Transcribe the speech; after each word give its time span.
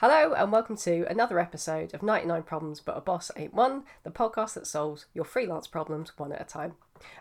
Hello, 0.00 0.34
and 0.34 0.52
welcome 0.52 0.76
to 0.76 1.06
another 1.08 1.38
episode 1.38 1.94
of 1.94 2.02
99 2.02 2.42
Problems 2.42 2.80
But 2.80 2.98
a 2.98 3.00
Boss 3.00 3.30
Ain't 3.34 3.54
One, 3.54 3.84
the 4.02 4.10
podcast 4.10 4.52
that 4.52 4.66
solves 4.66 5.06
your 5.14 5.24
freelance 5.24 5.66
problems 5.66 6.12
one 6.18 6.32
at 6.32 6.40
a 6.42 6.44
time. 6.44 6.74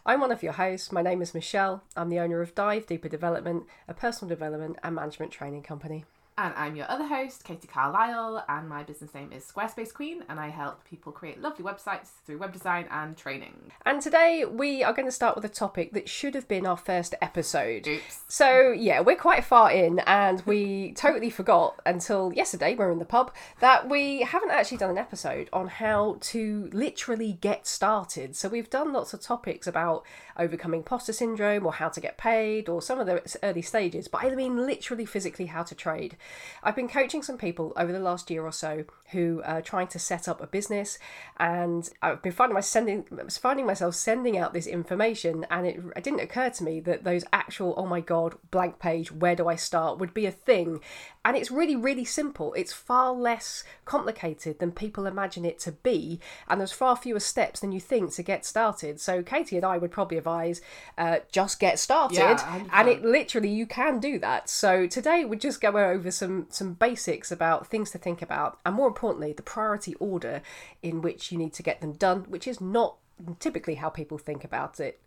I'm 0.05 0.19
one 0.19 0.33
of 0.33 0.43
your 0.43 0.51
hosts. 0.51 0.91
My 0.91 1.01
name 1.01 1.21
is 1.21 1.33
Michelle. 1.33 1.83
I'm 1.96 2.09
the 2.09 2.19
owner 2.19 2.41
of 2.41 2.53
Dive 2.53 2.85
Deeper 2.85 3.07
Development, 3.07 3.63
a 3.88 3.93
personal 3.93 4.27
development 4.27 4.75
and 4.83 4.93
management 4.93 5.31
training 5.31 5.63
company. 5.63 6.03
And 6.37 6.53
I'm 6.57 6.75
your 6.75 6.91
other 6.91 7.05
host, 7.05 7.45
Katie 7.45 7.65
Carlisle, 7.65 8.43
and 8.49 8.68
my 8.68 8.83
business 8.83 9.13
name 9.13 9.31
is 9.31 9.49
Squarespace 9.49 9.93
Queen, 9.93 10.25
and 10.27 10.38
I 10.38 10.50
help 10.50 10.83
people 10.83 11.13
create 11.13 11.41
lovely 11.41 11.63
websites 11.63 12.09
through 12.25 12.39
web 12.39 12.51
design 12.51 12.88
and 12.91 13.15
training. 13.15 13.71
And 13.86 14.01
today 14.01 14.43
we 14.43 14.83
are 14.83 14.91
going 14.91 15.07
to 15.07 15.13
start 15.13 15.37
with 15.37 15.45
a 15.45 15.50
topic 15.50 15.93
that 15.93 16.09
should 16.09 16.36
have 16.36 16.45
been 16.50 16.65
our 16.65 16.75
first 16.75 17.15
episode. 17.21 17.87
Oops. 17.87 18.23
So, 18.27 18.73
yeah, 18.73 19.00
we're 19.00 19.15
quite 19.15 19.45
far 19.45 19.71
in, 19.71 20.00
and 20.00 20.41
we 20.45 20.91
totally 20.97 21.29
forgot 21.29 21.79
until 21.86 22.33
yesterday, 22.33 22.71
we 22.71 22.79
we're 22.79 22.91
in 22.91 22.99
the 22.99 23.05
pub, 23.05 23.33
that 23.61 23.88
we 23.88 24.23
haven't 24.23 24.52
actually 24.52 24.79
done 24.79 24.89
an 24.89 24.97
episode 24.97 25.49
on 25.54 25.69
how 25.69 26.18
to 26.19 26.69
literally 26.74 27.38
get 27.39 27.65
started. 27.65 28.36
So, 28.36 28.49
we've 28.49 28.69
done 28.69 28.91
lots 28.91 29.13
of 29.13 29.21
topics 29.21 29.68
about 29.68 30.04
overcoming 30.38 30.79
imposter 30.79 31.13
syndrome 31.13 31.65
or 31.65 31.71
how 31.71 31.88
to 31.88 32.02
get 32.02 32.17
paid 32.17 32.67
or 32.67 32.81
some 32.81 32.99
of 32.99 33.05
the 33.05 33.38
early 33.41 33.61
stages, 33.61 34.09
but 34.09 34.23
I 34.23 34.36
mean 34.36 34.58
literally 34.58 35.05
physically 35.05 35.45
how 35.45 35.63
to 35.63 35.73
trade. 35.73 36.17
I've 36.64 36.75
been 36.75 36.88
coaching 36.88 37.22
some 37.22 37.38
people 37.38 37.73
over 37.78 37.92
the 37.92 38.00
last 38.00 38.31
year 38.31 38.44
or 38.44 38.52
so 38.52 38.86
who 39.11 39.42
are 39.45 39.61
trying 39.61 39.88
to 39.88 40.00
set 40.00 40.28
up 40.28 40.42
a 40.42 40.47
business, 40.47 40.97
and 41.38 41.89
I've 42.02 42.22
been 42.22 42.31
finding, 42.31 42.56
my 42.56 42.61
sending, 42.61 43.06
finding 43.30 43.66
myself 43.66 43.95
sending 43.95 44.38
out 44.38 44.53
this 44.53 44.66
information, 44.66 45.45
and 45.52 45.67
it, 45.67 45.80
it 45.95 46.03
didn't 46.03 46.22
occur 46.22 46.50
to 46.50 46.64
me 46.64 46.80
that 46.81 47.03
those 47.03 47.23
actual, 47.31 47.75
oh 47.78 47.86
my 47.86 48.02
god, 48.02 48.36
blank 48.52 48.80
page, 48.80 49.11
where 49.11 49.36
do 49.36 49.47
I 49.47 49.56
start, 49.56 50.00
would 50.00 50.14
be 50.14 50.25
a 50.25 50.31
thing. 50.31 50.80
And 51.23 51.36
it's 51.36 51.50
really, 51.50 51.75
really 51.75 52.06
simple. 52.06 52.53
It's 52.53 52.72
far 52.72 53.11
less 53.11 53.64
complicated 53.86 54.59
than 54.59 54.72
people 54.72 55.08
imagine 55.08 55.45
it 55.45 55.59
to 55.59 55.72
be, 55.72 56.19
and 56.47 56.59
there's 56.59 56.71
far 56.71 56.95
fewer 56.95 57.19
steps 57.19 57.59
than 57.59 57.71
you 57.71 57.80
think 57.80 58.14
to 58.14 58.23
get 58.23 58.45
started. 58.45 58.99
So, 58.99 59.23
Katie 59.23 59.55
and 59.55 59.66
I 59.66 59.77
would 59.77 59.92
probably 59.92 60.17
advise 60.17 60.61
uh, 60.97 61.19
just 61.31 61.59
get 61.59 61.80
started, 61.80 62.17
Yeah, 62.17 62.64
and 62.71 62.88
it 62.88 63.03
literally 63.03 63.49
you 63.49 63.66
can 63.66 63.99
do 63.99 64.19
that. 64.19 64.49
So, 64.49 64.88
today 64.88 65.25
we're 65.25 65.39
just 65.39 65.61
go 65.61 65.77
over 65.77 66.11
some 66.16 66.47
some 66.49 66.73
basics 66.73 67.31
about 67.31 67.67
things 67.67 67.91
to 67.91 67.97
think 67.97 68.21
about, 68.21 68.59
and 68.66 68.75
more 68.75 68.88
importantly, 68.88 69.33
the 69.33 69.44
priority 69.44 69.95
order 69.95 70.41
in 70.81 71.02
which 71.02 71.31
you 71.31 71.38
need 71.38 71.53
to 71.53 71.63
get 71.63 71.81
them 71.81 71.94
done, 71.94 72.25
which 72.30 72.47
is 72.47 72.59
not 72.59 72.97
typically 73.39 73.75
how 73.75 73.89
people 73.89 74.17
think 74.17 74.43
about 74.43 74.80
it. 74.80 75.02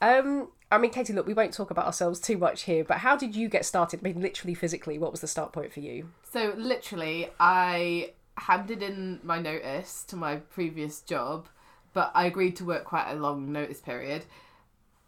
Um, 0.00 0.48
I 0.70 0.78
mean, 0.78 0.90
Katie, 0.90 1.12
look, 1.12 1.26
we 1.26 1.34
won't 1.34 1.52
talk 1.52 1.70
about 1.70 1.86
ourselves 1.86 2.20
too 2.20 2.36
much 2.36 2.62
here, 2.62 2.84
but 2.84 2.98
how 2.98 3.16
did 3.16 3.34
you 3.34 3.48
get 3.48 3.64
started? 3.64 4.00
I 4.00 4.02
mean, 4.02 4.20
literally, 4.20 4.54
physically, 4.54 4.98
what 4.98 5.10
was 5.10 5.20
the 5.20 5.26
start 5.26 5.52
point 5.52 5.72
for 5.72 5.80
you? 5.80 6.10
So, 6.30 6.54
literally, 6.56 7.30
I 7.40 8.12
handed 8.36 8.82
in 8.82 9.20
my 9.22 9.38
notice 9.38 10.04
to 10.08 10.16
my 10.16 10.36
previous 10.36 11.00
job, 11.00 11.48
but 11.92 12.10
I 12.14 12.26
agreed 12.26 12.56
to 12.56 12.64
work 12.64 12.84
quite 12.84 13.10
a 13.10 13.14
long 13.14 13.52
notice 13.52 13.80
period. 13.80 14.24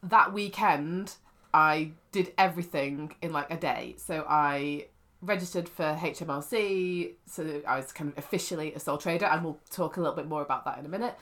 That 0.03 0.33
weekend, 0.33 1.17
I 1.53 1.93
did 2.12 2.33
everything 2.39 3.15
in 3.21 3.33
like 3.33 3.51
a 3.51 3.57
day. 3.57 3.97
So, 3.99 4.25
I 4.29 4.87
registered 5.22 5.69
for 5.69 5.97
HMRC, 6.00 7.12
so 7.27 7.62
I 7.67 7.77
was 7.77 7.92
kind 7.92 8.11
of 8.11 8.19
officially 8.19 8.72
a 8.75 8.81
sole 8.81 8.98
trader, 8.98 9.27
and 9.27 9.45
we'll 9.45 9.59
talk 9.70 9.97
a 9.97 10.00
little 10.00 10.17
bit 10.17 10.27
more 10.27 10.42
about 10.42 10.64
that 10.64 10.78
in 10.78 10.86
a 10.86 10.89
minute. 10.89 11.14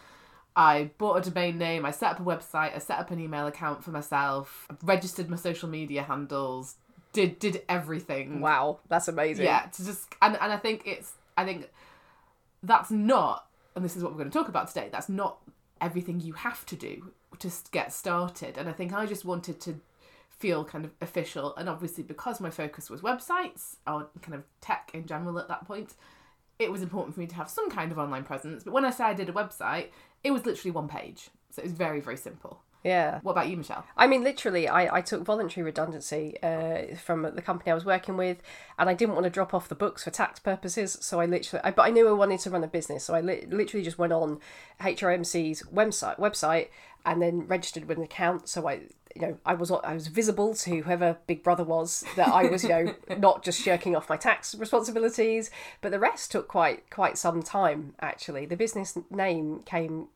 I 0.57 0.91
bought 0.99 1.27
a 1.27 1.31
domain 1.31 1.59
name, 1.59 1.85
I 1.85 1.91
set 1.91 2.13
up 2.13 2.21
a 2.21 2.23
website, 2.23 2.75
I 2.75 2.79
set 2.79 2.99
up 2.99 3.11
an 3.11 3.19
email 3.19 3.47
account 3.47 3.83
for 3.83 3.91
myself, 3.91 4.69
registered 4.83 5.29
my 5.29 5.37
social 5.37 5.69
media 5.69 6.03
handles, 6.03 6.77
did 7.13 7.39
did 7.39 7.63
everything. 7.69 8.41
Wow, 8.41 8.81
that's 8.89 9.09
amazing. 9.09 9.47
Yeah, 9.47 9.67
to 9.67 9.85
just 9.85 10.15
and, 10.23 10.37
and 10.41 10.53
I 10.53 10.57
think 10.57 10.83
it's 10.87 11.15
I 11.37 11.45
think 11.45 11.69
that's 12.63 12.91
not 12.91 13.47
and 13.75 13.85
this 13.85 13.97
is 13.97 14.03
what 14.03 14.13
we're 14.13 14.19
going 14.19 14.31
to 14.31 14.39
talk 14.39 14.49
about 14.49 14.69
today, 14.69 14.89
that's 14.93 15.09
not 15.09 15.39
everything 15.81 16.21
you 16.21 16.35
have 16.35 16.65
to 16.67 16.77
do 16.77 17.13
to 17.39 17.51
get 17.73 17.93
started. 17.93 18.57
And 18.57 18.69
I 18.69 18.73
think 18.73 18.93
I 18.93 19.07
just 19.07 19.25
wanted 19.25 19.61
to 19.63 19.81
feel 20.39 20.65
kind 20.65 20.85
of 20.85 20.91
official 21.01 21.55
and 21.57 21.69
obviously 21.69 22.03
because 22.03 22.41
my 22.41 22.51
focus 22.51 22.91
was 22.91 23.01
websites 23.01 23.77
or 23.87 24.09
kind 24.21 24.35
of 24.35 24.45
tech 24.61 24.91
in 24.95 25.07
general 25.07 25.39
at 25.39 25.49
that 25.49 25.67
point, 25.67 25.95
it 26.59 26.71
was 26.71 26.83
important 26.83 27.15
for 27.15 27.21
me 27.21 27.27
to 27.27 27.35
have 27.35 27.49
some 27.49 27.71
kind 27.71 27.93
of 27.93 27.99
online 27.99 28.25
presence. 28.25 28.65
But 28.65 28.73
when 28.73 28.85
I 28.85 28.91
say 28.91 29.05
I 29.05 29.15
did 29.15 29.29
a 29.29 29.33
website, 29.33 29.89
it 30.23 30.31
was 30.31 30.47
literally 30.47 30.71
one 30.71 30.89
page. 30.89 31.31
So 31.51 31.63
it 31.63 31.65
was 31.65 31.73
very, 31.73 32.01
very 32.01 32.17
simple. 32.17 32.61
Yeah. 32.85 33.21
What 33.23 33.33
about 33.33 33.49
you, 33.49 33.57
Michelle? 33.57 33.85
I 33.97 34.07
mean, 34.07 34.23
literally, 34.23 34.69
I, 34.69 34.97
I 34.97 35.01
took 35.01 35.25
voluntary 35.25 35.65
redundancy 35.65 36.37
uh, 36.43 36.95
from 36.97 37.23
the 37.23 37.41
company 37.41 37.73
I 37.73 37.75
was 37.75 37.87
working 37.87 38.19
with, 38.19 38.43
and 38.79 38.91
I 38.91 38.95
didn't 38.95 39.15
want 39.15 39.25
to 39.25 39.31
drop 39.31 39.55
off 39.55 39.69
the 39.69 39.75
books 39.75 40.05
for 40.05 40.11
tax 40.11 40.39
purposes. 40.39 40.99
So 41.01 41.19
I 41.19 41.25
literally, 41.25 41.65
I, 41.65 41.71
but 41.71 41.83
I 41.83 41.91
knew 41.91 42.07
I 42.07 42.13
wanted 42.13 42.41
to 42.41 42.51
run 42.51 42.63
a 42.63 42.69
business, 42.69 43.05
so 43.05 43.15
I 43.15 43.23
li- 43.23 43.47
literally 43.49 43.83
just 43.83 43.99
went 43.99 44.13
on 44.13 44.39
HRMC's 44.81 45.63
website 45.73 46.19
website 46.19 46.69
and 47.05 47.21
then 47.21 47.47
registered 47.47 47.87
with 47.87 47.99
an 47.99 48.05
account. 48.05 48.49
So 48.49 48.69
I, 48.69 48.81
you 49.15 49.23
know, 49.23 49.39
I 49.45 49.55
was 49.55 49.71
I 49.71 49.95
was 49.95 50.09
visible 50.09 50.55
to 50.57 50.83
whoever 50.83 51.19
Big 51.27 51.43
Brother 51.43 51.65
was 51.65 52.05
that 52.17 52.29
I 52.29 52.45
was, 52.47 52.63
you 52.63 52.71
know, 52.71 52.95
not 53.19 53.43
just 53.43 53.61
shirking 53.61 53.95
off 53.95 54.09
my 54.09 54.17
tax 54.17 54.55
responsibilities, 54.55 55.51
but 55.81 55.93
the 55.93 55.99
rest 55.99 56.33
took 56.33 56.49
quite 56.49 56.91
quite 56.91 57.19
some 57.19 57.43
time. 57.43 57.95
Actually, 58.01 58.47
the 58.47 58.57
business 58.57 58.99
name 59.11 59.61
came 59.65 60.09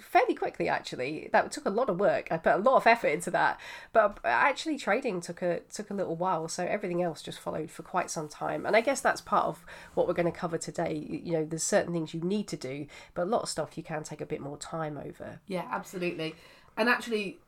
fairly 0.00 0.34
quickly 0.34 0.68
actually. 0.68 1.28
That 1.32 1.50
took 1.52 1.66
a 1.66 1.70
lot 1.70 1.88
of 1.88 1.98
work. 1.98 2.28
I 2.30 2.38
put 2.38 2.54
a 2.54 2.58
lot 2.58 2.76
of 2.76 2.86
effort 2.86 3.08
into 3.08 3.30
that. 3.32 3.60
But 3.92 4.18
actually 4.24 4.78
trading 4.78 5.20
took 5.20 5.42
a 5.42 5.60
took 5.72 5.90
a 5.90 5.94
little 5.94 6.16
while. 6.16 6.48
So 6.48 6.64
everything 6.64 7.02
else 7.02 7.22
just 7.22 7.38
followed 7.38 7.70
for 7.70 7.82
quite 7.82 8.10
some 8.10 8.28
time. 8.28 8.66
And 8.66 8.76
i 8.76 8.80
guess 8.80 9.00
that's 9.00 9.20
part 9.20 9.46
of 9.46 9.64
what 9.94 10.06
we're 10.06 10.14
going 10.14 10.30
to 10.30 10.38
cover 10.38 10.58
today. 10.58 11.06
You 11.08 11.32
know 11.32 11.44
there's 11.44 11.62
certain 11.62 11.92
things 11.92 12.14
you 12.14 12.20
need 12.20 12.48
to 12.48 12.56
do 12.56 12.86
but 13.14 13.22
a 13.22 13.30
lot 13.30 13.42
of 13.42 13.48
stuff 13.48 13.76
you 13.76 13.82
can 13.82 14.02
take 14.02 14.20
a 14.20 14.26
bit 14.26 14.40
more 14.40 14.56
time 14.56 14.98
over. 14.98 15.40
Yeah, 15.46 15.66
absolutely. 15.70 16.34
And 16.76 16.88
actually, 16.88 17.38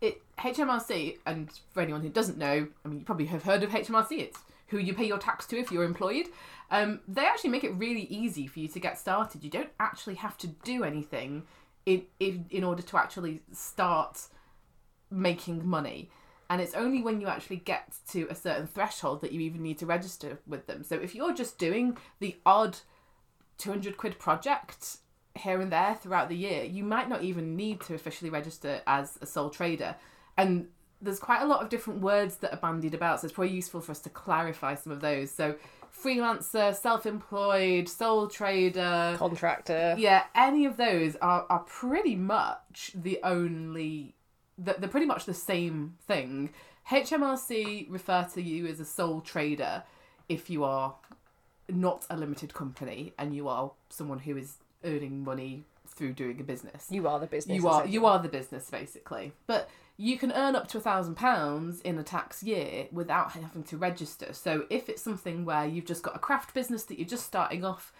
it 0.00 0.22
HMRC, 0.38 1.18
and 1.26 1.48
for 1.72 1.80
anyone 1.80 2.02
who 2.02 2.08
doesn't 2.08 2.38
know, 2.38 2.68
I 2.84 2.88
mean, 2.88 3.00
you 3.00 3.04
probably 3.04 3.26
have 3.26 3.44
heard 3.44 3.62
of 3.62 3.70
HMRC. 3.70 4.18
It's 4.20 4.38
who 4.68 4.78
you 4.78 4.94
pay 4.94 5.06
your 5.06 5.18
tax 5.18 5.46
to 5.46 5.58
if 5.58 5.70
you're 5.70 5.84
employed. 5.84 6.26
Um, 6.70 7.00
they 7.06 7.26
actually 7.26 7.50
make 7.50 7.64
it 7.64 7.74
really 7.74 8.02
easy 8.02 8.46
for 8.46 8.60
you 8.60 8.68
to 8.68 8.80
get 8.80 8.98
started. 8.98 9.44
You 9.44 9.50
don't 9.50 9.70
actually 9.78 10.14
have 10.16 10.36
to 10.38 10.46
do 10.46 10.84
anything 10.84 11.44
in 11.86 12.04
in, 12.20 12.46
in 12.50 12.64
order 12.64 12.82
to 12.82 12.96
actually 12.96 13.42
start 13.52 14.22
making 15.10 15.66
money. 15.66 16.10
And 16.50 16.60
it's 16.60 16.74
only 16.74 17.02
when 17.02 17.20
you 17.20 17.26
actually 17.26 17.56
get 17.56 17.94
to 18.10 18.26
a 18.28 18.34
certain 18.34 18.66
threshold 18.66 19.22
that 19.22 19.32
you 19.32 19.40
even 19.40 19.62
need 19.62 19.78
to 19.78 19.86
register 19.86 20.38
with 20.46 20.66
them. 20.66 20.84
So 20.84 20.96
if 20.96 21.14
you're 21.14 21.34
just 21.34 21.58
doing 21.58 21.96
the 22.20 22.36
odd 22.44 22.78
200 23.58 23.96
quid 23.96 24.18
project 24.18 24.98
here 25.36 25.60
and 25.60 25.72
there 25.72 25.94
throughout 25.94 26.28
the 26.28 26.36
year, 26.36 26.64
you 26.64 26.84
might 26.84 27.08
not 27.08 27.22
even 27.22 27.56
need 27.56 27.80
to 27.82 27.94
officially 27.94 28.30
register 28.30 28.82
as 28.86 29.18
a 29.22 29.26
sole 29.26 29.50
trader. 29.50 29.96
And 30.36 30.68
there's 31.04 31.18
quite 31.18 31.42
a 31.42 31.46
lot 31.46 31.62
of 31.62 31.68
different 31.68 32.00
words 32.00 32.36
that 32.36 32.52
are 32.52 32.56
bandied 32.58 32.94
about, 32.94 33.20
so 33.20 33.26
it's 33.26 33.34
probably 33.34 33.54
useful 33.54 33.80
for 33.80 33.92
us 33.92 34.00
to 34.00 34.10
clarify 34.10 34.74
some 34.74 34.92
of 34.92 35.00
those. 35.00 35.30
So, 35.30 35.56
freelancer, 35.96 36.74
self 36.74 37.06
employed, 37.06 37.88
sole 37.88 38.26
trader, 38.26 39.14
contractor 39.18 39.94
yeah, 39.98 40.24
any 40.34 40.64
of 40.64 40.76
those 40.76 41.16
are, 41.16 41.46
are 41.48 41.60
pretty 41.60 42.16
much 42.16 42.92
the 42.94 43.20
only, 43.22 44.14
they're 44.58 44.76
they're 44.78 44.88
pretty 44.88 45.06
much 45.06 45.26
the 45.26 45.34
same 45.34 45.94
thing. 46.06 46.50
HMRC 46.90 47.86
refer 47.88 48.26
to 48.34 48.42
you 48.42 48.66
as 48.66 48.80
a 48.80 48.84
sole 48.84 49.20
trader 49.20 49.84
if 50.28 50.50
you 50.50 50.64
are 50.64 50.94
not 51.68 52.06
a 52.10 52.16
limited 52.16 52.52
company 52.52 53.14
and 53.18 53.34
you 53.34 53.48
are 53.48 53.72
someone 53.88 54.18
who 54.18 54.36
is 54.36 54.58
earning 54.84 55.24
money 55.24 55.64
through 55.86 56.12
doing 56.12 56.40
a 56.40 56.42
business. 56.42 56.86
you 56.90 57.06
are 57.08 57.18
the 57.18 57.26
business 57.26 57.56
You 57.56 57.68
are 57.68 57.86
you 57.86 58.06
are 58.06 58.18
the 58.18 58.28
business 58.28 58.68
basically, 58.70 59.32
but 59.46 59.68
you 59.96 60.18
can 60.18 60.32
earn 60.32 60.56
up 60.56 60.66
to 60.68 60.78
a 60.78 60.80
thousand 60.80 61.14
pounds 61.14 61.80
in 61.82 61.98
a 61.98 62.02
tax 62.02 62.42
year 62.42 62.88
without 62.90 63.32
having 63.32 63.62
to 63.62 63.76
register. 63.76 64.32
So 64.32 64.66
if 64.68 64.88
it's 64.88 65.02
something 65.02 65.44
where 65.44 65.66
you've 65.66 65.86
just 65.86 66.02
got 66.02 66.16
a 66.16 66.18
craft 66.18 66.52
business 66.52 66.84
that 66.84 66.98
you're 66.98 67.08
just 67.08 67.26
starting 67.26 67.64
off, 67.64 67.92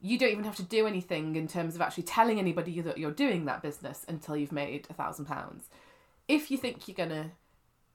you 0.00 0.18
don't 0.18 0.30
even 0.30 0.44
have 0.44 0.56
to 0.56 0.62
do 0.62 0.86
anything 0.86 1.36
in 1.36 1.46
terms 1.46 1.74
of 1.74 1.82
actually 1.82 2.04
telling 2.04 2.38
anybody 2.38 2.80
that 2.80 2.98
you're 2.98 3.10
doing 3.10 3.44
that 3.44 3.62
business 3.62 4.04
until 4.08 4.36
you've 4.36 4.52
made 4.52 4.86
a 4.88 4.94
thousand 4.94 5.26
pounds. 5.26 5.68
If 6.28 6.50
you 6.50 6.56
think 6.56 6.88
you're 6.88 6.94
gonna 6.94 7.32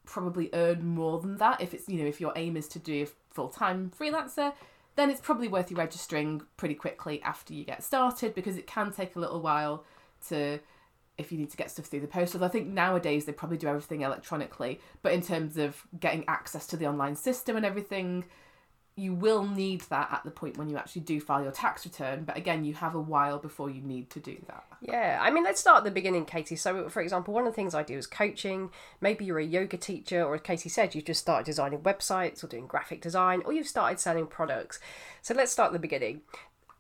probably 0.05 0.49
earn 0.53 0.85
more 0.85 1.19
than 1.19 1.37
that, 1.37 1.61
if 1.61 1.73
it's 1.73 1.89
you 1.89 2.01
know 2.01 2.07
if 2.07 2.21
your 2.21 2.33
aim 2.35 2.55
is 2.55 2.67
to 2.69 2.79
do 2.79 3.03
a 3.03 3.33
full 3.33 3.49
time 3.49 3.91
freelancer, 3.97 4.53
then 4.95 5.09
it's 5.09 5.21
probably 5.21 5.47
worth 5.47 5.71
you 5.71 5.77
registering 5.77 6.41
pretty 6.57 6.75
quickly 6.75 7.21
after 7.23 7.53
you 7.53 7.63
get 7.63 7.83
started 7.83 8.35
because 8.35 8.57
it 8.57 8.67
can 8.67 8.91
take 8.91 9.15
a 9.15 9.19
little 9.19 9.41
while 9.41 9.83
to 10.27 10.59
if 11.19 11.31
you 11.31 11.37
need 11.37 11.51
to 11.51 11.57
get 11.57 11.69
stuff 11.69 11.85
through 11.85 11.99
the 11.99 12.07
post. 12.07 12.33
Although 12.33 12.47
I 12.47 12.49
think 12.49 12.67
nowadays 12.67 13.25
they 13.25 13.33
probably 13.33 13.57
do 13.57 13.67
everything 13.67 14.01
electronically, 14.01 14.79
but 15.03 15.11
in 15.11 15.21
terms 15.21 15.57
of 15.57 15.85
getting 15.99 16.23
access 16.27 16.65
to 16.67 16.77
the 16.77 16.87
online 16.87 17.15
system 17.15 17.55
and 17.55 17.65
everything, 17.65 18.25
you 18.99 19.13
will 19.13 19.45
need 19.45 19.81
that 19.89 20.09
at 20.11 20.23
the 20.25 20.31
point 20.31 20.57
when 20.57 20.69
you 20.69 20.77
actually 20.77 21.01
do 21.01 21.21
file 21.21 21.41
your 21.41 21.51
tax 21.51 21.85
return. 21.85 22.23
But 22.25 22.37
again, 22.37 22.65
you 22.65 22.73
have 22.73 22.95
a 22.95 22.99
while 22.99 23.39
before 23.39 23.69
you 23.69 23.81
need 23.81 24.09
to 24.11 24.19
do 24.19 24.37
that. 24.47 24.65
Yeah, 24.81 25.19
I 25.21 25.31
mean, 25.31 25.43
let's 25.43 25.59
start 25.59 25.79
at 25.79 25.83
the 25.85 25.91
beginning, 25.91 26.25
Katie. 26.25 26.57
So, 26.57 26.89
for 26.89 27.01
example, 27.01 27.33
one 27.33 27.45
of 27.47 27.53
the 27.53 27.55
things 27.55 27.73
I 27.73 27.83
do 27.83 27.97
is 27.97 28.07
coaching. 28.07 28.71
Maybe 28.99 29.25
you're 29.25 29.39
a 29.39 29.45
yoga 29.45 29.77
teacher, 29.77 30.23
or 30.23 30.35
as 30.35 30.41
Katie 30.41 30.69
said, 30.69 30.95
you've 30.95 31.05
just 31.05 31.21
started 31.21 31.45
designing 31.45 31.79
websites 31.79 32.43
or 32.43 32.47
doing 32.47 32.67
graphic 32.67 33.01
design, 33.01 33.41
or 33.45 33.53
you've 33.53 33.67
started 33.67 33.99
selling 33.99 34.27
products. 34.27 34.79
So, 35.21 35.33
let's 35.33 35.51
start 35.51 35.67
at 35.67 35.73
the 35.73 35.79
beginning. 35.79 36.21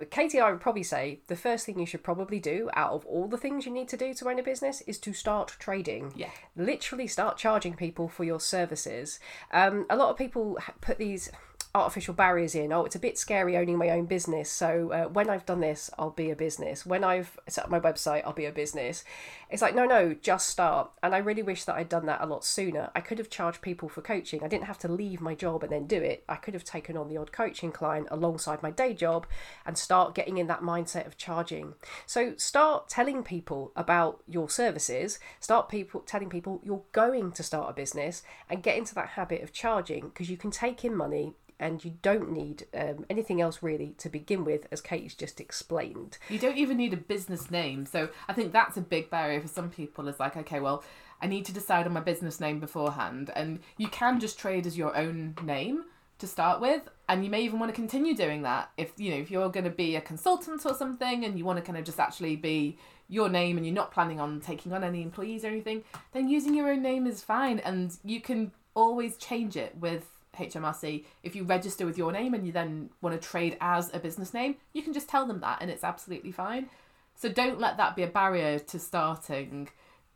Katie, 0.05 0.39
I 0.39 0.49
would 0.49 0.61
probably 0.61 0.83
say 0.83 1.19
the 1.27 1.35
first 1.35 1.65
thing 1.65 1.77
you 1.77 1.85
should 1.85 2.03
probably 2.03 2.39
do 2.39 2.69
out 2.73 2.93
of 2.93 3.05
all 3.05 3.27
the 3.27 3.37
things 3.37 3.65
you 3.65 3.71
need 3.71 3.89
to 3.89 3.97
do 3.97 4.13
to 4.13 4.29
own 4.29 4.39
a 4.39 4.43
business 4.43 4.81
is 4.81 4.97
to 4.99 5.13
start 5.13 5.57
trading. 5.59 6.13
Yeah. 6.15 6.29
Literally 6.55 7.07
start 7.07 7.37
charging 7.37 7.73
people 7.73 8.07
for 8.07 8.23
your 8.23 8.39
services. 8.39 9.19
Um, 9.51 9.85
a 9.89 9.97
lot 9.97 10.09
of 10.09 10.17
people 10.17 10.57
put 10.79 10.97
these 10.97 11.29
artificial 11.75 12.15
barriers 12.15 12.55
in. 12.55 12.73
Oh, 12.73 12.83
it's 12.83 12.95
a 12.95 12.99
bit 12.99 13.17
scary 13.17 13.55
owning 13.55 13.77
my 13.77 13.89
own 13.91 14.05
business. 14.05 14.49
So 14.49 14.91
uh, 14.91 15.07
when 15.07 15.29
I've 15.29 15.45
done 15.45 15.59
this, 15.59 15.91
I'll 15.99 16.09
be 16.09 16.31
a 16.31 16.35
business. 16.35 16.83
When 16.83 17.03
I've 17.03 17.37
set 17.47 17.65
up 17.65 17.69
my 17.69 17.79
website, 17.79 18.23
I'll 18.25 18.33
be 18.33 18.45
a 18.45 18.51
business. 18.51 19.03
It's 19.51 19.61
like, 19.61 19.75
no, 19.75 19.85
no, 19.85 20.15
just 20.15 20.49
start. 20.49 20.89
And 21.03 21.13
I 21.13 21.19
really 21.19 21.43
wish 21.43 21.65
that 21.65 21.75
I'd 21.75 21.89
done 21.89 22.07
that 22.07 22.21
a 22.21 22.25
lot 22.25 22.43
sooner. 22.43 22.89
I 22.95 23.01
could 23.01 23.19
have 23.19 23.29
charged 23.29 23.61
people 23.61 23.87
for 23.87 24.01
coaching. 24.01 24.43
I 24.43 24.47
didn't 24.47 24.65
have 24.65 24.79
to 24.79 24.87
leave 24.87 25.21
my 25.21 25.35
job 25.35 25.61
and 25.61 25.71
then 25.71 25.85
do 25.85 26.01
it. 26.01 26.23
I 26.27 26.37
could 26.37 26.55
have 26.55 26.63
taken 26.63 26.97
on 26.97 27.07
the 27.07 27.17
odd 27.17 27.31
coaching 27.31 27.71
client 27.71 28.07
alongside 28.09 28.63
my 28.63 28.71
day 28.71 28.95
job 28.95 29.27
and 29.63 29.77
start 29.77 30.15
getting 30.15 30.39
in 30.39 30.47
that 30.47 30.61
mindset 30.61 31.05
of 31.05 31.17
charging. 31.17 31.75
So 32.07 32.33
start 32.37 32.89
telling 32.89 33.23
people 33.23 33.71
about 33.75 34.23
your 34.27 34.49
services. 34.49 35.19
Start 35.39 35.69
people 35.69 36.01
telling 36.01 36.29
people 36.29 36.61
you're 36.63 36.83
going 36.93 37.31
to 37.33 37.43
start 37.43 37.69
a 37.69 37.73
business 37.73 38.23
and 38.49 38.63
get 38.63 38.77
into 38.77 38.95
that 38.95 39.09
habit 39.09 39.43
of 39.43 39.53
charging 39.53 40.09
because 40.09 40.31
you 40.31 40.37
can 40.37 40.49
take 40.49 40.83
in 40.83 40.95
money 40.95 41.35
and 41.59 41.83
you 41.83 41.95
don't 42.01 42.31
need 42.31 42.65
um, 42.73 43.05
anything 43.09 43.41
else 43.41 43.61
really 43.61 43.95
to 43.97 44.09
begin 44.09 44.45
with, 44.45 44.67
as 44.71 44.81
Kate's 44.81 45.13
just 45.13 45.41
explained. 45.41 46.17
You 46.29 46.39
don't 46.39 46.57
even 46.57 46.77
need 46.77 46.93
a 46.93 46.97
business 46.97 47.51
name. 47.51 47.85
So 47.85 48.09
I 48.27 48.33
think 48.33 48.53
that's 48.53 48.77
a 48.77 48.81
big 48.81 49.09
barrier 49.09 49.41
for 49.41 49.47
some 49.47 49.69
people 49.69 50.07
is 50.07 50.19
like, 50.19 50.37
okay, 50.37 50.59
well, 50.59 50.83
I 51.21 51.27
need 51.27 51.45
to 51.45 51.53
decide 51.53 51.85
on 51.85 51.93
my 51.93 51.99
business 51.99 52.39
name 52.39 52.59
beforehand. 52.59 53.31
And 53.35 53.59
you 53.77 53.87
can 53.87 54.19
just 54.19 54.39
trade 54.39 54.65
as 54.65 54.77
your 54.77 54.95
own 54.95 55.35
name 55.43 55.83
to 56.19 56.27
start 56.27 56.61
with. 56.61 56.81
And 57.07 57.23
you 57.23 57.29
may 57.29 57.41
even 57.41 57.59
want 57.59 57.71
to 57.71 57.75
continue 57.75 58.15
doing 58.15 58.43
that 58.43 58.71
if 58.77 58.91
you 58.97 59.11
know 59.11 59.17
if 59.17 59.31
you're 59.31 59.49
going 59.49 59.63
to 59.63 59.69
be 59.69 59.95
a 59.95 60.01
consultant 60.01 60.65
or 60.65 60.73
something 60.73 61.25
and 61.25 61.37
you 61.37 61.45
want 61.45 61.57
to 61.57 61.65
kind 61.65 61.77
of 61.77 61.83
just 61.83 61.99
actually 61.99 62.35
be 62.35 62.77
your 63.07 63.29
name 63.29 63.57
and 63.57 63.65
you're 63.65 63.73
not 63.73 63.91
planning 63.91 64.19
on 64.19 64.39
taking 64.39 64.71
on 64.71 64.83
any 64.83 65.01
employees 65.01 65.43
or 65.43 65.47
anything, 65.47 65.83
then 66.13 66.29
using 66.29 66.53
your 66.53 66.69
own 66.69 66.81
name 66.81 67.07
is 67.07 67.21
fine 67.21 67.59
and 67.59 67.97
you 68.03 68.21
can 68.21 68.51
always 68.75 69.17
change 69.17 69.57
it 69.57 69.75
with 69.77 70.18
HMRC, 70.39 71.05
if 71.23 71.35
you 71.35 71.43
register 71.43 71.85
with 71.85 71.97
your 71.97 72.11
name 72.11 72.33
and 72.33 72.45
you 72.45 72.51
then 72.51 72.89
want 73.01 73.19
to 73.19 73.27
trade 73.27 73.57
as 73.61 73.93
a 73.93 73.99
business 73.99 74.33
name, 74.33 74.55
you 74.73 74.81
can 74.81 74.93
just 74.93 75.07
tell 75.07 75.25
them 75.25 75.39
that 75.41 75.59
and 75.61 75.69
it's 75.69 75.83
absolutely 75.83 76.31
fine. 76.31 76.69
So 77.15 77.29
don't 77.29 77.59
let 77.59 77.77
that 77.77 77.95
be 77.95 78.03
a 78.03 78.07
barrier 78.07 78.59
to 78.59 78.79
starting 78.79 79.69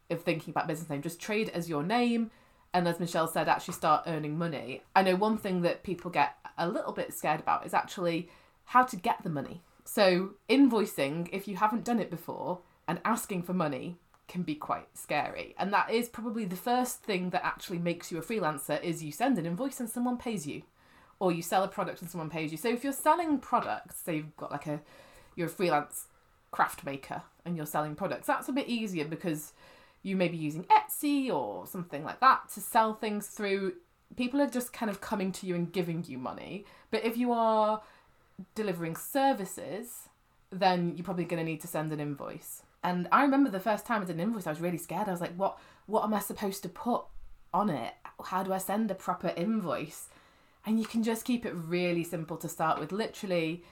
of 0.10 0.22
thinking 0.22 0.52
about 0.52 0.68
business 0.68 0.90
name. 0.90 1.02
Just 1.02 1.20
trade 1.20 1.50
as 1.50 1.70
your 1.70 1.84
name 1.84 2.32
and 2.74 2.88
as 2.88 3.00
Michelle 3.00 3.28
said, 3.28 3.48
actually 3.48 3.76
start 3.76 4.04
earning 4.08 4.38
money. 4.38 4.82
I 4.96 5.04
know 5.04 5.16
one 5.16 5.38
thing 5.38 5.62
that 5.62 5.84
people 5.84 6.10
get 6.10 6.36
a 6.58 6.68
little 6.68 6.92
bit 6.92 7.14
scared 7.14 7.40
about 7.40 7.66
is 7.66 7.74
actually 7.74 8.30
how 8.66 8.84
to 8.84 8.96
get 8.96 9.22
the 9.24 9.30
money. 9.30 9.62
So 9.86 10.32
invoicing, 10.50 11.30
if 11.32 11.48
you 11.48 11.58
haven't 11.58 11.84
done 11.84 12.00
it 12.00 12.10
before, 12.10 12.62
and 12.88 13.00
asking 13.06 13.44
for 13.44 13.54
money 13.54 13.98
can 14.28 14.44
be 14.44 14.56
quite 14.56 14.98
scary. 14.98 15.56
And 15.58 15.72
that 15.74 15.92
is 15.92 16.10
probably 16.10 16.46
the 16.46 16.56
first 16.56 17.04
thing 17.04 17.32
that 17.32 17.44
actually 17.44 17.80
makes 17.80 18.12
you 18.12 18.18
a 18.18 18.22
freelancer 18.22 18.82
is 18.82 19.04
you 19.04 19.12
send 19.12 19.38
an 19.38 19.46
invoice 19.46 19.80
and 19.80 19.90
someone 19.90 20.18
pays 20.18 20.48
you. 20.48 20.64
Or 21.20 21.32
you 21.32 21.42
sell 21.42 21.64
a 21.64 21.68
product 21.68 22.02
and 22.02 22.10
someone 22.10 22.30
pays 22.30 22.52
you. 22.52 22.58
So 22.58 22.70
if 22.70 22.84
you're 22.84 22.94
selling 22.94 23.40
products, 23.40 23.98
say 23.98 24.18
you've 24.18 24.36
got 24.36 24.52
like 24.52 24.68
a 24.68 24.82
you're 25.36 25.48
a 25.48 25.50
freelance 25.50 26.08
craft 26.52 26.86
maker 26.86 27.24
and 27.46 27.56
you're 27.56 27.66
selling 27.66 27.96
products, 27.96 28.28
that's 28.28 28.50
a 28.50 28.54
bit 28.54 28.68
easier 28.68 29.06
because 29.06 29.54
you 30.02 30.16
may 30.16 30.28
be 30.28 30.38
using 30.38 30.66
Etsy 30.66 31.32
or 31.32 31.66
something 31.66 32.04
like 32.04 32.20
that 32.20 32.50
to 32.54 32.60
sell 32.60 32.94
things 32.94 33.28
through. 33.28 33.74
People 34.16 34.42
are 34.42 34.50
just 34.50 34.74
kind 34.74 34.90
of 34.90 35.02
coming 35.02 35.32
to 35.32 35.48
you 35.48 35.56
and 35.56 35.72
giving 35.72 36.04
you 36.08 36.18
money. 36.18 36.66
But 36.92 37.06
if 37.06 37.18
you 37.18 37.32
are 37.32 37.82
delivering 38.54 38.96
services, 38.96 40.10
then 40.52 40.94
you're 40.96 41.06
probably 41.06 41.26
going 41.26 41.44
to 41.44 41.50
need 41.50 41.62
to 41.62 41.68
send 41.68 41.92
an 41.94 42.00
invoice. 42.00 42.64
And 42.84 43.08
I 43.12 43.22
remember 43.24 43.50
the 43.50 43.60
first 43.60 43.86
time 43.86 44.02
I 44.02 44.06
did 44.06 44.16
an 44.16 44.22
invoice, 44.22 44.46
I 44.46 44.52
was 44.52 44.60
really 44.60 44.78
scared. 44.78 45.08
I 45.08 45.12
was 45.12 45.22
like, 45.22 45.36
what 45.36 45.58
what 45.86 46.04
am 46.04 46.14
I 46.14 46.20
supposed 46.20 46.64
to 46.64 46.70
put 46.70 47.04
on 47.54 47.70
it? 47.70 47.94
How 48.26 48.44
do 48.44 48.54
I 48.54 48.58
send 48.58 48.90
a 48.92 48.96
proper 48.96 49.34
invoice? 49.36 50.08
And 50.66 50.80
you 50.80 50.86
can 50.86 51.04
just 51.04 51.26
keep 51.26 51.46
it 51.46 51.54
really 51.54 52.04
simple 52.04 52.38
to 52.38 52.48
start 52.48 52.80
with. 52.80 52.92
Literally, 52.92 53.64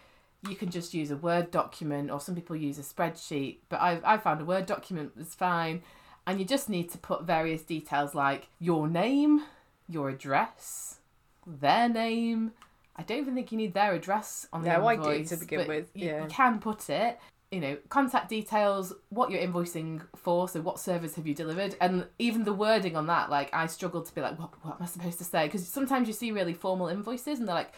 you 0.48 0.56
can 0.56 0.70
just 0.70 0.94
use 0.94 1.10
a 1.12 1.16
Word 1.16 1.52
document, 1.52 2.12
or 2.12 2.20
some 2.20 2.36
people 2.36 2.56
use 2.56 2.78
a 2.80 2.82
spreadsheet, 2.82 3.58
but 3.70 3.80
I, 3.80 4.02
I 4.04 4.18
found 4.18 4.42
a 4.42 4.46
Word 4.46 4.66
document 4.66 5.16
was 5.16 5.34
fine. 5.36 5.84
And 6.28 6.40
you 6.40 6.46
just 6.46 6.70
need 6.70 6.92
to 6.92 6.98
put 6.98 7.24
various 7.24 7.64
details 7.64 8.14
like 8.14 8.50
your 8.60 8.88
name, 8.88 9.44
your 9.90 10.10
address, 10.10 11.00
their 11.48 11.90
name. 11.90 12.52
I 12.96 13.04
don't 13.04 13.20
even 13.20 13.36
think 13.36 13.52
you 13.52 13.58
need 13.58 13.74
their 13.74 13.94
address 13.94 14.48
on 14.54 14.62
the 14.62 14.70
No, 14.70 14.86
I 14.86 14.94
invoice. 14.96 15.30
to 15.30 15.38
begin 15.38 15.68
with, 15.68 15.90
you- 15.96 16.08
yeah. 16.08 16.24
you 16.24 16.30
can 16.30 16.60
put 16.60 16.90
it 16.90 17.20
you 17.52 17.60
know, 17.60 17.78
contact 17.90 18.30
details, 18.30 18.94
what 19.10 19.30
you're 19.30 19.42
invoicing 19.42 20.02
for, 20.16 20.48
so 20.48 20.62
what 20.62 20.80
service 20.80 21.16
have 21.16 21.28
you 21.28 21.36
delivered, 21.36 21.76
and 21.82 22.08
even 22.18 22.46
the 22.46 22.54
wording 22.54 22.96
on 22.96 23.08
that. 23.08 23.30
Like, 23.30 23.54
I 23.54 23.68
struggled 23.68 24.06
to 24.06 24.16
be 24.16 24.22
like, 24.22 24.40
what, 24.40 24.54
what 24.64 24.78
am 24.78 24.84
I 24.84 24.86
supposed 24.86 25.18
to 25.18 25.26
say? 25.26 25.46
Because 25.48 25.68
sometimes 25.68 26.08
you 26.08 26.14
see 26.14 26.32
really 26.32 26.54
formal 26.54 26.88
invoices 26.88 27.40
and 27.40 27.48
they're 27.48 27.56
like, 27.56 27.74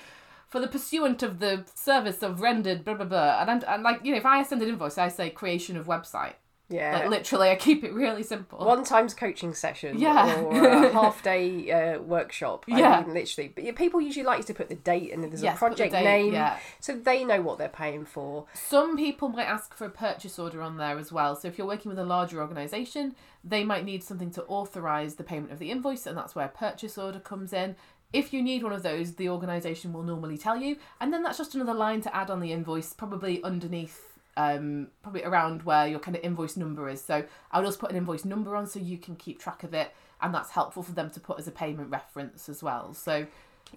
for 0.47 0.59
the 0.59 0.67
pursuant 0.67 1.23
of 1.23 1.39
the 1.39 1.65
service 1.73 2.21
of 2.21 2.39
rendered, 2.39 2.85
blah, 2.85 2.93
blah, 2.93 3.05
blah. 3.05 3.41
And 3.41 3.49
I'm, 3.49 3.63
I'm 3.67 3.81
like, 3.81 4.05
you 4.05 4.11
know, 4.11 4.19
if 4.19 4.25
I 4.25 4.43
send 4.43 4.61
an 4.61 4.69
invoice, 4.69 4.99
I 4.99 5.07
say 5.07 5.31
creation 5.31 5.75
of 5.75 5.87
website. 5.87 6.33
Yeah. 6.73 6.97
Like, 6.99 7.09
literally, 7.09 7.49
I 7.51 7.55
keep 7.55 7.83
it 7.83 7.93
really 7.93 8.23
simple. 8.23 8.57
one 8.65 8.83
times 8.83 9.13
coaching 9.13 9.53
session 9.53 9.99
Yeah. 9.99 10.41
or 10.41 10.65
a 10.85 10.89
half 10.91 11.21
day 11.21 11.71
uh, 11.71 11.99
workshop. 11.99 12.65
I 12.69 12.79
Yeah. 12.79 13.01
mean, 13.01 13.13
literally. 13.13 13.51
But 13.53 13.63
yeah, 13.63 13.73
people 13.73 14.01
usually 14.01 14.25
like 14.25 14.45
to 14.45 14.53
put 14.53 14.69
the 14.69 14.75
date 14.75 15.11
and 15.13 15.21
then 15.21 15.29
there's 15.29 15.43
Yes, 15.43 15.55
a 15.55 15.59
put 15.59 15.65
the 15.71 15.75
project 15.75 15.93
date, 15.93 16.03
name, 16.03 16.33
yeah. 16.33 16.57
so 16.79 16.95
they 16.95 17.23
know 17.23 17.41
what 17.41 17.57
they're 17.59 17.69
paying 17.69 18.05
for. 18.05 18.45
Some 18.53 18.97
people 18.97 19.29
might 19.29 19.45
ask 19.47 19.75
for 19.75 19.85
a 19.85 19.89
purchase 19.89 20.39
order 20.39 20.61
on 20.61 20.77
there 20.77 20.97
as 20.97 21.11
well. 21.11 21.35
So 21.35 21.47
if 21.47 21.57
you're 21.57 21.67
working 21.67 21.89
with 21.89 21.99
a 21.99 22.05
larger 22.05 22.41
organisation, 22.41 23.15
they 23.43 23.63
might 23.63 23.85
need 23.85 24.03
something 24.03 24.31
to 24.31 24.43
authorise 24.45 25.15
the 25.15 25.23
payment 25.23 25.51
of 25.51 25.59
the 25.59 25.69
invoice, 25.69 26.07
and 26.07 26.17
that's 26.17 26.33
where 26.33 26.45
a 26.45 26.49
purchase 26.49 26.97
order 26.97 27.19
comes 27.19 27.53
in. 27.53 27.75
If 28.13 28.31
you 28.33 28.41
need 28.41 28.63
one 28.63 28.73
of 28.73 28.83
those, 28.83 29.15
the 29.15 29.29
organisation 29.29 29.91
will 29.91 30.03
normally 30.03 30.37
tell 30.37 30.57
you, 30.57 30.77
and 31.01 31.11
then 31.11 31.23
that's 31.23 31.37
just 31.39 31.55
another 31.55 31.73
line 31.73 32.01
to 32.01 32.15
add 32.15 32.29
on 32.29 32.39
the 32.39 32.51
invoice, 32.51 32.93
probably 32.93 33.43
underneath, 33.43 34.12
um, 34.37 34.87
probably 35.01 35.23
around 35.23 35.63
where 35.63 35.87
your 35.87 35.99
kind 35.99 36.15
of 36.17 36.23
invoice 36.23 36.57
number 36.57 36.89
is. 36.89 37.03
So 37.03 37.23
I 37.51 37.59
would 37.59 37.65
also 37.65 37.79
put 37.79 37.91
an 37.91 37.97
invoice 37.97 38.25
number 38.25 38.55
on 38.55 38.67
so 38.67 38.79
you 38.79 38.97
can 38.97 39.15
keep 39.15 39.39
track 39.39 39.63
of 39.63 39.73
it, 39.73 39.91
and 40.21 40.33
that's 40.33 40.51
helpful 40.51 40.83
for 40.83 40.93
them 40.93 41.09
to 41.11 41.19
put 41.19 41.39
as 41.39 41.47
a 41.47 41.51
payment 41.51 41.89
reference 41.89 42.49
as 42.49 42.63
well. 42.63 42.93
So 42.93 43.27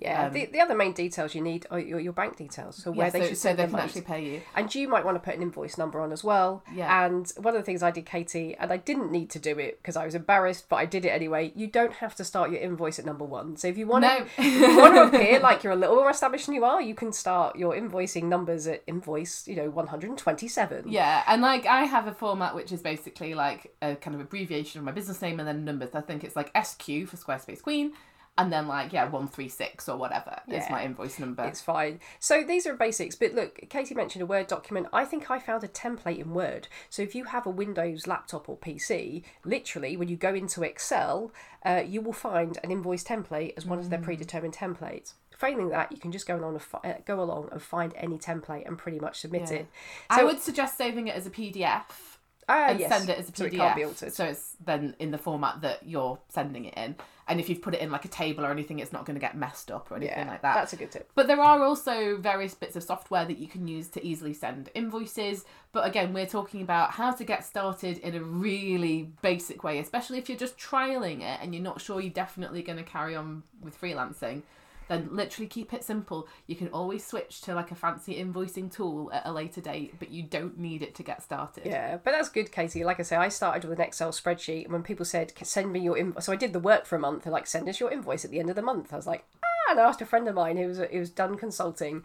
Yeah. 0.00 0.26
Um, 0.26 0.32
the, 0.32 0.46
the 0.46 0.60
other 0.60 0.75
main 0.75 0.93
details 0.93 1.34
you 1.34 1.40
need 1.40 1.66
are 1.70 1.78
your, 1.78 2.00
your 2.00 2.12
bank 2.12 2.37
details, 2.37 2.76
so 2.76 2.90
where 2.90 3.06
yeah, 3.06 3.10
they 3.10 3.20
so, 3.20 3.26
should 3.28 3.37
so 3.38 3.48
send 3.48 3.58
they 3.58 3.62
can 3.64 3.72
money. 3.72 3.84
actually 3.84 4.00
pay 4.02 4.25
you. 4.25 4.43
And 4.54 4.75
you 4.75 4.88
might 4.88 5.04
want 5.04 5.17
to 5.17 5.20
put 5.20 5.34
an 5.36 5.43
invoice 5.43 5.79
number 5.79 6.00
on 6.00 6.12
as 6.12 6.22
well. 6.24 6.62
Yeah. 6.74 7.05
And 7.06 7.31
one 7.38 7.55
of 7.55 7.60
the 7.60 7.65
things 7.65 7.82
I 7.82 7.91
did, 7.91 8.06
Katie, 8.06 8.55
and 8.56 8.72
I 8.72 8.76
didn't 8.76 9.10
need 9.10 9.31
to 9.31 9.38
do 9.38 9.58
it 9.58 9.79
because 9.82 9.96
I 9.96 10.05
was 10.05 10.15
embarrassed, 10.15 10.67
but 10.69 10.76
I 10.76 10.84
did 10.86 11.05
it 11.05 11.08
anyway. 11.10 11.53
You 11.55 11.67
don't 11.67 11.94
have 11.94 12.15
to 12.17 12.24
start 12.24 12.50
your 12.50 12.60
invoice 12.60 12.98
at 12.98 13.05
number 13.05 13.24
one. 13.24 13.56
So 13.56 13.69
if 13.69 13.79
you 13.79 13.86
want 13.86 14.03
No. 14.03 14.19
to, 14.19 14.26
if 14.38 14.60
you 14.70 14.76
want 14.79 14.94
to 14.94 15.03
appear 15.17 15.38
like 15.48 15.62
you're 15.65 15.72
a 15.72 15.76
little 15.76 15.96
more 15.96 16.10
established 16.10 16.46
than 16.46 16.55
you 16.55 16.65
are, 16.65 16.81
you 16.82 16.94
can 16.94 17.12
start 17.12 17.56
your 17.56 17.74
invoicing 17.74 18.24
numbers 18.24 18.67
at 18.67 18.82
invoice, 18.86 19.46
you 19.48 19.56
know, 19.56 19.70
127. 19.70 20.84
Yeah, 20.88 21.22
and 21.26 21.43
like 21.43 21.67
I 21.67 21.84
have 21.84 22.06
a 22.06 22.12
format 22.15 22.55
which 22.55 22.72
is 22.72 22.81
basically 22.82 23.34
like 23.34 23.74
a 23.82 23.96
kind 23.96 24.15
of 24.15 24.20
abbreviation 24.20 24.79
of 24.79 24.84
my 24.84 24.93
business 24.93 25.20
name 25.22 25.38
and 25.38 25.48
then 25.48 25.65
numbers. 25.65 25.91
I 25.94 26.00
think 26.00 26.24
it's 26.24 26.36
like 26.36 26.48
SQ 26.56 26.84
for 27.08 27.17
Squarespace 27.17 27.62
Queen, 27.62 27.93
and 28.38 28.52
then 28.52 28.66
like 28.69 28.93
yeah 28.93 29.08
one 29.08 29.28
three 29.28 29.48
six 29.48 29.88
or 29.88 29.96
whatever 29.96 30.40
is 30.48 30.64
my 30.70 30.84
invoice 30.84 31.19
number. 31.19 31.44
It's 31.44 31.60
fine. 31.60 32.00
So 32.20 32.43
these 32.43 32.66
are 32.66 32.74
basics, 32.74 33.14
but 33.16 33.32
look, 33.34 33.69
Katie 33.70 33.94
mentioned 33.94 34.22
a 34.22 34.26
Word 34.26 34.46
document. 34.46 34.88
I 34.93 35.05
think 35.05 35.31
I 35.31 35.38
found 35.38 35.64
a 35.64 35.69
template 35.69 36.19
in 36.19 36.34
Word. 36.34 36.69
So 36.90 37.02
if 37.02 37.14
you 37.14 37.24
have 37.24 37.46
a 37.46 37.50
Windows 37.50 38.06
laptop 38.06 38.48
or 38.48 38.56
PC, 38.56 39.22
literally 39.44 39.96
when 39.96 40.08
you 40.08 40.16
go 40.16 40.34
into 40.34 40.62
Excel, 40.62 41.32
uh, 41.64 41.82
you 41.86 42.00
will 42.00 42.12
find 42.12 42.58
an 42.62 42.70
invoice 42.70 43.05
template 43.05 43.55
as 43.56 43.64
one 43.66 43.78
of 43.78 43.86
Mm. 43.86 43.90
their 43.90 43.98
predetermined 44.00 44.55
templates. 44.55 45.14
Failing 45.36 45.69
that, 45.69 45.93
you 45.93 45.98
can 45.98 46.12
just 46.12 46.26
go 46.26 46.36
along 46.36 46.55
and 46.55 46.62
fi- 46.62 47.02
go 47.05 47.20
along 47.20 47.50
and 47.52 47.60
find 47.60 47.93
any 47.96 48.16
template 48.19 48.66
and 48.66 48.78
pretty 48.78 48.98
much 48.98 49.20
submit 49.20 49.50
Yeah. 49.50 49.58
it. 49.58 49.66
I 50.08 50.24
would 50.24 50.40
suggest 50.40 50.78
saving 50.78 51.08
it 51.08 51.14
as 51.14 51.26
a 51.26 51.31
PDF 51.31 52.16
Ah, 52.48 52.69
and 52.69 52.81
yes. 52.81 52.88
send 52.88 53.10
it 53.10 53.19
as 53.19 53.29
a 53.29 53.32
PDF. 53.32 53.36
So 53.36 53.44
it 53.44 53.53
can't 53.53 53.76
be 53.76 53.84
altered. 53.84 54.12
So 54.12 54.24
it's 54.24 54.56
then 54.65 54.94
in 54.98 55.10
the 55.10 55.19
format 55.19 55.60
that 55.62 55.86
you're 55.86 56.19
sending 56.29 56.67
it 56.67 56.74
in. 56.74 56.96
And 57.29 57.41
if 57.41 57.48
you've 57.48 57.60
put 57.60 57.74
it 57.74 57.81
in 57.81 57.91
like 57.91 58.05
a 58.05 58.08
table 58.08 58.46
or 58.46 58.53
anything, 58.53 58.79
it's 58.79 58.93
not 58.93 59.05
going 59.05 59.17
to 59.17 59.20
get 59.20 59.36
messed 59.36 59.72
up 59.72 59.91
or 59.91 59.96
anything 59.96 60.17
yeah, 60.17 60.31
like 60.31 60.43
that. 60.43 60.55
that's 60.55 60.72
a 60.72 60.76
good 60.76 60.93
tip. 60.93 61.10
But 61.17 61.26
there 61.26 61.41
are 61.41 61.60
also 61.65 62.17
various 62.19 62.55
bits 62.55 62.76
of 62.76 62.84
software 62.84 63.24
that 63.24 63.38
you 63.38 63.48
can 63.48 63.67
use 63.67 63.88
to 63.88 64.06
easily 64.06 64.32
send 64.32 64.70
invoices. 64.74 65.44
But 65.72 65.88
again, 65.88 66.12
we're 66.12 66.26
talking 66.26 66.62
about 66.62 66.93
how 66.93 67.10
to 67.10 67.24
get 67.24 67.44
started 67.44 67.98
in 67.98 68.15
a 68.15 68.22
really 68.22 69.10
basic 69.22 69.65
way, 69.65 69.81
especially 69.81 70.19
if 70.19 70.29
you're 70.29 70.38
just 70.38 70.56
trialing 70.56 71.20
it 71.22 71.41
and 71.43 71.53
you're 71.53 71.65
not 71.65 71.81
sure 71.81 72.00
you're 72.00 72.10
definitely 72.10 72.62
going 72.62 72.79
to 72.79 72.84
carry 72.84 73.17
on 73.17 73.43
with 73.60 73.81
freelancing. 73.81 74.43
Then 74.88 75.08
literally 75.10 75.48
keep 75.48 75.72
it 75.72 75.84
simple. 75.84 76.28
You 76.46 76.56
can 76.56 76.69
always 76.69 77.06
switch 77.06 77.40
to 77.43 77.55
like 77.55 77.70
a 77.70 77.74
fancy 77.74 78.22
invoicing 78.22 78.72
tool 78.72 79.10
at 79.12 79.26
a 79.26 79.32
later 79.32 79.60
date, 79.60 79.94
but 79.98 80.10
you 80.10 80.22
don't 80.22 80.58
need 80.58 80.82
it 80.82 80.94
to 80.96 81.02
get 81.02 81.22
started. 81.22 81.66
Yeah, 81.66 81.98
but 82.02 82.12
that's 82.12 82.28
good, 82.28 82.52
Katie. 82.52 82.84
Like 82.84 83.00
I 83.00 83.02
say, 83.02 83.16
I 83.16 83.28
started 83.28 83.69
with 83.69 83.78
an 83.78 83.86
Excel 83.86 84.12
spreadsheet, 84.12 84.64
and 84.64 84.72
when 84.72 84.82
people 84.82 85.05
said, 85.05 85.32
"Send 85.43 85.72
me 85.72 85.81
your 85.81 85.96
invoice," 85.96 86.24
so 86.26 86.32
I 86.32 86.36
did 86.36 86.52
the 86.52 86.60
work 86.60 86.86
for 86.86 86.96
a 86.96 87.00
month. 87.00 87.24
They're 87.24 87.32
like, 87.32 87.46
"Send 87.46 87.69
us 87.69 87.81
your 87.81 87.90
invoice 87.90 88.24
at 88.24 88.31
the 88.31 88.40
end 88.40 88.50
of 88.50 88.56
the 88.56 88.62
month." 88.62 88.93
I 88.93 88.96
was 88.96 89.06
like, 89.06 89.24
"Ah!" 89.44 89.56
And 89.69 89.81
I 89.81 89.85
asked 89.85 90.01
a 90.01 90.06
friend 90.06 90.29
of 90.29 90.35
mine 90.35 90.56
who 90.56 90.67
was 90.69 90.79
who 90.79 90.99
was 90.99 91.11
done 91.11 91.37
consulting. 91.37 92.05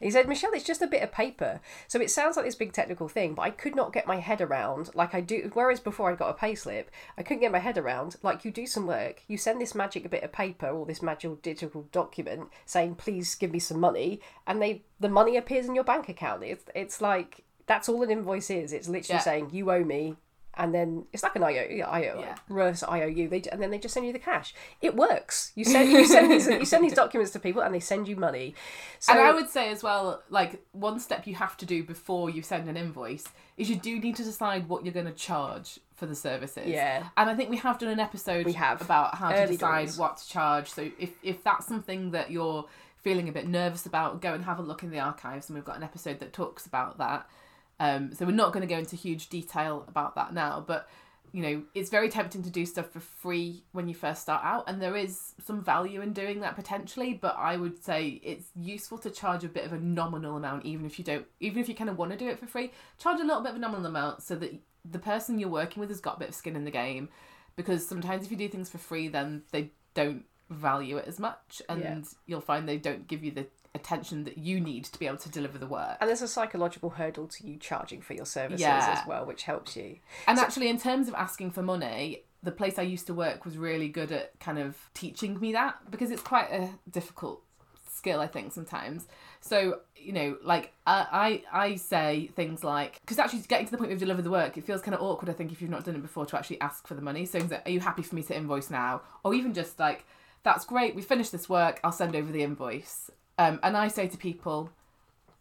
He 0.00 0.10
said, 0.10 0.28
"Michelle, 0.28 0.52
it's 0.52 0.64
just 0.64 0.82
a 0.82 0.86
bit 0.86 1.02
of 1.02 1.12
paper." 1.12 1.60
So 1.88 2.00
it 2.00 2.10
sounds 2.10 2.36
like 2.36 2.44
this 2.46 2.54
big 2.54 2.72
technical 2.72 3.08
thing, 3.08 3.34
but 3.34 3.42
I 3.42 3.50
could 3.50 3.76
not 3.76 3.92
get 3.92 4.06
my 4.06 4.16
head 4.16 4.40
around 4.40 4.90
like 4.94 5.14
I 5.14 5.20
do. 5.20 5.50
Whereas 5.54 5.80
before 5.80 6.10
I 6.10 6.14
got 6.16 6.30
a 6.30 6.34
pay 6.34 6.54
slip, 6.54 6.90
I 7.16 7.22
couldn't 7.22 7.40
get 7.40 7.52
my 7.52 7.58
head 7.58 7.78
around 7.78 8.16
like 8.22 8.44
you 8.44 8.50
do 8.50 8.66
some 8.66 8.86
work, 8.86 9.22
you 9.28 9.36
send 9.38 9.60
this 9.60 9.74
magic 9.74 10.08
bit 10.10 10.22
of 10.24 10.32
paper 10.32 10.68
or 10.68 10.86
this 10.86 11.02
magical 11.02 11.36
digital 11.36 11.82
document 11.92 12.48
saying, 12.66 12.96
"Please 12.96 13.34
give 13.34 13.52
me 13.52 13.58
some 13.58 13.78
money," 13.80 14.20
and 14.46 14.60
they 14.60 14.82
the 14.98 15.08
money 15.08 15.36
appears 15.36 15.66
in 15.66 15.74
your 15.74 15.84
bank 15.84 16.08
account. 16.08 16.42
It's 16.42 16.64
it's 16.74 17.00
like 17.00 17.44
that's 17.66 17.88
all 17.88 18.02
an 18.02 18.10
invoice 18.10 18.50
is. 18.50 18.72
It's 18.72 18.88
literally 18.88 19.18
Yeah. 19.18 19.20
saying 19.20 19.50
you 19.52 19.70
owe 19.70 19.84
me, 19.84 20.16
and 20.54 20.74
then 20.74 21.04
it's 21.12 21.22
like 21.22 21.34
an 21.36 21.42
IO, 21.42 21.62
IO 21.86 22.20
Yeah. 22.20 22.34
reverse 22.48 22.82
IOU. 22.82 23.28
They 23.28 23.42
and 23.50 23.60
then 23.62 23.70
they 23.70 23.78
just 23.78 23.94
send 23.94 24.06
you 24.06 24.12
the 24.12 24.18
cash. 24.18 24.54
It 24.80 24.94
works. 24.94 25.52
You 25.54 25.64
send 25.64 25.90
you 25.90 26.04
send 26.06 26.30
these 26.30 26.46
you 26.46 26.64
send 26.64 26.84
these 26.84 26.92
documents 27.02 27.32
to 27.32 27.38
people, 27.38 27.62
and 27.62 27.74
they 27.74 27.80
send 27.80 28.08
you 28.08 28.16
money. 28.16 28.54
So 28.98 29.12
and 29.12 29.20
I 29.22 29.32
would 29.32 29.48
say 29.48 29.70
as 29.70 29.82
well, 29.82 30.22
like 30.30 30.62
one 30.72 31.00
step 31.00 31.26
you 31.26 31.34
have 31.36 31.56
to 31.58 31.66
do 31.66 31.82
before 31.82 32.28
you 32.30 32.42
send 32.42 32.68
an 32.68 32.76
invoice 32.76 33.24
is 33.56 33.68
you 33.70 33.76
do 33.76 33.98
need 33.98 34.16
to 34.16 34.24
decide 34.24 34.68
what 34.68 34.84
you're 34.84 34.94
going 34.94 35.06
to 35.06 35.12
charge 35.12 35.78
for 35.94 36.06
the 36.06 36.14
services. 36.14 36.66
Yeah. 36.66 37.08
And 37.16 37.30
I 37.30 37.34
think 37.34 37.48
we 37.50 37.58
have 37.58 37.78
done 37.78 37.90
an 37.90 38.00
episode 38.00 38.44
We 38.46 38.54
have. 38.54 38.80
about 38.80 39.14
how 39.16 39.30
to 39.30 39.46
decide 39.46 39.84
doors. 39.86 39.98
what 39.98 40.16
to 40.18 40.28
charge. 40.28 40.68
So 40.70 40.90
if 40.98 41.10
if 41.22 41.42
that's 41.44 41.66
something 41.66 42.10
that 42.12 42.30
you're 42.30 42.66
feeling 43.02 43.28
a 43.28 43.32
bit 43.32 43.48
nervous 43.48 43.84
about, 43.86 44.20
go 44.20 44.32
and 44.32 44.44
have 44.44 44.58
a 44.58 44.62
look 44.62 44.82
in 44.82 44.90
the 44.90 45.00
archives, 45.00 45.48
and 45.48 45.56
we've 45.56 45.64
got 45.64 45.76
an 45.76 45.82
episode 45.82 46.20
that 46.20 46.32
talks 46.32 46.66
about 46.66 46.98
that. 46.98 47.26
Um, 47.82 48.14
so 48.14 48.24
we're 48.24 48.32
not 48.32 48.52
going 48.52 48.66
to 48.66 48.72
go 48.72 48.78
into 48.78 48.94
huge 48.96 49.28
detail 49.28 49.84
about 49.88 50.14
that 50.14 50.32
now, 50.32 50.62
but 50.64 50.88
you 51.32 51.42
know 51.42 51.62
it's 51.74 51.88
very 51.88 52.10
tempting 52.10 52.42
to 52.42 52.50
do 52.50 52.66
stuff 52.66 52.90
for 52.90 53.00
free 53.00 53.64
when 53.72 53.88
you 53.88 53.94
first 53.94 54.22
start 54.22 54.42
out, 54.44 54.64
and 54.68 54.80
there 54.80 54.96
is 54.96 55.34
some 55.44 55.64
value 55.64 56.00
in 56.00 56.12
doing 56.12 56.40
that 56.40 56.54
potentially. 56.54 57.12
But 57.14 57.34
I 57.36 57.56
would 57.56 57.82
say 57.82 58.20
it's 58.22 58.46
useful 58.54 58.98
to 58.98 59.10
charge 59.10 59.42
a 59.42 59.48
bit 59.48 59.64
of 59.64 59.72
a 59.72 59.78
nominal 59.78 60.36
amount, 60.36 60.64
even 60.64 60.86
if 60.86 60.98
you 60.98 61.04
don't, 61.04 61.26
even 61.40 61.60
if 61.60 61.68
you 61.68 61.74
kind 61.74 61.90
of 61.90 61.98
want 61.98 62.12
to 62.12 62.16
do 62.16 62.28
it 62.28 62.38
for 62.38 62.46
free. 62.46 62.70
Charge 62.98 63.20
a 63.20 63.24
little 63.24 63.42
bit 63.42 63.50
of 63.50 63.56
a 63.56 63.60
nominal 63.66 63.86
amount 63.86 64.22
so 64.22 64.36
that 64.36 64.54
the 64.88 64.98
person 65.00 65.38
you're 65.40 65.48
working 65.48 65.80
with 65.80 65.88
has 65.90 66.00
got 66.00 66.16
a 66.16 66.20
bit 66.20 66.28
of 66.28 66.34
skin 66.34 66.54
in 66.56 66.64
the 66.64 66.70
game. 66.70 67.08
Because 67.56 67.86
sometimes 67.86 68.24
if 68.24 68.30
you 68.30 68.36
do 68.36 68.48
things 68.48 68.70
for 68.70 68.78
free, 68.78 69.08
then 69.08 69.42
they 69.50 69.72
don't 69.94 70.24
value 70.50 70.96
it 70.98 71.06
as 71.06 71.18
much, 71.18 71.60
and 71.68 71.80
Yeah. 71.82 71.98
you'll 72.26 72.40
find 72.40 72.68
they 72.68 72.78
don't 72.78 73.06
give 73.08 73.24
you 73.24 73.30
the 73.30 73.46
attention 73.74 74.24
that 74.24 74.38
you 74.38 74.60
need 74.60 74.84
to 74.84 74.98
be 74.98 75.06
able 75.06 75.16
to 75.18 75.28
deliver 75.30 75.58
the 75.58 75.66
work. 75.66 75.96
and 76.00 76.08
there's 76.08 76.22
a 76.22 76.28
psychological 76.28 76.90
hurdle 76.90 77.26
to 77.26 77.46
you 77.46 77.56
charging 77.56 78.00
for 78.02 78.14
your 78.14 78.26
services 78.26 78.60
Yeah. 78.60 78.96
as 79.00 79.06
well, 79.06 79.24
which 79.24 79.44
helps 79.44 79.76
you. 79.76 79.98
And 80.26 80.38
actually, 80.38 80.68
in 80.68 80.78
terms 80.78 81.08
of 81.08 81.14
asking 81.14 81.52
for 81.52 81.62
money, 81.62 82.24
the 82.42 82.52
place 82.52 82.78
I 82.78 82.82
used 82.82 83.06
to 83.06 83.14
work 83.14 83.44
was 83.44 83.56
really 83.56 83.88
good 83.88 84.10
at 84.12 84.38
kind 84.40 84.58
of 84.58 84.76
teaching 84.94 85.38
me 85.40 85.52
that 85.52 85.90
because 85.90 86.10
it's 86.10 86.22
quite 86.22 86.50
a 86.52 86.70
difficult 86.90 87.42
skill, 87.88 88.20
I 88.20 88.26
think, 88.26 88.52
sometimes. 88.52 89.06
So, 89.40 89.80
you 89.96 90.12
know, 90.12 90.36
like 90.42 90.72
I, 90.86 91.42
I, 91.52 91.64
I 91.70 91.74
say 91.76 92.30
things 92.34 92.64
like, 92.64 93.00
because 93.02 93.18
actually 93.18 93.40
getting 93.42 93.66
to 93.66 93.70
the 93.70 93.76
point 93.78 93.88
where 93.88 93.92
you've 93.92 94.00
delivered 94.00 94.24
the 94.24 94.30
work, 94.30 94.56
it 94.56 94.64
feels 94.64 94.82
kind 94.82 94.94
of 94.94 95.00
awkward, 95.02 95.28
I 95.30 95.34
think, 95.34 95.52
if 95.52 95.60
you've 95.62 95.70
not 95.70 95.84
done 95.84 95.94
it 95.94 96.02
before 96.02 96.26
to 96.26 96.36
actually 96.36 96.60
ask 96.60 96.86
for 96.86 96.94
the 96.94 97.02
money. 97.02 97.24
So, 97.26 97.38
things 97.38 97.52
like, 97.52 97.66
are 97.66 97.70
you 97.70 97.80
happy 97.80 98.02
for 98.02 98.16
me 98.16 98.22
to 98.24 98.36
invoice 98.36 98.70
now? 98.70 99.02
Or 99.24 99.34
even 99.34 99.54
just 99.54 99.78
like, 99.78 100.04
that's 100.42 100.64
great, 100.64 100.96
we 100.96 101.02
finished 101.02 101.30
this 101.30 101.48
work, 101.48 101.78
I'll 101.84 101.92
send 101.92 102.16
over 102.16 102.32
the 102.32 102.42
invoice. 102.42 103.08
Um, 103.42 103.60
and 103.62 103.76
I 103.76 103.88
say 103.88 104.08
to 104.08 104.16
people, 104.16 104.70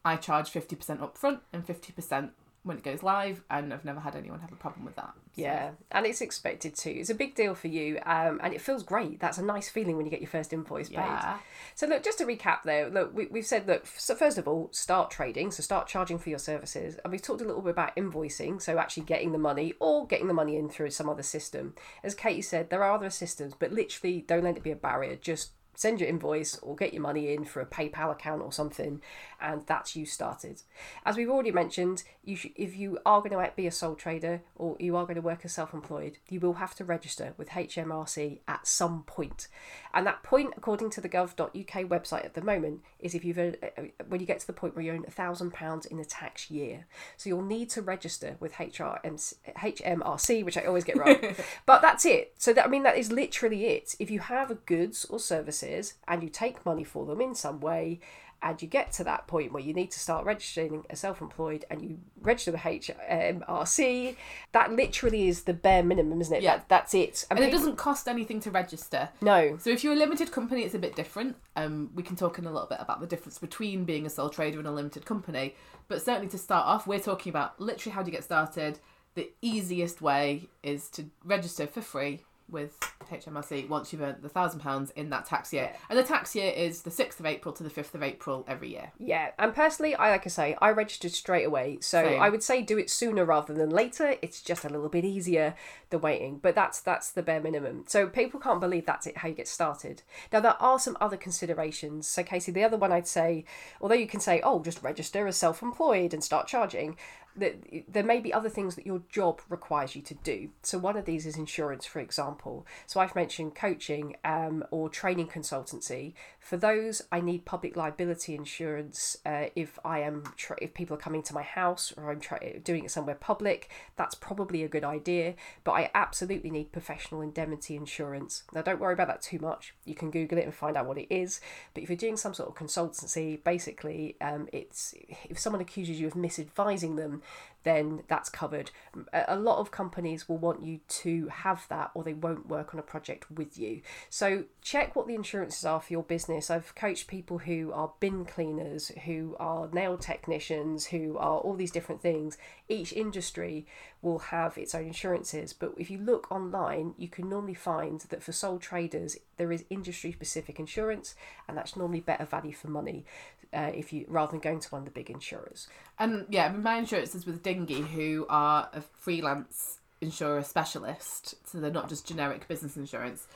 I 0.04 0.16
charge 0.16 0.52
50% 0.52 1.00
upfront 1.00 1.40
and 1.54 1.66
50% 1.66 2.32
when 2.64 2.78
it 2.78 2.84
goes 2.84 3.02
live, 3.02 3.42
and 3.50 3.74
I've 3.74 3.84
never 3.84 4.00
had 4.00 4.16
anyone 4.16 4.40
have 4.42 4.52
a 4.52 4.56
problem 4.56 4.86
with 4.86 4.96
that. 4.96 5.14
So- 5.36 5.42
Yeah, 5.42 5.72
and 5.92 6.06
it's 6.06 6.22
expected 6.22 6.76
to. 6.76 6.92
It's 6.92 7.10
a 7.10 7.16
big 7.16 7.34
deal 7.34 7.56
for 7.56 7.68
you, 7.70 7.98
um, 8.06 8.40
and 8.44 8.54
it 8.54 8.62
feels 8.62 8.84
great. 8.84 9.20
That's 9.20 9.40
a 9.40 9.44
nice 9.44 9.68
feeling 9.68 9.98
when 9.98 10.06
you 10.06 10.12
get 10.12 10.22
your 10.22 10.30
first 10.30 10.54
invoice 10.54 10.88
paid. 10.90 10.98
Yeah. 10.98 11.40
So 11.74 11.88
look, 11.88 12.04
just 12.04 12.20
to 12.20 12.26
recap 12.26 12.60
there, 12.64 12.88
look, 12.88 13.16
we, 13.16 13.26
we've 13.28 13.48
said 13.48 13.66
look. 13.66 13.88
So 13.88 14.14
first 14.14 14.38
of 14.38 14.48
all, 14.48 14.70
start 14.72 15.10
trading. 15.10 15.50
So 15.50 15.64
start 15.64 15.88
charging 15.88 16.20
for 16.20 16.30
your 16.30 16.38
services, 16.38 17.00
and 17.04 17.12
we've 17.12 17.22
talked 17.22 17.42
a 17.42 17.46
little 17.46 17.64
bit 17.64 17.72
about 17.72 17.96
invoicing. 17.96 18.62
So 18.62 18.78
actually 18.78 19.04
getting 19.04 19.32
the 19.32 19.40
money 19.40 19.74
or 19.80 20.06
getting 20.06 20.28
the 20.28 20.34
money 20.36 20.56
in 20.56 20.70
through 20.70 20.92
some 20.92 21.10
other 21.10 21.24
system. 21.24 21.74
As 22.04 22.14
Katie 22.14 22.44
said, 22.44 22.70
there 22.70 22.84
are 22.84 22.94
other 22.94 23.10
systems, 23.10 23.56
but 23.58 23.72
literally 23.72 24.22
don't 24.22 24.44
let 24.44 24.58
it 24.58 24.62
be 24.64 24.72
a 24.72 24.76
barrier. 24.76 25.16
Just 25.16 25.54
send 25.82 26.00
your 26.00 26.08
invoice 26.08 26.60
or 26.60 26.76
get 26.76 26.94
your 26.94 27.02
money 27.02 27.34
in 27.34 27.44
for 27.44 27.60
a 27.60 27.66
PayPal 27.66 28.12
account 28.12 28.44
or 28.44 28.52
something, 28.52 29.02
and 29.42 29.66
that's 29.66 29.96
you 29.96 30.06
started. 30.06 30.62
As 31.06 31.18
we've 31.18 31.30
already 31.30 31.52
mentioned, 31.52 32.04
you 32.24 32.36
sh- 32.36 32.48
if 32.56 32.76
you 32.76 33.00
are 33.04 33.20
going 33.22 33.32
to 33.32 33.52
be 33.56 33.66
a 33.66 33.72
sole 33.72 33.96
trader 33.96 34.42
or 34.56 34.76
you 34.80 34.96
are 34.96 35.06
going 35.06 35.16
to 35.16 35.22
work 35.22 35.42
as 35.44 35.54
self-employed, 35.54 36.20
you 36.30 36.40
will 36.40 36.54
have 36.54 36.76
to 36.76 36.86
register 36.86 37.34
with 37.36 37.50
HMRC 37.50 38.40
at 38.48 38.68
some 38.68 39.04
point. 39.04 39.48
and 39.94 40.06
that 40.06 40.22
point, 40.22 40.54
according 40.56 40.92
to 40.92 41.02
the 41.02 41.10
gov.uk 41.10 41.90
website 41.90 42.26
at 42.26 42.36
the 42.36 42.42
moment, 42.42 42.82
is 43.00 43.16
if 43.16 43.26
you've 43.26 43.40
uh, 43.40 43.52
uh, 43.78 43.84
when 44.08 44.20
you 44.22 44.28
get 44.28 44.40
to 44.40 44.48
the 44.48 44.54
point 44.54 44.76
where 44.76 44.86
you 44.86 44.92
earn 44.92 45.06
a 45.08 45.12
thousand 45.12 45.52
pounds 45.52 45.88
in 45.88 46.00
a 46.00 46.06
tax 46.06 46.52
year. 46.52 46.86
So 47.18 47.30
you'll 47.30 47.42
need 47.42 47.70
to 47.72 47.82
register 47.82 48.38
with 48.40 48.54
HRMC, 48.54 49.34
HMRC, 49.58 50.46
which 50.46 50.58
I 50.58 50.62
always 50.62 50.84
get 50.84 50.98
wrong. 50.98 51.18
but 51.66 51.82
that's 51.82 52.06
it. 52.06 52.34
So 52.38 52.54
that 52.54 52.66
I 52.66 52.68
mean 52.68 52.84
that 52.84 52.98
is 52.98 53.12
literally 53.12 53.66
it. 53.66 53.96
If 54.00 54.12
you 54.12 54.20
have 54.20 54.66
goods 54.66 55.06
or 55.06 55.20
services 55.20 55.71
and 56.08 56.24
you 56.24 56.30
take 56.30 56.66
money 56.66 56.84
for 56.84 57.06
them 57.06 57.22
in 57.22 57.36
some 57.36 57.60
way, 57.60 58.00
and 58.44 58.62
you 58.62 58.68
get 58.68 58.92
to 58.94 59.04
that 59.04 59.28
point 59.28 59.52
where 59.52 59.62
you 59.62 59.74
need 59.74 59.92
to 59.92 60.00
start 60.00 60.26
registering 60.26 60.84
as 60.90 61.00
self-employed 61.00 61.64
and 61.70 61.82
you 61.82 62.00
register 62.22 62.52
with 62.52 62.62
HMRC, 62.62 64.16
that 64.52 64.72
literally 64.72 65.28
is 65.28 65.44
the 65.44 65.54
bare 65.54 65.84
minimum, 65.84 66.22
isn't 66.22 66.38
it? 66.38 66.42
Yeah. 66.42 66.58
That, 66.58 66.70
that's 66.70 66.94
it. 66.96 67.26
And 67.30 67.38
it 67.38 67.46
people- 67.46 67.60
doesn't 67.60 67.76
cost 67.76 68.08
anything 68.08 68.40
to 68.42 68.52
register. 68.52 69.10
No. 69.22 69.58
So 69.58 69.70
if 69.70 69.84
you're 69.84 69.94
a 69.94 69.98
limited 69.98 70.32
company, 70.32 70.64
it's 70.64 70.74
a 70.74 70.80
bit 70.80 70.96
different. 70.96 71.36
Um, 71.56 71.92
we 71.94 72.02
can 72.02 72.16
talk 72.16 72.40
in 72.40 72.46
a 72.46 72.52
little 72.52 72.68
bit 72.68 72.80
about 72.82 73.00
the 73.00 73.08
difference 73.08 73.38
between 73.38 73.86
being 73.86 74.06
a 74.06 74.10
sole 74.10 74.30
trader 74.30 74.58
and 74.58 74.68
a 74.68 74.72
limited 74.72 75.06
company. 75.06 75.56
But 75.88 76.02
certainly 76.02 76.30
to 76.30 76.38
start 76.38 76.66
off, 76.66 76.88
we're 76.88 77.00
talking 77.00 77.30
about 77.30 77.60
literally 77.62 77.94
how 77.94 78.02
do 78.02 78.08
you 78.10 78.16
get 78.16 78.24
started. 78.24 78.80
The 79.14 79.30
easiest 79.42 80.02
way 80.02 80.50
is 80.64 80.90
to 80.92 81.06
register 81.24 81.68
for 81.68 81.82
free 81.82 82.22
with 82.52 82.78
HMRC 83.10 83.68
once 83.68 83.92
you've 83.92 84.02
earned 84.02 84.22
the 84.22 84.30
thousand 84.30 84.60
pounds 84.60 84.92
in 84.92 85.10
that 85.10 85.26
tax 85.26 85.52
year. 85.54 85.70
Yeah. 85.72 85.78
And 85.90 86.00
the 86.00 86.04
tax 86.04 86.36
year 86.36 86.52
is 86.52 86.84
the 86.84 86.92
sixth 86.92 87.20
of 87.20 87.26
April 87.26 87.54
to 87.54 87.64
the 87.64 87.70
fifth 87.70 87.96
of 87.96 88.04
April 88.04 88.46
every 88.48 88.70
year. 88.70 88.92
Yeah, 89.00 89.32
and 89.38 89.54
personally, 89.54 89.96
I 89.96 90.12
like 90.12 90.26
I 90.26 90.30
say, 90.30 90.56
I 90.62 90.72
registered 90.72 91.12
straight 91.12 91.46
away. 91.46 91.78
So 91.82 92.04
Same. 92.04 92.22
I 92.22 92.30
would 92.30 92.44
say 92.44 92.62
do 92.62 92.78
it 92.78 92.90
sooner 92.90 93.26
rather 93.26 93.54
than 93.54 93.70
later. 93.70 94.16
It's 94.22 94.42
just 94.42 94.66
a 94.66 94.70
little 94.70 94.90
bit 94.90 95.06
easier 95.06 95.56
than 95.90 96.02
waiting, 96.02 96.40
but 96.42 96.56
that's 96.56 96.80
that's 96.82 97.12
the 97.12 97.24
bare 97.24 97.42
minimum. 97.42 97.86
So 97.88 98.08
people 98.08 98.40
can't 98.40 98.62
believe 98.62 98.86
that's 98.86 99.08
it 99.08 99.18
how 99.18 99.30
you 99.30 99.36
get 99.36 99.48
started. 99.48 100.04
Now 100.32 100.40
there 100.40 100.62
are 100.62 100.80
some 100.80 100.98
other 101.02 101.18
considerations. 101.18 102.08
So 102.08 102.24
Katie, 102.24 102.52
the 102.52 102.64
other 102.64 102.78
one 102.78 102.92
I'd 102.92 103.08
say, 103.08 103.46
although 103.82 103.96
you 103.96 104.08
can 104.08 104.20
say, 104.20 104.42
oh, 104.44 104.62
just 104.62 104.84
register 104.84 105.28
as 105.28 105.38
self-employed 105.38 106.14
and 106.14 106.24
start 106.24 106.48
charging. 106.48 106.98
That 107.36 107.64
there 107.88 108.04
may 108.04 108.20
be 108.20 108.34
other 108.34 108.50
things 108.50 108.76
that 108.76 108.86
your 108.86 109.02
job 109.10 109.42
requires 109.50 109.96
you 109.96 110.02
to 110.02 110.14
do. 110.16 110.50
So 110.64 110.78
one 110.78 110.98
of 110.98 111.06
these 111.06 111.26
is 111.26 111.38
insurance, 111.38 111.86
for 111.86 112.00
example. 112.00 112.66
So 112.88 113.00
I've 113.00 113.16
mentioned 113.16 113.56
coaching 113.56 114.18
um, 114.26 114.64
or 114.72 114.90
training 114.90 115.28
consultancy. 115.28 116.14
For 116.40 116.58
those, 116.58 117.02
I 117.12 117.22
need 117.22 117.46
public 117.46 117.76
liability 117.76 118.36
insurance. 118.36 119.18
Uh, 119.26 119.46
if 119.56 119.80
I 119.86 120.00
am 120.00 120.24
tra- 120.36 120.58
if 120.62 120.74
people 120.74 120.96
are 120.96 121.00
coming 121.00 121.24
to 121.24 121.34
my 121.34 121.44
house 121.44 121.94
or 121.96 122.12
I'm 122.12 122.20
tra- 122.20 122.60
doing 122.60 122.84
it 122.86 122.92
somewhere 122.92 123.16
public, 123.16 123.70
that's 123.96 124.16
probably 124.16 124.64
a 124.64 124.68
good 124.68 124.84
idea. 124.84 125.36
But 125.64 125.72
I 125.74 125.92
absolutely 125.96 126.50
need 126.50 126.72
professional 126.72 127.22
indemnity 127.22 127.76
insurance. 127.76 128.44
Now, 128.54 128.62
don't 128.62 128.80
worry 128.80 128.94
about 128.94 129.08
that 129.08 129.22
too 129.22 129.40
much. 129.40 129.74
You 129.86 129.96
can 129.96 130.12
Google 130.12 130.38
it 130.38 130.46
and 130.46 130.54
find 130.54 130.76
out 130.76 130.86
what 130.86 130.98
it 130.98 131.08
is. 131.14 131.40
But 131.74 131.84
if 131.84 131.90
you're 131.90 131.98
doing 131.98 132.18
some 132.18 132.34
sort 132.34 132.50
of 132.50 132.56
consultancy, 132.56 133.42
basically, 133.44 134.18
um, 134.20 134.48
it's 134.52 134.94
if 135.30 135.40
someone 135.40 135.62
accuses 135.62 136.00
you 136.00 136.08
of 136.08 136.14
misadvising 136.14 136.98
them, 136.98 137.21
then 137.64 138.02
that's 138.08 138.30
covered. 138.30 138.72
A 139.14 139.36
lot 139.36 139.60
of 139.60 139.70
companies 139.70 140.28
will 140.28 140.38
want 140.38 140.64
you 140.64 140.80
to 140.88 141.28
have 141.28 141.68
that, 141.70 141.92
or 141.94 142.04
they 142.04 142.14
won't 142.14 142.48
work 142.48 142.74
on 142.74 142.80
a 142.80 142.84
project 142.84 143.30
with 143.30 143.58
you. 143.58 143.82
So 144.10 144.46
check 144.62 144.96
what 144.96 145.08
the 145.08 145.14
insurances 145.14 145.64
are 145.64 145.80
for 145.80 145.94
your 145.94 146.04
business. 146.04 146.50
I've 146.50 146.74
coached 146.74 147.08
people 147.08 147.40
who 147.40 147.72
are 147.72 147.94
bin 148.00 148.26
cleaners, 148.26 148.90
who 149.06 149.36
are 149.40 149.70
nail 149.72 149.98
technicians, 149.98 150.88
who 150.88 151.18
are 151.18 151.38
all 151.38 151.56
these 151.56 151.72
different 151.72 152.02
things. 152.02 152.38
Each 152.68 152.94
industry 152.94 153.68
will 154.02 154.20
have 154.20 154.58
its 154.58 154.74
own 154.74 154.88
insurances, 154.88 155.54
but 155.54 155.74
if 155.78 155.92
you 155.92 156.00
look 156.00 156.32
online, 156.32 156.96
you 156.98 157.08
can 157.08 157.30
normally 157.30 157.54
find 157.54 158.02
that 158.10 158.24
for 158.24 158.32
sole 158.32 158.58
traders 158.58 159.18
there 159.38 159.52
is 159.52 159.66
industry 159.70 160.12
specific 160.12 160.60
insurance, 160.60 161.14
and 161.48 161.56
that's 161.56 161.76
normally 161.76 162.02
better 162.02 162.26
value 162.26 162.54
for 162.54 162.70
money. 162.70 163.06
Uh, 163.54 163.72
if 163.76 163.92
you 163.92 164.06
rather 164.08 164.32
than 164.32 164.40
going 164.40 164.62
to 164.62 164.70
one 164.70 164.80
of 164.80 164.86
the 164.86 164.92
big 164.92 165.10
insurers. 165.10 165.68
And 166.00 166.26
yeah, 166.30 166.46
I 166.46 166.52
mean, 166.54 166.64
my 166.64 166.78
insurance 166.78 167.14
is 167.16 167.26
with 167.26 167.44
Dinghy, 167.44 167.82
who 167.82 168.26
are 168.30 168.70
a 168.72 168.80
freelance 168.80 169.80
insurer 170.00 170.42
specialist, 170.42 171.36
so 171.46 171.60
they're 171.60 171.70
not 171.70 171.90
just 171.90 172.08
generic 172.08 172.48
business 172.48 172.78
insurance. 172.78 173.28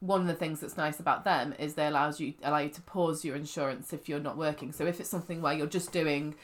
one 0.00 0.20
of 0.20 0.26
the 0.26 0.34
things 0.34 0.60
that's 0.60 0.76
nice 0.76 1.00
about 1.00 1.24
them 1.24 1.54
is 1.58 1.74
they 1.74 1.86
allows 1.86 2.20
you 2.20 2.34
allow 2.42 2.58
you 2.58 2.68
to 2.68 2.82
pause 2.82 3.24
your 3.24 3.34
insurance 3.34 3.92
if 3.92 4.08
you're 4.08 4.20
not 4.20 4.36
working. 4.36 4.72
So 4.72 4.86
if 4.86 5.00
it's 5.00 5.08
something 5.08 5.40
where 5.40 5.54
you're 5.54 5.66
just 5.66 5.90
doing 5.92 6.34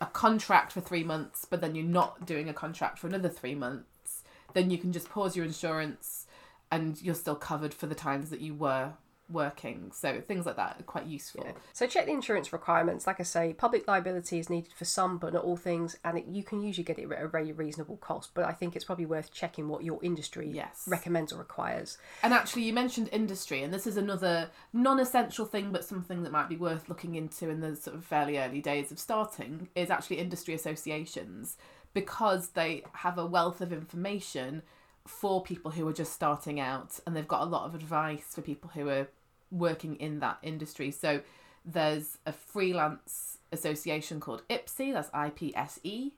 a 0.00 0.06
contract 0.06 0.72
for 0.72 0.80
three 0.80 1.04
months, 1.04 1.44
but 1.44 1.60
then 1.60 1.74
you're 1.74 1.84
not 1.84 2.26
doing 2.26 2.48
a 2.48 2.52
contract 2.52 2.98
for 2.98 3.06
another 3.06 3.28
three 3.28 3.54
months, 3.54 4.22
then 4.54 4.70
you 4.70 4.78
can 4.78 4.92
just 4.92 5.08
pause 5.08 5.36
your 5.36 5.44
insurance 5.44 6.26
and 6.70 7.00
you're 7.00 7.14
still 7.14 7.36
covered 7.36 7.72
for 7.72 7.86
the 7.86 7.94
times 7.94 8.30
that 8.30 8.40
you 8.40 8.54
were 8.54 8.92
working. 9.28 9.90
So 9.92 10.20
things 10.20 10.46
like 10.46 10.56
that 10.56 10.80
are 10.80 10.84
quite 10.84 11.06
useful. 11.06 11.44
Yeah. 11.44 11.52
So 11.72 11.86
check 11.86 12.06
the 12.06 12.12
insurance 12.12 12.52
requirements. 12.52 13.06
Like 13.06 13.20
I 13.20 13.24
say, 13.24 13.52
public 13.52 13.86
liability 13.88 14.38
is 14.38 14.48
needed 14.48 14.72
for 14.72 14.84
some, 14.84 15.18
but 15.18 15.32
not 15.32 15.44
all 15.44 15.56
things, 15.56 15.96
and 16.04 16.18
it, 16.18 16.26
you 16.26 16.42
can 16.42 16.62
usually 16.62 16.84
get 16.84 16.98
it 16.98 17.10
at 17.10 17.22
a 17.22 17.28
very 17.28 17.52
reasonable 17.52 17.96
cost. 17.96 18.30
But 18.34 18.44
I 18.44 18.52
think 18.52 18.76
it's 18.76 18.84
probably 18.84 19.06
worth 19.06 19.32
checking 19.32 19.68
what 19.68 19.84
your 19.84 19.98
industry 20.02 20.50
Yes. 20.52 20.84
recommends 20.86 21.32
or 21.32 21.38
requires. 21.38 21.98
And 22.22 22.32
actually, 22.32 22.62
you 22.62 22.72
mentioned 22.72 23.08
industry, 23.12 23.62
and 23.62 23.72
this 23.72 23.86
is 23.86 23.96
another 23.96 24.50
non-essential 24.72 25.46
thing, 25.46 25.72
but 25.72 25.84
something 25.84 26.22
that 26.22 26.32
might 26.32 26.48
be 26.48 26.56
worth 26.56 26.88
looking 26.88 27.14
into 27.14 27.48
in 27.48 27.60
the 27.60 27.76
sort 27.76 27.96
of 27.96 28.04
fairly 28.04 28.38
early 28.38 28.60
days 28.60 28.92
of 28.92 28.98
starting 28.98 29.68
is 29.74 29.90
actually 29.90 30.18
industry 30.18 30.54
associations 30.54 31.56
because 31.94 32.48
they 32.50 32.84
have 32.92 33.16
a 33.16 33.24
wealth 33.26 33.60
of 33.60 33.72
information 33.72 34.62
for 35.06 35.42
people 35.42 35.70
who 35.70 35.86
are 35.88 35.92
just 35.92 36.12
starting 36.12 36.60
out, 36.60 37.00
and 37.06 37.14
they've 37.14 37.28
got 37.28 37.42
a 37.42 37.46
lot 37.46 37.64
of 37.64 37.74
advice 37.74 38.26
for 38.34 38.42
people 38.42 38.70
who 38.74 38.88
are 38.88 39.08
working 39.50 39.96
in 39.96 40.20
that 40.20 40.38
industry. 40.42 40.90
So 40.90 41.20
there's 41.64 42.18
a 42.26 42.32
freelance 42.32 43.38
association 43.52 44.20
called 44.20 44.42
IPSE, 44.48 44.92
that's 44.92 45.10
I 45.14 45.30
P 45.30 45.54
S 45.56 45.80
E. 45.82 46.12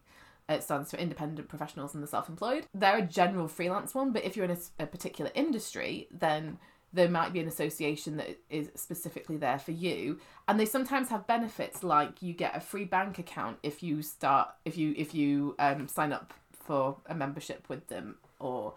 It 0.48 0.62
stands 0.62 0.90
for 0.90 0.96
Independent 0.96 1.48
Professionals 1.48 1.94
and 1.94 2.02
the 2.02 2.06
Self-Employed. 2.06 2.66
They're 2.72 2.98
a 2.98 3.02
general 3.02 3.48
freelance 3.48 3.94
one, 3.94 4.12
but 4.12 4.24
if 4.24 4.34
you're 4.34 4.46
in 4.46 4.58
a 4.78 4.86
particular 4.86 5.30
industry, 5.34 6.08
then 6.10 6.58
there 6.90 7.10
might 7.10 7.34
be 7.34 7.40
an 7.40 7.48
association 7.48 8.16
that 8.16 8.38
is 8.48 8.70
specifically 8.74 9.36
there 9.36 9.58
for 9.58 9.72
you. 9.72 10.18
And 10.48 10.58
they 10.58 10.64
sometimes 10.64 11.10
have 11.10 11.26
benefits 11.26 11.84
like 11.84 12.22
you 12.22 12.32
get 12.32 12.56
a 12.56 12.60
free 12.60 12.86
bank 12.86 13.18
account 13.18 13.58
if 13.62 13.82
you 13.82 14.00
start 14.00 14.48
if 14.64 14.78
you 14.78 14.94
if 14.96 15.14
you 15.14 15.54
um, 15.58 15.86
sign 15.86 16.14
up 16.14 16.32
for 16.52 16.96
a 17.04 17.14
membership 17.14 17.68
with 17.68 17.88
them, 17.88 18.16
or 18.40 18.74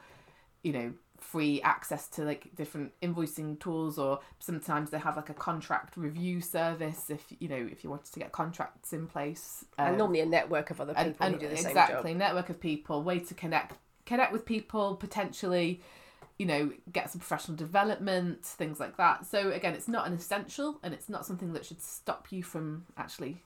you 0.64 0.74
know 0.74 0.94
free 1.22 1.62
access 1.62 2.08
to 2.08 2.24
like 2.24 2.50
different 2.56 2.92
invoicing 3.02 3.60
tools 3.60 4.00
or 4.00 4.20
sometimes 4.40 4.90
they 4.90 4.98
have 4.98 5.16
like 5.16 5.30
a 5.30 5.34
contract 5.34 5.96
review 5.96 6.42
service 6.42 7.10
if 7.10 7.24
you 7.40 7.48
know 7.48 7.68
if 7.72 7.84
you 7.84 7.90
wanted 7.90 8.12
to 8.12 8.20
get 8.20 8.32
contracts 8.32 8.92
in 8.92 9.08
place 9.08 9.64
and 9.78 9.90
um, 9.90 9.98
normally 9.98 10.20
a 10.20 10.26
network 10.26 10.72
of 10.72 10.82
other 10.82 10.94
people 10.94 11.16
and, 11.20 11.36
who 11.36 11.40
do 11.40 11.48
the 11.48 11.54
exactly 11.54 11.96
same 12.04 12.14
job. 12.14 12.28
network 12.28 12.50
of 12.50 12.60
people 12.60 13.04
way 13.04 13.20
to 13.20 13.34
connect 13.36 13.78
connect 14.06 14.34
with 14.34 14.46
people 14.46 14.96
potentially 14.96 15.80
you 16.40 16.46
know 16.46 16.72
get 16.92 17.12
some 17.12 17.20
professional 17.20 17.56
development 17.56 18.44
things 18.44 18.80
like 18.80 18.98
that 18.98 19.26
so 19.26 19.52
again 19.52 19.76
it's 19.76 19.88
not 19.88 20.08
an 20.08 20.14
essential 20.14 20.80
and 20.82 20.92
it's 20.92 21.08
not 21.08 21.24
something 21.24 21.54
that 21.54 21.64
should 21.64 21.82
stop 21.82 22.32
you 22.32 22.42
from 22.42 22.84
actually 22.98 23.38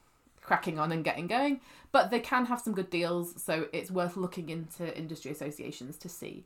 cracking 0.46 0.78
on 0.78 0.92
and 0.92 1.04
getting 1.04 1.26
going 1.26 1.60
but 1.90 2.10
they 2.10 2.20
can 2.20 2.46
have 2.46 2.60
some 2.60 2.72
good 2.72 2.88
deals 2.88 3.34
so 3.42 3.66
it's 3.72 3.90
worth 3.90 4.16
looking 4.16 4.48
into 4.48 4.96
industry 4.96 5.30
associations 5.30 5.96
to 5.96 6.08
see 6.08 6.44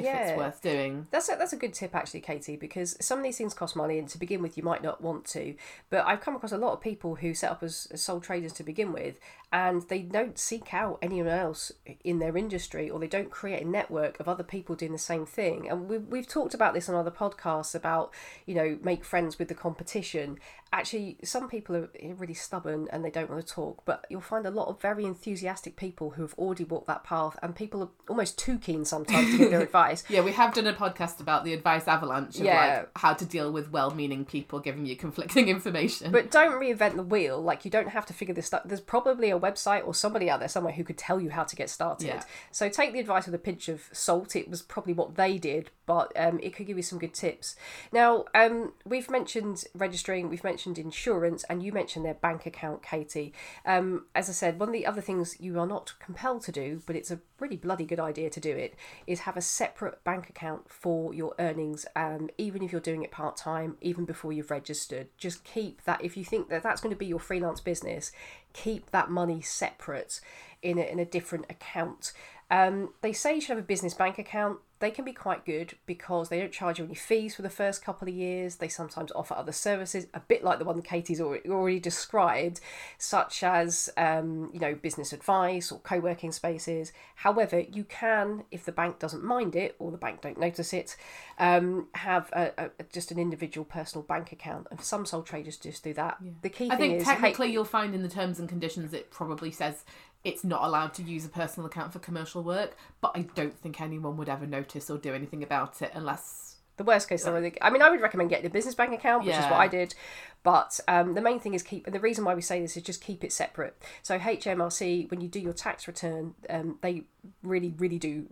if 0.00 0.06
Yeah. 0.06 0.28
it's 0.28 0.38
worth 0.38 0.60
doing 0.62 1.06
That's 1.10 1.28
a, 1.28 1.36
that's 1.36 1.52
a 1.52 1.56
good 1.56 1.72
tip 1.74 1.94
actually, 1.94 2.20
Katie, 2.20 2.56
because 2.56 2.96
some 3.00 3.18
of 3.18 3.24
these 3.24 3.38
things 3.38 3.54
cost 3.54 3.76
money, 3.76 3.98
and 3.98 4.08
to 4.08 4.18
begin 4.18 4.42
with, 4.42 4.56
you 4.56 4.62
might 4.62 4.82
not 4.82 5.00
want 5.00 5.24
to. 5.26 5.54
But 5.88 6.04
I've 6.06 6.20
come 6.20 6.34
across 6.36 6.52
a 6.52 6.58
lot 6.58 6.72
of 6.72 6.80
people 6.80 7.16
who 7.16 7.34
set 7.34 7.50
up 7.50 7.62
as, 7.62 7.88
as 7.90 8.02
sole 8.02 8.20
traders 8.20 8.52
to 8.54 8.62
begin 8.62 8.92
with, 8.92 9.18
and 9.52 9.82
they 9.88 10.00
don't 10.02 10.38
seek 10.38 10.72
out 10.74 10.98
anyone 11.02 11.28
else 11.30 11.72
in 12.04 12.18
their 12.18 12.36
industry, 12.36 12.88
or 12.90 12.98
they 13.00 13.06
don't 13.08 13.30
create 13.30 13.62
a 13.62 13.68
network 13.68 14.18
of 14.20 14.28
other 14.28 14.44
people 14.44 14.74
doing 14.76 14.92
the 14.92 14.98
same 14.98 15.26
thing. 15.26 15.68
And 15.68 15.88
we've 15.88 16.06
we've 16.06 16.26
talked 16.28 16.54
about 16.54 16.74
this 16.74 16.88
on 16.88 16.94
other 16.94 17.10
podcasts 17.10 17.74
about 17.74 18.12
you 18.46 18.54
know 18.54 18.78
make 18.82 19.04
friends 19.04 19.38
with 19.38 19.48
the 19.48 19.54
competition. 19.54 20.38
Actually, 20.72 21.16
some 21.24 21.48
people 21.48 21.74
are 21.74 21.88
really 22.16 22.32
stubborn 22.34 22.86
and 22.92 23.04
they 23.04 23.10
don't 23.10 23.28
want 23.28 23.44
to 23.44 23.52
talk, 23.52 23.82
but 23.84 24.06
you'll 24.08 24.20
find 24.20 24.46
a 24.46 24.50
lot 24.52 24.68
of 24.68 24.80
very 24.80 25.04
enthusiastic 25.04 25.74
people 25.74 26.10
who 26.10 26.22
have 26.22 26.34
already 26.34 26.62
walked 26.62 26.86
that 26.86 27.02
path, 27.02 27.36
and 27.42 27.56
people 27.56 27.82
are 27.82 27.88
almost 28.08 28.38
too 28.38 28.56
keen 28.56 28.84
sometimes 28.84 29.32
to 29.32 29.38
give 29.38 29.50
their 29.50 29.60
advice. 29.70 29.89
Yeah 30.08 30.20
we 30.20 30.32
have 30.32 30.54
done 30.54 30.66
a 30.66 30.72
podcast 30.72 31.20
about 31.20 31.44
the 31.44 31.52
advice 31.52 31.86
avalanche 31.88 32.36
of 32.36 32.44
Yeah. 32.44 32.76
like 32.78 32.90
how 32.96 33.12
to 33.14 33.24
deal 33.24 33.50
with 33.52 33.70
well-meaning 33.70 34.24
people 34.24 34.58
giving 34.60 34.86
you 34.86 34.96
conflicting 34.96 35.48
information 35.56 36.12
But 36.12 36.30
don't 36.30 36.52
reinvent 36.52 36.96
the 36.96 37.02
wheel. 37.02 37.40
Like 37.40 37.64
you 37.64 37.70
don't 37.70 37.88
have 37.88 38.06
to 38.06 38.12
figure 38.12 38.34
this 38.34 38.46
stuff. 38.46 38.62
There's 38.64 38.80
probably 38.80 39.30
a 39.30 39.38
website 39.38 39.86
or 39.86 39.94
somebody 39.94 40.28
out 40.30 40.40
there 40.40 40.48
somewhere 40.48 40.72
who 40.72 40.84
could 40.84 40.98
tell 40.98 41.20
you 41.20 41.30
how 41.30 41.44
to 41.44 41.56
get 41.56 41.70
started. 41.70 42.06
Yeah. 42.06 42.22
So 42.50 42.68
take 42.68 42.92
the 42.92 43.00
advice 43.00 43.26
with 43.26 43.34
a 43.34 43.38
pinch 43.38 43.68
of 43.68 43.88
salt. 43.92 44.36
It 44.36 44.48
was 44.48 44.62
probably 44.62 44.92
what 44.92 45.14
they 45.16 45.38
did, 45.38 45.70
but 45.90 46.12
um, 46.14 46.38
it 46.40 46.54
could 46.54 46.68
give 46.68 46.76
you 46.76 46.84
some 46.84 47.00
good 47.00 47.12
tips. 47.12 47.56
Now 47.90 48.24
um, 48.32 48.74
we've 48.84 49.10
mentioned 49.10 49.64
registering, 49.74 50.28
we've 50.28 50.44
mentioned 50.44 50.78
insurance, 50.78 51.42
and 51.50 51.64
you 51.64 51.72
mentioned 51.72 52.04
their 52.04 52.14
bank 52.14 52.46
account, 52.46 52.80
Katie. 52.80 53.34
Um, 53.66 54.04
as 54.14 54.28
I 54.28 54.32
said, 54.32 54.60
one 54.60 54.68
of 54.68 54.72
the 54.72 54.86
other 54.86 55.00
things 55.00 55.40
you 55.40 55.58
are 55.58 55.66
not 55.66 55.94
compelled 55.98 56.42
to 56.42 56.52
do, 56.52 56.80
but 56.86 56.94
it's 56.94 57.10
a 57.10 57.18
really 57.40 57.56
bloody 57.56 57.84
good 57.84 57.98
idea 57.98 58.30
to 58.30 58.38
do 58.38 58.56
it, 58.56 58.76
is 59.08 59.20
have 59.20 59.36
a 59.36 59.42
separate 59.42 60.04
bank 60.04 60.28
account 60.28 60.70
for 60.70 61.12
your 61.12 61.34
earnings. 61.40 61.86
Um, 61.96 62.30
even 62.38 62.62
if 62.62 62.70
you're 62.70 62.80
doing 62.80 63.02
it 63.02 63.10
part 63.10 63.36
time, 63.36 63.76
even 63.80 64.04
before 64.04 64.32
you've 64.32 64.52
registered, 64.52 65.08
just 65.18 65.42
keep 65.42 65.82
that. 65.86 66.04
If 66.04 66.16
you 66.16 66.24
think 66.24 66.50
that 66.50 66.62
that's 66.62 66.80
going 66.80 66.94
to 66.94 66.98
be 66.98 67.06
your 67.06 67.18
freelance 67.18 67.60
business, 67.60 68.12
keep 68.52 68.92
that 68.92 69.10
money 69.10 69.40
separate 69.40 70.20
in 70.62 70.78
a, 70.78 70.82
in 70.82 71.00
a 71.00 71.04
different 71.04 71.46
account. 71.50 72.12
Um, 72.48 72.90
they 73.00 73.12
say 73.12 73.34
you 73.34 73.40
should 73.40 73.56
have 73.56 73.64
a 73.64 73.66
business 73.66 73.94
bank 73.94 74.18
account. 74.18 74.60
They 74.80 74.90
can 74.90 75.04
be 75.04 75.12
quite 75.12 75.44
good 75.44 75.74
because 75.84 76.30
they 76.30 76.40
don't 76.40 76.52
charge 76.52 76.78
you 76.78 76.86
any 76.86 76.94
fees 76.94 77.36
for 77.36 77.42
the 77.42 77.50
first 77.50 77.84
couple 77.84 78.08
of 78.08 78.14
years. 78.14 78.56
They 78.56 78.68
sometimes 78.68 79.12
offer 79.12 79.34
other 79.34 79.52
services, 79.52 80.06
a 80.14 80.20
bit 80.20 80.42
like 80.42 80.58
the 80.58 80.64
one 80.64 80.80
Katie's 80.80 81.20
already, 81.20 81.78
described, 81.78 82.60
such 82.96 83.42
as 83.42 83.90
um, 83.96 84.50
you 84.54 84.58
know 84.58 84.74
business 84.74 85.12
advice 85.12 85.70
or 85.70 85.80
co-working 85.80 86.32
spaces. 86.32 86.92
However, 87.16 87.60
you 87.60 87.84
can, 87.84 88.44
if 88.50 88.64
the 88.64 88.72
bank 88.72 88.98
doesn't 88.98 89.22
mind 89.22 89.54
it 89.54 89.76
or 89.78 89.90
the 89.90 89.98
bank 89.98 90.22
don't 90.22 90.40
notice 90.40 90.72
it, 90.72 90.96
um, 91.38 91.88
have 91.94 92.30
a, 92.32 92.52
a, 92.56 92.70
just 92.90 93.10
an 93.10 93.18
individual 93.18 93.66
personal 93.66 94.02
bank 94.02 94.32
account. 94.32 94.66
And 94.70 94.80
some 94.80 95.04
sole 95.04 95.22
traders 95.22 95.58
just 95.58 95.84
do 95.84 95.92
that. 95.94 96.18
The 96.40 96.48
key 96.48 96.70
I 96.70 96.76
thing 96.76 96.90
think 96.90 97.00
is 97.00 97.06
hey- 97.06 97.14
technically 97.14 97.52
you'll 97.52 97.64
find 97.66 97.94
in 97.94 98.02
the 98.02 98.08
terms 98.08 98.38
and 98.38 98.48
conditions 98.48 98.94
it 98.94 99.10
probably 99.10 99.50
says 99.50 99.84
it's 100.24 100.44
not 100.44 100.62
allowed 100.64 100.94
to 100.94 101.02
use 101.02 101.24
a 101.24 101.28
personal 101.28 101.66
account 101.66 101.92
for 101.92 101.98
commercial 101.98 102.42
work, 102.42 102.76
but 103.00 103.12
I 103.14 103.22
don't 103.22 103.58
think 103.58 103.80
anyone 103.80 104.16
would 104.16 104.28
ever 104.28 104.46
notice 104.46 104.90
or 104.90 104.98
do 104.98 105.14
anything 105.14 105.42
about 105.42 105.80
it 105.80 105.92
unless 105.94 106.49
The 106.80 106.84
worst 106.84 107.10
case 107.10 107.24
scenario. 107.24 107.52
I 107.60 107.68
mean, 107.68 107.82
I 107.82 107.90
would 107.90 108.00
recommend 108.00 108.30
getting 108.30 108.46
a 108.46 108.48
business 108.48 108.74
bank 108.74 108.94
account, 108.94 109.26
which 109.26 109.36
is 109.36 109.44
what 109.44 109.60
I 109.60 109.68
did. 109.68 109.94
But 110.42 110.80
um, 110.88 111.12
the 111.12 111.20
main 111.20 111.38
thing 111.38 111.52
is 111.52 111.62
keep. 111.62 111.84
The 111.84 112.00
reason 112.00 112.24
why 112.24 112.34
we 112.34 112.40
say 112.40 112.58
this 112.62 112.74
is 112.74 112.82
just 112.82 113.02
keep 113.02 113.22
it 113.22 113.34
separate. 113.34 113.76
So 114.02 114.18
HMRC, 114.18 115.10
when 115.10 115.20
you 115.20 115.28
do 115.28 115.38
your 115.38 115.52
tax 115.52 115.86
return, 115.86 116.32
um, 116.48 116.78
they 116.80 117.02
really, 117.42 117.74
really 117.76 117.98
do 117.98 118.28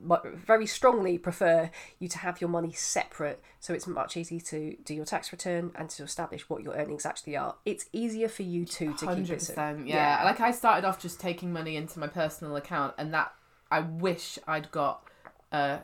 very 0.47 0.65
strongly 0.65 1.19
prefer 1.19 1.69
you 1.99 2.09
to 2.09 2.17
have 2.17 2.41
your 2.41 2.49
money 2.49 2.73
separate. 2.73 3.43
So 3.61 3.75
it's 3.75 3.87
much 3.87 4.17
easier 4.17 4.41
to 4.41 4.79
do 4.83 4.95
your 4.95 5.05
tax 5.05 5.31
return 5.31 5.71
and 5.75 5.91
to 5.91 6.03
establish 6.03 6.49
what 6.49 6.63
your 6.63 6.73
earnings 6.73 7.05
actually 7.05 7.37
are. 7.37 7.57
It's 7.67 7.85
easier 7.93 8.29
for 8.29 8.45
you 8.45 8.65
too 8.65 8.95
to 8.95 9.15
keep 9.15 9.29
it. 9.29 9.29
percent. 9.29 9.87
Yeah. 9.87 10.23
Like 10.25 10.41
I 10.41 10.53
started 10.53 10.89
off 10.89 10.99
just 10.99 11.21
taking 11.21 11.53
money 11.53 11.77
into 11.77 11.99
my 11.99 12.07
personal 12.07 12.57
account, 12.57 12.95
and 12.97 13.13
that 13.13 13.35
I 13.71 13.81
wish 13.81 14.39
I'd 14.49 14.71
got 14.71 15.03
a 15.53 15.81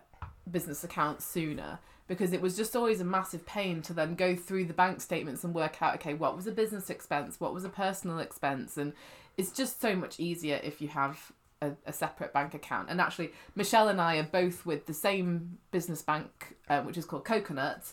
business 0.50 0.83
account 0.83 1.20
sooner 1.20 1.81
because 2.07 2.33
it 2.33 2.40
was 2.40 2.57
just 2.57 2.77
always 2.77 3.01
a 3.01 3.05
massive 3.05 3.47
pain 3.47 3.83
to 3.83 3.93
then 3.93 4.14
go 4.14 4.37
through 4.37 4.64
the 4.67 4.75
bank 4.75 5.01
statements 5.01 5.45
and 5.45 5.55
work 5.55 5.83
out 5.83 5.95
okay 5.95 6.14
what 6.14 6.37
was 6.37 6.47
a 6.47 6.53
business 6.53 6.90
expense, 6.90 7.40
what 7.40 7.55
was 7.55 7.64
a 7.64 7.69
personal 7.69 8.19
expense, 8.19 8.77
and 8.77 8.93
it's 9.37 9.53
just 9.53 9.81
so 9.81 9.95
much 9.97 10.21
easier 10.21 10.61
if 10.62 10.81
you 10.81 10.88
have. 10.88 11.33
A, 11.62 11.73
a 11.87 11.95
separate 11.95 12.35
bank 12.35 12.53
account, 12.53 12.90
and 12.90 13.01
actually, 13.01 13.33
Michelle 13.55 13.88
and 13.88 13.99
I 13.99 14.17
are 14.17 14.25
both 14.25 14.67
with 14.67 14.85
the 14.85 14.93
same 14.93 15.57
business 15.71 16.03
bank, 16.03 16.57
uh, 16.69 16.83
which 16.83 16.99
is 16.99 17.07
called 17.07 17.25
Coconut. 17.25 17.90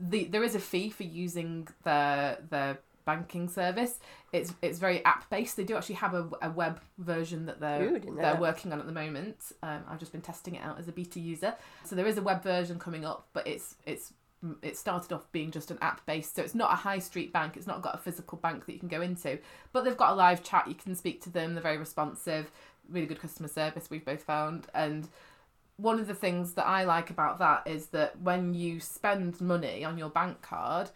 The 0.00 0.24
there 0.24 0.42
is 0.42 0.56
a 0.56 0.58
fee 0.58 0.90
for 0.90 1.04
using 1.04 1.68
their 1.84 2.38
their 2.50 2.78
banking 3.04 3.48
service. 3.48 3.98
It's 4.32 4.52
it's 4.62 4.78
very 4.78 5.04
app 5.04 5.28
based. 5.30 5.56
They 5.56 5.64
do 5.64 5.76
actually 5.76 5.96
have 5.96 6.14
a, 6.14 6.28
a 6.42 6.50
web 6.50 6.80
version 6.98 7.46
that 7.46 7.60
they're 7.60 7.82
Ooh, 7.82 8.00
they're 8.00 8.34
that. 8.34 8.40
working 8.40 8.72
on 8.72 8.80
at 8.80 8.86
the 8.86 8.92
moment. 8.92 9.52
Um, 9.62 9.82
I've 9.88 9.98
just 9.98 10.12
been 10.12 10.20
testing 10.20 10.54
it 10.54 10.62
out 10.62 10.78
as 10.78 10.88
a 10.88 10.92
beta 10.92 11.20
user. 11.20 11.54
So 11.84 11.96
there 11.96 12.06
is 12.06 12.18
a 12.18 12.22
web 12.22 12.42
version 12.42 12.78
coming 12.78 13.04
up, 13.04 13.28
but 13.32 13.46
it's 13.46 13.76
it's 13.86 14.12
it 14.62 14.76
started 14.76 15.12
off 15.12 15.30
being 15.30 15.50
just 15.50 15.70
an 15.70 15.78
app 15.80 16.04
based, 16.06 16.34
so 16.34 16.42
it's 16.42 16.54
not 16.54 16.72
a 16.72 16.76
high 16.76 16.98
street 16.98 17.32
bank. 17.32 17.56
It's 17.56 17.66
not 17.66 17.82
got 17.82 17.94
a 17.94 17.98
physical 17.98 18.38
bank 18.38 18.66
that 18.66 18.72
you 18.72 18.80
can 18.80 18.88
go 18.88 19.00
into, 19.00 19.38
but 19.72 19.84
they've 19.84 19.96
got 19.96 20.12
a 20.12 20.14
live 20.16 20.42
chat. 20.42 20.66
You 20.66 20.74
can 20.74 20.96
speak 20.96 21.22
to 21.22 21.30
them. 21.30 21.54
They're 21.54 21.62
very 21.62 21.78
responsive. 21.78 22.50
Really 22.88 23.06
good 23.06 23.20
customer 23.20 23.48
service. 23.48 23.88
We've 23.90 24.04
both 24.04 24.22
found 24.24 24.66
and 24.74 25.08
one 25.76 25.98
of 25.98 26.06
the 26.06 26.14
things 26.14 26.54
that 26.54 26.66
I 26.66 26.84
like 26.84 27.10
about 27.10 27.38
that 27.40 27.62
is 27.66 27.86
that 27.86 28.20
when 28.20 28.54
you 28.54 28.80
spend 28.80 29.40
money 29.40 29.84
on 29.84 29.98
your 29.98 30.10
bank 30.10 30.42
card, 30.42 30.90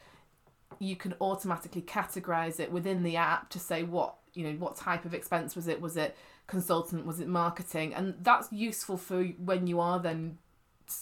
you 0.79 0.97
can 0.97 1.15
automatically 1.21 1.83
categorize 1.83 2.61
it 2.61 2.71
within 2.71 3.03
the 3.03 3.17
app 3.17 3.49
to 3.51 3.59
say 3.59 3.83
what 3.83 4.17
you 4.35 4.45
know 4.45 4.57
what 4.59 4.77
type 4.77 5.05
of 5.05 5.15
expense 5.15 5.57
was 5.57 5.67
it? 5.69 5.81
Was 5.81 5.97
it 5.97 6.17
consultant? 6.47 7.07
Was 7.07 7.21
it 7.21 7.29
marketing? 7.29 7.95
And 7.95 8.15
that's 8.23 8.53
useful 8.53 8.97
for 8.97 9.25
when 9.25 9.67
you 9.67 9.81
are 9.81 9.99
then 9.99 10.39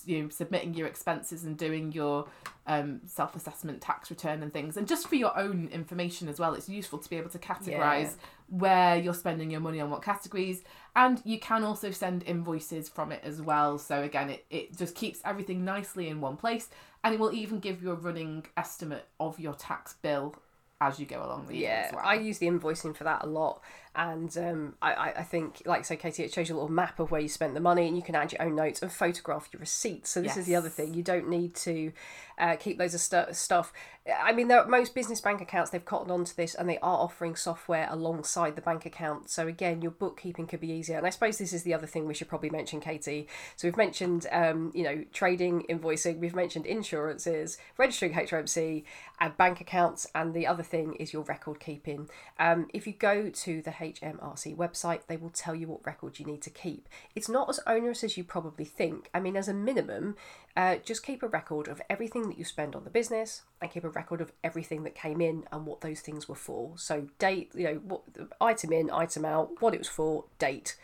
you 0.06 0.22
know, 0.22 0.28
submitting 0.30 0.72
your 0.72 0.86
expenses 0.86 1.44
and 1.44 1.58
doing 1.58 1.92
your 1.92 2.26
um, 2.66 3.00
self-assessment 3.04 3.82
tax 3.82 4.08
return 4.10 4.42
and 4.42 4.50
things. 4.50 4.78
And 4.78 4.88
just 4.88 5.08
for 5.08 5.16
your 5.16 5.36
own 5.38 5.68
information 5.72 6.28
as 6.28 6.38
well 6.40 6.54
it's 6.54 6.68
useful 6.68 6.98
to 7.00 7.10
be 7.10 7.16
able 7.16 7.28
to 7.30 7.38
categorize 7.38 7.68
Yeah. 7.68 8.08
where 8.48 8.96
you're 8.96 9.12
spending 9.12 9.50
your 9.50 9.60
money 9.60 9.80
on 9.80 9.90
what 9.90 10.00
categories 10.02 10.62
and 10.96 11.20
you 11.24 11.38
can 11.38 11.64
also 11.64 11.90
send 11.90 12.22
invoices 12.22 12.88
from 12.88 13.12
it 13.12 13.20
as 13.24 13.42
well. 13.42 13.78
So 13.78 14.02
again 14.02 14.30
it, 14.30 14.44
it 14.50 14.76
just 14.76 14.94
keeps 14.94 15.20
everything 15.24 15.64
nicely 15.64 16.08
in 16.08 16.20
one 16.20 16.36
place. 16.36 16.68
And 17.02 17.12
it 17.12 17.20
will 17.20 17.34
even 17.34 17.58
give 17.58 17.82
you 17.82 17.90
a 17.90 17.96
running 17.96 18.46
estimate 18.56 19.06
of 19.20 19.38
your 19.38 19.54
tax 19.54 19.94
bill 19.94 20.34
as 20.80 20.98
you 20.98 21.06
go 21.06 21.24
along 21.24 21.46
the 21.46 21.56
year 21.56 21.68
Yeah, 21.68 21.94
well. 21.94 22.04
I 22.04 22.14
use 22.14 22.38
the 22.38 22.46
invoicing 22.46 22.94
for 22.96 23.04
that 23.04 23.22
a 23.22 23.26
lot, 23.26 23.60
and 23.96 24.36
um, 24.38 24.74
I, 24.82 25.12
I, 25.16 25.22
think, 25.22 25.62
like 25.66 25.80
I 25.80 25.82
say, 25.82 25.96
Katie, 25.96 26.24
it 26.24 26.32
shows 26.32 26.48
you 26.48 26.56
a 26.56 26.56
little 26.56 26.70
map 26.70 26.98
of 26.98 27.12
where 27.12 27.20
you 27.20 27.28
spent 27.28 27.54
the 27.54 27.60
money, 27.60 27.86
and 27.86 27.96
you 27.96 28.02
can 28.02 28.16
add 28.16 28.32
your 28.32 28.42
own 28.42 28.56
notes 28.56 28.82
and 28.82 28.90
photograph 28.90 29.48
your 29.52 29.60
receipts. 29.60 30.10
So 30.10 30.20
this 30.20 30.36
is 30.36 30.46
the 30.46 30.56
other 30.56 30.68
thing; 30.68 30.94
you 30.94 31.02
don't 31.02 31.28
need 31.28 31.54
to 31.56 31.92
uh, 32.38 32.56
keep 32.56 32.78
loads 32.78 32.94
of 32.94 33.00
stu- 33.00 33.32
stuff. 33.32 33.72
I 34.20 34.32
mean, 34.32 34.48
there, 34.48 34.66
most 34.66 34.94
business 34.94 35.20
bank 35.20 35.40
accounts 35.40 35.70
they've 35.70 35.84
cottoned 35.84 36.10
onto 36.10 36.34
this, 36.34 36.56
and 36.56 36.68
they 36.68 36.78
are 36.78 36.98
offering 36.98 37.36
software 37.36 37.86
alongside 37.88 38.56
the 38.56 38.62
bank 38.62 38.84
account. 38.84 39.30
So 39.30 39.46
again, 39.46 39.80
your 39.80 39.92
bookkeeping 39.92 40.48
could 40.48 40.60
be 40.60 40.72
easier. 40.72 40.98
And 40.98 41.06
I 41.06 41.10
suppose 41.10 41.38
this 41.38 41.52
is 41.52 41.62
the 41.62 41.72
other 41.72 41.86
thing 41.86 42.06
we 42.06 42.14
should 42.14 42.28
probably 42.28 42.50
mention, 42.50 42.80
Katie. 42.80 43.28
So 43.54 43.68
we've 43.68 43.76
mentioned, 43.76 44.26
um, 44.32 44.72
you 44.74 44.82
know, 44.82 45.04
trading, 45.12 45.64
invoicing. 45.70 46.18
We've 46.18 46.34
mentioned 46.34 46.66
insurances, 46.66 47.58
registering 47.78 48.12
HMC, 48.14 48.82
and 49.20 49.36
bank 49.36 49.60
accounts. 49.60 50.08
And 50.16 50.34
the 50.34 50.48
other 50.48 50.63
thing 50.64 50.94
is 50.94 51.12
your 51.12 51.22
record 51.22 51.60
keeping. 51.60 52.08
Um, 52.38 52.68
if 52.74 52.86
you 52.86 52.92
go 52.92 53.28
to 53.28 53.62
the 53.62 53.70
HMRC 53.70 54.56
website, 54.56 55.06
they 55.06 55.16
will 55.16 55.30
tell 55.30 55.54
you 55.54 55.68
what 55.68 55.86
records 55.86 56.18
you 56.18 56.26
need 56.26 56.42
to 56.42 56.50
keep. 56.50 56.88
It's 57.14 57.28
not 57.28 57.48
as 57.48 57.60
onerous 57.66 58.02
as 58.02 58.16
you 58.16 58.24
probably 58.24 58.64
think. 58.64 59.10
I 59.14 59.20
mean, 59.20 59.36
as 59.36 59.48
a 59.48 59.54
minimum, 59.54 60.16
uh, 60.56 60.76
just 60.84 61.04
keep 61.04 61.22
a 61.22 61.28
record 61.28 61.68
of 61.68 61.82
everything 61.88 62.28
that 62.28 62.38
you 62.38 62.44
spend 62.44 62.74
on 62.74 62.84
the 62.84 62.90
business 62.90 63.42
and 63.60 63.70
keep 63.70 63.84
a 63.84 63.90
record 63.90 64.20
of 64.20 64.32
everything 64.42 64.82
that 64.84 64.94
came 64.94 65.20
in 65.20 65.44
and 65.52 65.66
what 65.66 65.80
those 65.80 66.00
things 66.00 66.28
were 66.28 66.34
for. 66.34 66.72
So, 66.76 67.08
date, 67.18 67.50
you 67.54 67.64
know, 67.64 67.80
what 67.84 68.02
item 68.40 68.72
in, 68.72 68.90
item 68.90 69.24
out, 69.24 69.60
what 69.60 69.74
it 69.74 69.78
was 69.78 69.88
for, 69.88 70.24
date. 70.38 70.76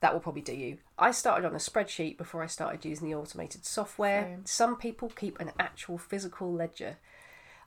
That 0.00 0.12
will 0.12 0.20
probably 0.20 0.42
do 0.42 0.52
you. 0.52 0.78
I 0.98 1.12
started 1.12 1.46
on 1.46 1.54
a 1.54 1.58
spreadsheet 1.58 2.18
before 2.18 2.42
I 2.42 2.46
started 2.46 2.84
using 2.84 3.08
the 3.08 3.14
automated 3.14 3.64
software. 3.64 4.24
Same. 4.24 4.44
Some 4.44 4.76
people 4.76 5.08
keep 5.08 5.40
an 5.40 5.52
actual 5.58 5.96
physical 5.96 6.52
ledger. 6.52 6.98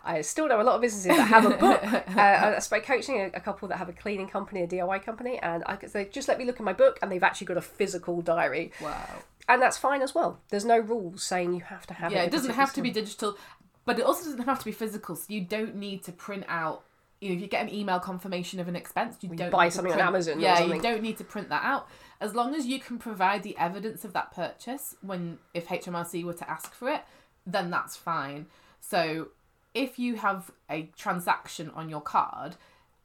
I 0.07 0.21
still 0.21 0.47
know 0.47 0.61
a 0.61 0.63
lot 0.63 0.75
of 0.75 0.81
businesses 0.81 1.07
that 1.07 1.27
have 1.27 1.45
a 1.45 1.57
book. 1.57 1.83
uh, 2.17 2.53
I 2.55 2.59
spoke 2.59 2.83
coaching 2.83 3.19
a, 3.19 3.25
a 3.33 3.39
couple 3.39 3.67
that 3.67 3.77
have 3.77 3.89
a 3.89 3.93
cleaning 3.93 4.27
company, 4.27 4.61
a 4.61 4.67
DIY 4.67 5.03
company, 5.03 5.37
and 5.39 5.63
I 5.65 5.75
could 5.75 5.91
say, 5.91 6.07
just 6.11 6.27
let 6.27 6.37
me 6.37 6.45
look 6.45 6.59
in 6.59 6.65
my 6.65 6.73
book, 6.73 6.97
and 7.01 7.11
they've 7.11 7.23
actually 7.23 7.47
got 7.47 7.57
a 7.57 7.61
physical 7.61 8.21
diary, 8.21 8.71
wow. 8.81 9.07
and 9.49 9.61
that's 9.61 9.77
fine 9.77 10.01
as 10.01 10.15
well. 10.15 10.39
There's 10.49 10.65
no 10.65 10.79
rules 10.79 11.23
saying 11.23 11.53
you 11.53 11.61
have 11.61 11.85
to 11.87 11.93
have. 11.93 12.11
yeah, 12.11 12.21
in 12.21 12.29
it 12.29 12.31
doesn't 12.31 12.53
have 12.53 12.73
to 12.73 12.81
be 12.81 12.89
digital, 12.89 13.37
but 13.85 13.99
it 13.99 14.05
also 14.05 14.23
doesn't 14.25 14.45
have 14.45 14.59
to 14.59 14.65
be 14.65 14.71
physical. 14.71 15.15
So 15.15 15.25
you 15.27 15.41
don't 15.41 15.75
need 15.75 16.03
to 16.03 16.11
print 16.11 16.45
out. 16.47 16.83
You 17.19 17.29
know, 17.29 17.35
if 17.35 17.41
you 17.41 17.47
get 17.47 17.63
an 17.63 17.73
email 17.73 17.99
confirmation 17.99 18.59
of 18.59 18.67
an 18.67 18.75
expense, 18.75 19.17
you 19.21 19.29
you 19.29 19.35
don't 19.35 19.49
buy 19.49 19.65
need 19.65 19.69
to 19.71 19.75
something 19.75 19.91
on 19.91 19.97
print- 19.97 20.07
Amazon 20.07 20.37
or 20.37 20.41
Yeah, 20.41 20.57
something. 20.57 20.77
you 20.77 20.81
don't 20.83 21.01
need 21.01 21.17
to 21.17 21.23
print 21.23 21.49
that 21.49 21.63
out. 21.63 21.87
As 22.21 22.35
long 22.35 22.53
as 22.53 22.67
you 22.67 22.79
can 22.79 22.99
provide 22.99 23.41
the 23.43 23.57
evidence 23.57 24.05
of 24.05 24.13
that 24.13 24.31
purchase 24.31 24.95
when 25.01 25.39
if 25.53 25.67
HMRC 25.67 26.23
were 26.23 26.33
to 26.33 26.49
ask 26.49 26.73
for 26.75 26.89
it, 26.89 27.01
then 27.45 27.71
that's 27.71 27.95
fine. 27.95 28.45
So 28.79 29.29
if 29.77 29.99
you 29.99 30.15
have 30.15 30.51
a 30.69 30.89
transaction 30.97 31.69
on 31.75 31.87
your 31.89 32.01
card, 32.01 32.55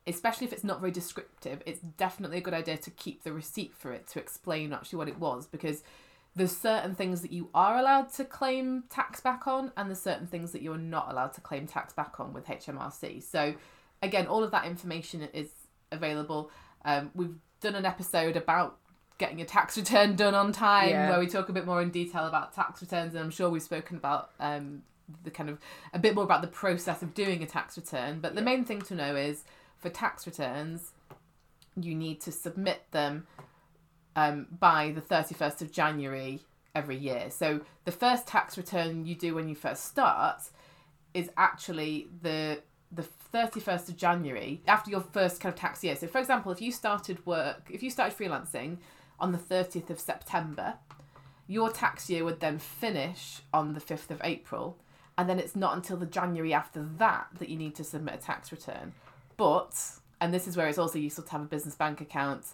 especially 0.07 0.47
if 0.47 0.53
it's 0.53 0.65
not 0.65 0.81
very 0.81 0.91
descriptive, 0.91 1.63
it's 1.67 1.81
definitely 1.81 2.39
a 2.39 2.41
good 2.41 2.55
idea 2.55 2.77
to 2.79 2.91
keep 2.91 3.23
the 3.23 3.33
receipt 3.33 3.73
for 3.77 3.93
it 3.93 4.07
to 4.09 4.19
explain 4.19 4.73
actually 4.73 4.97
what 4.97 5.09
it 5.09 5.19
was 5.19 5.47
because 5.47 5.83
there's 6.35 6.57
certain 6.57 6.95
things 6.95 7.21
that 7.21 7.31
you 7.33 7.51
are 7.55 7.77
allowed 7.77 8.11
to 8.15 8.25
claim 8.25 8.85
tax 8.89 9.21
back 9.21 9.47
on 9.47 9.71
and 9.77 9.89
there's 9.89 10.01
certain 10.01 10.27
things 10.27 10.53
that 10.53 10.63
you're 10.63 10.79
not 10.79 11.11
allowed 11.11 11.33
to 11.35 11.41
claim 11.43 11.67
tax 11.67 11.93
back 11.93 12.19
on 12.19 12.33
with 12.33 12.47
HMRC. 12.47 13.23
So 13.23 13.55
again, 14.03 14.27
all 14.27 14.43
of 14.43 14.51
that 14.53 14.65
information 14.65 15.23
is 15.35 15.51
available. 15.93 16.51
Um, 16.87 17.11
we've 17.15 17.37
done 17.61 17.75
an 17.75 17.85
episode 17.85 18.37
about 18.37 18.79
getting 19.19 19.43
a 19.43 19.45
tax 19.45 19.77
return 19.83 20.17
done 20.17 20.35
on 20.35 20.53
time 20.53 20.89
Yeah. 20.89 21.11
where 21.11 21.21
we 21.21 21.27
talk 21.27 21.49
a 21.51 21.53
bit 21.53 21.67
more 21.67 21.83
in 21.83 21.91
detail 21.91 22.27
about 22.27 22.55
tax 22.55 22.81
returns 22.81 23.15
and 23.15 23.23
I'm 23.23 23.31
sure 23.31 23.51
we've 23.51 23.63
spoken 23.63 23.99
about 23.99 24.31
um, 24.41 24.83
the 25.25 25.31
kind 25.31 25.49
of 25.49 25.59
a 25.93 25.99
bit 25.99 26.15
more 26.15 26.25
about 26.25 26.43
the 26.43 26.49
process 26.49 27.03
of 27.03 27.15
doing 27.15 27.43
a 27.43 27.47
tax 27.47 27.77
return. 27.77 28.21
But 28.21 28.35
the 28.35 28.43
main 28.43 28.65
thing 28.65 28.83
to 28.83 28.95
know 28.95 29.17
is 29.17 29.45
for 29.79 29.89
tax 29.89 30.27
returns, 30.27 30.93
you 31.77 31.95
need 31.95 32.21
to 32.23 32.33
submit 32.33 32.83
them 32.91 33.27
um, 34.17 34.47
by 34.59 34.93
the 34.95 35.01
31st 35.01 35.63
of 35.63 35.73
January 35.73 36.41
every 36.75 36.97
year. 36.97 37.31
So 37.31 37.61
the 37.85 37.93
first 37.93 38.27
tax 38.27 38.57
return 38.57 39.07
you 39.07 39.15
do 39.15 39.35
when 39.35 39.49
you 39.49 39.55
first 39.55 39.85
start 39.85 40.51
is 41.15 41.31
actually 41.37 42.09
the 42.23 42.63
the 42.95 43.07
31st 43.33 43.89
of 43.89 43.97
January 43.97 44.61
after 44.69 44.91
your 44.91 45.01
first 45.01 45.41
kind 45.41 45.51
of 45.53 45.59
tax 45.59 45.83
year. 45.83 45.97
So 45.97 46.07
for 46.07 46.19
example, 46.19 46.53
if 46.53 46.61
you 46.61 46.71
started 46.71 47.25
work, 47.25 47.69
if 47.71 47.83
you 47.83 47.89
started 47.89 48.17
freelancing 48.17 48.77
on 49.19 49.33
the 49.33 49.39
30th 49.39 49.89
of 49.89 49.99
September, 49.99 50.75
your 51.47 51.71
tax 51.71 52.11
year 52.11 52.23
would 52.25 52.41
then 52.41 52.59
finish 52.59 53.41
on 53.53 53.73
the 53.73 53.81
5th 53.81 54.11
of 54.11 54.21
April, 54.23 54.77
and 55.19 55.29
then 55.29 55.39
it's 55.39 55.57
not 55.57 55.77
until 55.77 55.97
the 55.97 56.07
January 56.07 56.55
after 56.55 56.83
that 56.99 57.29
that 57.39 57.49
you 57.49 57.57
need 57.57 57.75
to 57.77 57.85
submit 57.85 58.15
a 58.15 58.19
tax 58.19 58.51
return. 58.51 58.93
But, 59.37 59.75
and 60.21 60.33
this 60.33 60.47
is 60.47 60.57
where 60.57 60.69
it's 60.69 60.79
also 60.79 60.99
useful 60.99 61.25
to 61.25 61.33
have 61.33 61.43
a 61.43 61.47
business 61.47 61.75
bank 61.75 62.01
account 62.01 62.47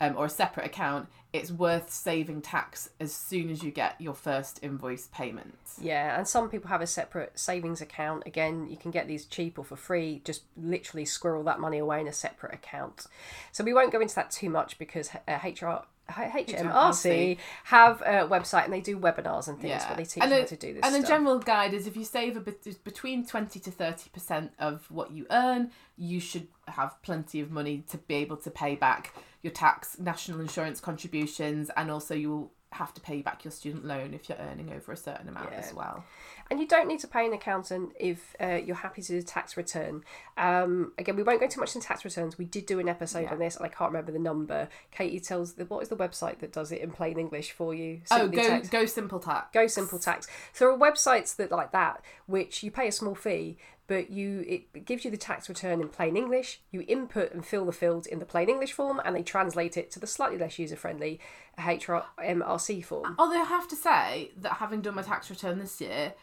um, 0.00 0.16
or 0.16 0.24
a 0.24 0.30
separate 0.30 0.66
account, 0.66 1.08
it's 1.32 1.52
worth 1.52 1.90
saving 1.90 2.40
tax 2.42 2.88
as 2.98 3.12
soon 3.12 3.50
as 3.50 3.62
you 3.62 3.70
get 3.70 4.00
your 4.00 4.14
first 4.14 4.58
invoice 4.62 5.08
payment. 5.08 5.54
Yeah, 5.80 6.16
and 6.16 6.26
some 6.26 6.48
people 6.48 6.68
have 6.70 6.80
a 6.80 6.86
separate 6.86 7.38
savings 7.38 7.80
account. 7.80 8.24
Again, 8.26 8.66
you 8.68 8.76
can 8.76 8.90
get 8.90 9.06
these 9.06 9.26
cheap 9.26 9.58
or 9.58 9.64
for 9.64 9.76
free. 9.76 10.22
Just 10.24 10.42
literally 10.56 11.04
squirrel 11.04 11.44
that 11.44 11.60
money 11.60 11.78
away 11.78 12.00
in 12.00 12.08
a 12.08 12.12
separate 12.12 12.54
account. 12.54 13.06
So 13.52 13.62
we 13.62 13.74
won't 13.74 13.92
go 13.92 14.00
into 14.00 14.14
that 14.14 14.30
too 14.30 14.50
much 14.50 14.78
because 14.78 15.10
uh, 15.28 15.38
HR. 15.44 15.84
HMRC 16.10 17.38
have 17.64 18.00
a 18.02 18.28
website 18.28 18.64
and 18.64 18.72
they 18.72 18.80
do 18.80 18.98
webinars 18.98 19.48
and 19.48 19.60
things 19.60 19.82
where 19.84 19.96
they 19.96 20.04
teach 20.04 20.22
and 20.22 20.30
you 20.30 20.38
a, 20.38 20.40
how 20.40 20.46
to 20.46 20.56
do 20.56 20.74
this 20.74 20.84
And 20.84 21.04
a 21.04 21.06
general 21.06 21.38
guide 21.38 21.74
is 21.74 21.86
if 21.86 21.96
you 21.96 22.04
save 22.04 22.36
a 22.36 22.40
bit 22.40 22.84
between 22.84 23.26
twenty 23.26 23.60
to 23.60 23.70
thirty 23.70 24.10
percent 24.10 24.52
of 24.58 24.90
what 24.90 25.10
you 25.12 25.26
earn, 25.30 25.70
you 25.96 26.20
should 26.20 26.48
have 26.68 27.00
plenty 27.02 27.40
of 27.40 27.50
money 27.50 27.84
to 27.90 27.98
be 27.98 28.14
able 28.14 28.36
to 28.38 28.50
pay 28.50 28.74
back 28.74 29.14
your 29.42 29.52
tax, 29.52 29.98
national 29.98 30.40
insurance 30.40 30.80
contributions, 30.80 31.70
and 31.76 31.90
also 31.90 32.14
you'll 32.14 32.52
have 32.72 32.94
to 32.94 33.00
pay 33.00 33.16
you 33.16 33.22
back 33.24 33.44
your 33.44 33.50
student 33.50 33.84
loan 33.84 34.14
if 34.14 34.28
you're 34.28 34.38
earning 34.38 34.72
over 34.72 34.92
a 34.92 34.96
certain 34.96 35.28
amount 35.28 35.50
Yeah. 35.50 35.58
as 35.58 35.74
well. 35.74 36.04
And 36.50 36.60
you 36.60 36.66
don't 36.66 36.86
need 36.88 37.00
to 37.00 37.08
pay 37.08 37.26
an 37.26 37.32
accountant 37.32 37.92
if 37.98 38.34
uh, 38.40 38.60
you're 38.64 38.76
happy 38.76 39.02
to 39.02 39.08
do 39.12 39.18
a 39.18 39.22
tax 39.22 39.56
return. 39.56 40.04
Um, 40.36 40.92
again, 40.98 41.16
we 41.16 41.22
won't 41.22 41.40
go 41.40 41.46
too 41.48 41.60
much 41.60 41.74
into 41.74 41.86
tax 41.86 42.04
returns. 42.04 42.38
We 42.38 42.44
did 42.44 42.66
do 42.66 42.78
an 42.78 42.88
episode 42.88 43.22
Yeah. 43.24 43.32
on 43.32 43.38
this, 43.40 43.56
and 43.56 43.66
I 43.66 43.68
can't 43.68 43.90
remember 43.90 44.12
the 44.12 44.18
number. 44.20 44.68
Katie 44.92 45.20
tells 45.20 45.54
the 45.54 45.64
what 45.64 45.82
is 45.82 45.88
the 45.88 45.96
website 45.96 46.38
that 46.38 46.52
does 46.52 46.70
it 46.72 46.80
in 46.80 46.90
plain 46.92 47.18
English 47.18 47.52
for 47.52 47.74
you? 47.74 48.02
Oh, 48.10 48.28
go 48.28 48.42
Tax. 48.46 48.68
go 48.68 48.86
simple 48.86 49.18
tax. 49.20 49.48
Go 49.52 49.66
Simple 49.66 49.98
Tax. 49.98 50.28
So 50.52 50.64
there 50.66 50.74
are 50.74 50.78
websites 50.78 51.34
that 51.36 51.50
like 51.50 51.72
that, 51.72 52.02
which 52.26 52.62
you 52.62 52.70
pay 52.70 52.88
a 52.88 52.92
small 52.92 53.14
fee, 53.14 53.58
but 53.90 54.08
you 54.08 54.44
it 54.46 54.84
gives 54.84 55.04
you 55.04 55.10
the 55.10 55.16
tax 55.16 55.48
return 55.48 55.80
in 55.80 55.88
plain 55.88 56.16
English. 56.16 56.60
You 56.70 56.84
input 56.86 57.34
and 57.34 57.44
fill 57.44 57.64
the 57.64 57.72
fields 57.72 58.06
in 58.06 58.20
the 58.20 58.24
plain 58.24 58.48
English 58.48 58.72
form, 58.72 59.00
and 59.04 59.16
they 59.16 59.24
translate 59.24 59.76
it 59.76 59.90
to 59.90 59.98
the 59.98 60.06
slightly 60.06 60.38
less 60.38 60.60
user 60.60 60.76
friendly 60.76 61.18
HMRC 61.58 62.84
form. 62.84 63.16
Although 63.18 63.42
I 63.42 63.46
have 63.46 63.66
to 63.66 63.74
say 63.74 64.30
that 64.36 64.52
having 64.52 64.80
done 64.80 64.94
my 64.94 65.02
tax 65.02 65.28
return 65.28 65.58
this 65.58 65.80
year, 65.80 66.14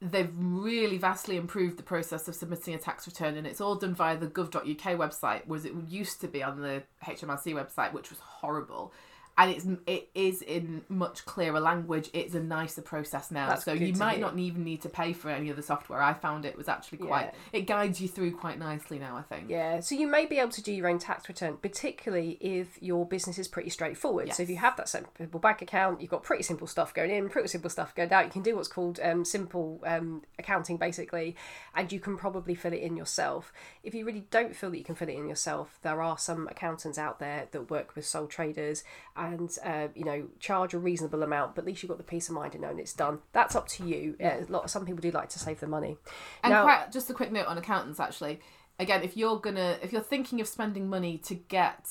they've 0.00 0.30
really 0.38 0.96
vastly 0.96 1.36
improved 1.36 1.76
the 1.76 1.82
process 1.82 2.28
of 2.28 2.36
submitting 2.36 2.72
a 2.72 2.78
tax 2.78 3.04
return, 3.04 3.36
and 3.36 3.48
it's 3.48 3.60
all 3.60 3.74
done 3.74 3.96
via 3.96 4.16
the 4.16 4.28
gov.uk 4.28 4.64
website, 4.64 5.42
whereas 5.46 5.64
it 5.64 5.72
used 5.88 6.20
to 6.20 6.28
be 6.28 6.44
on 6.44 6.60
the 6.60 6.84
HMRC 7.02 7.52
website, 7.52 7.92
which 7.92 8.10
was 8.10 8.20
horrible. 8.20 8.92
And 9.40 9.52
it's 9.52 9.66
it 9.86 10.10
is 10.16 10.42
in 10.42 10.82
much 10.88 11.24
clearer 11.24 11.60
language. 11.60 12.10
It's 12.12 12.34
a 12.34 12.40
nicer 12.40 12.82
process 12.82 13.30
now, 13.30 13.50
That's 13.50 13.64
so 13.64 13.72
you 13.72 13.92
might 13.92 14.16
hear. 14.16 14.20
not 14.20 14.36
even 14.36 14.64
need 14.64 14.82
to 14.82 14.88
pay 14.88 15.12
for 15.12 15.30
any 15.30 15.48
of 15.48 15.54
the 15.54 15.62
software. 15.62 16.02
I 16.02 16.12
found 16.12 16.44
it 16.44 16.58
was 16.58 16.66
actually 16.68 16.98
quite. 16.98 17.32
It 17.52 17.68
guides 17.68 18.00
you 18.00 18.08
through 18.08 18.32
quite 18.32 18.58
nicely 18.58 18.98
now. 18.98 19.16
I 19.16 19.22
think. 19.22 19.48
Yeah, 19.48 19.78
so 19.78 19.94
you 19.94 20.08
may 20.08 20.26
be 20.26 20.40
able 20.40 20.50
to 20.50 20.62
do 20.62 20.72
your 20.72 20.88
own 20.88 20.98
tax 20.98 21.28
return, 21.28 21.56
particularly 21.56 22.36
if 22.40 22.82
your 22.82 23.06
business 23.06 23.38
is 23.38 23.46
pretty 23.46 23.70
straightforward. 23.70 24.32
So 24.32 24.42
if 24.42 24.50
you 24.50 24.56
have 24.56 24.76
that 24.76 24.88
simple 24.88 25.38
bank 25.38 25.62
account, 25.62 26.00
you've 26.00 26.10
got 26.10 26.24
pretty 26.24 26.42
simple 26.42 26.66
stuff 26.66 26.92
going 26.92 27.12
in, 27.12 27.28
pretty 27.28 27.46
simple 27.46 27.70
stuff 27.70 27.94
going 27.94 28.12
out. 28.12 28.24
You 28.24 28.32
can 28.32 28.42
do 28.42 28.56
what's 28.56 28.66
called 28.66 28.98
um, 29.00 29.24
simple 29.24 29.80
um, 29.86 30.22
accounting, 30.40 30.78
basically, 30.78 31.36
and 31.76 31.92
you 31.92 32.00
can 32.00 32.16
probably 32.16 32.56
fill 32.56 32.72
it 32.72 32.82
in 32.82 32.96
yourself. 32.96 33.52
If 33.84 33.94
you 33.94 34.04
really 34.04 34.26
don't 34.32 34.56
feel 34.56 34.70
that 34.72 34.78
you 34.78 34.84
can 34.84 34.96
fill 34.96 35.08
it 35.08 35.14
in 35.14 35.28
yourself, 35.28 35.78
there 35.82 36.02
are 36.02 36.18
some 36.18 36.48
accountants 36.48 36.98
out 36.98 37.20
there 37.20 37.46
that 37.52 37.70
work 37.70 37.94
with 37.94 38.04
sole 38.04 38.26
traders 38.26 38.82
and 39.16 39.27
uh, 39.64 39.88
you 39.94 40.04
know 40.04 40.28
charge 40.40 40.74
a 40.74 40.78
reasonable 40.78 41.22
amount, 41.22 41.54
but 41.54 41.62
at 41.62 41.66
least 41.66 41.82
you've 41.82 41.88
got 41.88 41.98
the 41.98 42.04
peace 42.04 42.28
of 42.28 42.34
mind 42.34 42.52
to 42.52 42.58
knowing 42.58 42.78
it's 42.78 42.92
done. 42.92 43.18
That's 43.32 43.54
up 43.56 43.66
to 43.68 43.86
you. 43.86 44.16
Uh, 44.22 44.44
a 44.46 44.46
lot, 44.48 44.70
some 44.70 44.84
people 44.86 45.00
do 45.00 45.10
like 45.10 45.28
to 45.30 45.38
save 45.38 45.60
the 45.60 45.66
money. 45.66 45.96
And 46.42 46.52
Now- 46.52 46.62
quite, 46.64 46.92
just 46.92 47.10
a 47.10 47.14
quick 47.14 47.32
note 47.32 47.46
on 47.46 47.58
accountants 47.58 48.00
actually. 48.00 48.40
Again, 48.78 49.02
if 49.02 49.16
you're 49.16 49.38
gonna 49.40 49.78
if 49.82 49.92
you're 49.92 50.02
thinking 50.02 50.40
of 50.40 50.46
spending 50.46 50.88
money 50.88 51.18
to 51.18 51.34
get 51.34 51.88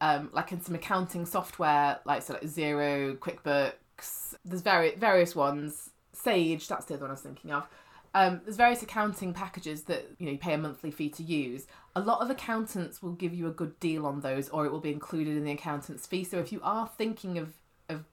um, 0.00 0.30
like 0.32 0.52
in 0.52 0.60
some 0.62 0.74
accounting 0.74 1.26
software 1.26 1.98
like 2.04 2.22
so 2.22 2.32
like 2.34 2.42
Xero, 2.42 3.16
QuickBooks. 3.18 4.34
There's 4.44 4.62
vari- 4.62 4.94
various 4.96 5.36
ones. 5.36 5.90
Sage, 6.12 6.68
that's 6.68 6.86
the 6.86 6.94
other 6.94 7.02
one 7.02 7.10
I 7.10 7.14
was 7.14 7.22
thinking 7.22 7.52
of. 7.52 7.66
Um, 8.12 8.40
there's 8.44 8.56
various 8.56 8.82
accounting 8.82 9.32
packages 9.32 9.84
that 9.84 10.04
you 10.18 10.26
know 10.26 10.32
you 10.32 10.38
pay 10.38 10.54
a 10.54 10.58
monthly 10.58 10.90
fee 10.90 11.10
to 11.10 11.22
use. 11.22 11.66
A 11.94 12.00
lot 12.00 12.20
of 12.20 12.30
accountants 12.30 13.02
will 13.02 13.12
give 13.12 13.32
you 13.32 13.46
a 13.46 13.52
good 13.52 13.78
deal 13.78 14.06
on 14.06 14.20
those, 14.20 14.48
or 14.48 14.66
it 14.66 14.72
will 14.72 14.80
be 14.80 14.92
included 14.92 15.36
in 15.36 15.44
the 15.44 15.52
accountant's 15.52 16.06
fee. 16.06 16.24
So 16.24 16.38
if 16.38 16.52
you 16.52 16.60
are 16.62 16.88
thinking 16.98 17.38
of 17.38 17.54
of 17.88 18.04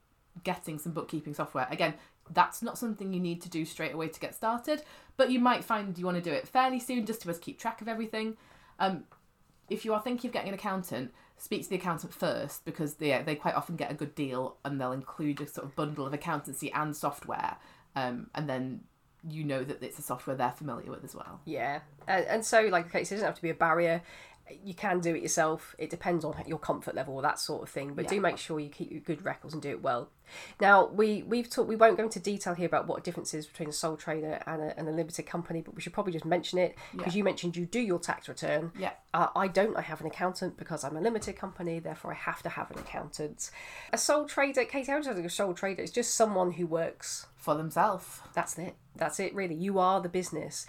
getting 0.44 0.78
some 0.78 0.92
bookkeeping 0.92 1.34
software, 1.34 1.66
again, 1.70 1.94
that's 2.32 2.62
not 2.62 2.78
something 2.78 3.12
you 3.12 3.20
need 3.20 3.42
to 3.42 3.48
do 3.48 3.64
straight 3.64 3.92
away 3.92 4.08
to 4.08 4.20
get 4.20 4.34
started, 4.34 4.82
but 5.16 5.30
you 5.30 5.40
might 5.40 5.64
find 5.64 5.98
you 5.98 6.04
want 6.04 6.16
to 6.16 6.22
do 6.22 6.32
it 6.32 6.46
fairly 6.46 6.78
soon 6.78 7.04
just 7.04 7.22
to 7.22 7.30
us 7.30 7.38
keep 7.38 7.58
track 7.58 7.80
of 7.80 7.88
everything. 7.88 8.36
Um, 8.78 9.04
if 9.68 9.84
you 9.84 9.92
are 9.94 10.00
thinking 10.00 10.28
of 10.28 10.32
getting 10.32 10.48
an 10.48 10.54
accountant, 10.54 11.12
speak 11.36 11.62
to 11.62 11.70
the 11.70 11.76
accountant 11.76 12.14
first 12.14 12.64
because 12.64 12.94
they 12.94 13.20
they 13.26 13.34
quite 13.34 13.54
often 13.54 13.74
get 13.74 13.90
a 13.90 13.94
good 13.94 14.14
deal 14.14 14.56
and 14.64 14.80
they'll 14.80 14.92
include 14.92 15.40
a 15.40 15.46
sort 15.48 15.66
of 15.66 15.74
bundle 15.74 16.06
of 16.06 16.14
accountancy 16.14 16.70
and 16.72 16.96
software, 16.96 17.56
um, 17.96 18.30
and 18.34 18.48
then 18.48 18.82
you 19.28 19.44
know 19.44 19.64
that 19.64 19.82
it's 19.82 19.98
a 19.98 20.02
software 20.02 20.36
they're 20.36 20.50
familiar 20.52 20.90
with 20.90 21.04
as 21.04 21.14
well. 21.14 21.40
Yeah, 21.44 21.80
and, 22.06 22.24
and 22.26 22.44
so 22.44 22.62
like 22.62 22.86
okay, 22.86 23.04
so 23.04 23.14
it 23.14 23.16
doesn't 23.16 23.26
have 23.26 23.36
to 23.36 23.42
be 23.42 23.50
a 23.50 23.54
barrier. 23.54 24.02
You 24.64 24.74
can 24.74 25.00
do 25.00 25.14
it 25.14 25.22
yourself. 25.22 25.74
It 25.78 25.90
depends 25.90 26.24
on 26.24 26.34
your 26.46 26.58
comfort 26.58 26.94
level 26.94 27.14
or 27.14 27.22
that 27.22 27.38
sort 27.38 27.62
of 27.62 27.68
thing. 27.68 27.92
But 27.94 28.04
Yeah. 28.04 28.10
do 28.10 28.20
make 28.22 28.38
sure 28.38 28.58
you 28.58 28.70
keep 28.70 29.04
good 29.04 29.22
records 29.24 29.52
and 29.52 29.62
do 29.62 29.70
it 29.70 29.82
well. 29.82 30.08
Now 30.60 30.86
we 30.86 31.22
we've 31.22 31.48
talked. 31.50 31.68
We 31.68 31.76
won't 31.76 31.96
go 31.96 32.04
into 32.04 32.20
detail 32.20 32.54
here 32.54 32.66
about 32.66 32.86
what 32.86 33.04
differences 33.04 33.46
between 33.46 33.68
a 33.68 33.72
sole 33.72 33.96
trader 33.96 34.42
and 34.46 34.62
a, 34.62 34.78
and 34.78 34.88
a 34.88 34.92
limited 34.92 35.24
company, 35.26 35.60
but 35.60 35.74
we 35.74 35.80
should 35.80 35.92
probably 35.92 36.12
just 36.12 36.24
mention 36.24 36.58
it 36.58 36.76
because 36.96 37.14
you 37.14 37.24
mentioned 37.24 37.56
you 37.56 37.66
do 37.66 37.80
your 37.80 37.98
tax 37.98 38.28
return. 38.28 38.72
Yeah. 38.78 38.92
Uh, 39.14 39.28
I 39.34 39.48
don't. 39.48 39.76
I 39.76 39.82
have 39.82 40.00
an 40.00 40.06
accountant 40.06 40.56
because 40.56 40.84
I'm 40.84 40.96
a 40.96 41.00
limited 41.00 41.36
company. 41.36 41.78
Therefore, 41.78 42.12
I 42.12 42.16
have 42.16 42.42
to 42.42 42.48
have 42.50 42.70
an 42.70 42.78
accountant. 42.78 43.50
A 43.92 43.98
sole 43.98 44.26
trader, 44.26 44.64
Katie, 44.64 44.90
how 44.92 45.00
do 45.00 45.08
you 45.10 45.24
a 45.24 45.30
sole 45.30 45.54
trader 45.54 45.82
is 45.82 45.90
just 45.90 46.14
someone 46.14 46.52
who 46.52 46.66
works 46.66 47.26
For 47.36 47.54
themselves. 47.54 48.20
that's 48.34 48.58
it. 48.58 48.76
That's 48.96 49.20
it, 49.20 49.34
really. 49.34 49.54
You 49.54 49.78
are 49.78 50.00
the 50.00 50.08
business. 50.08 50.66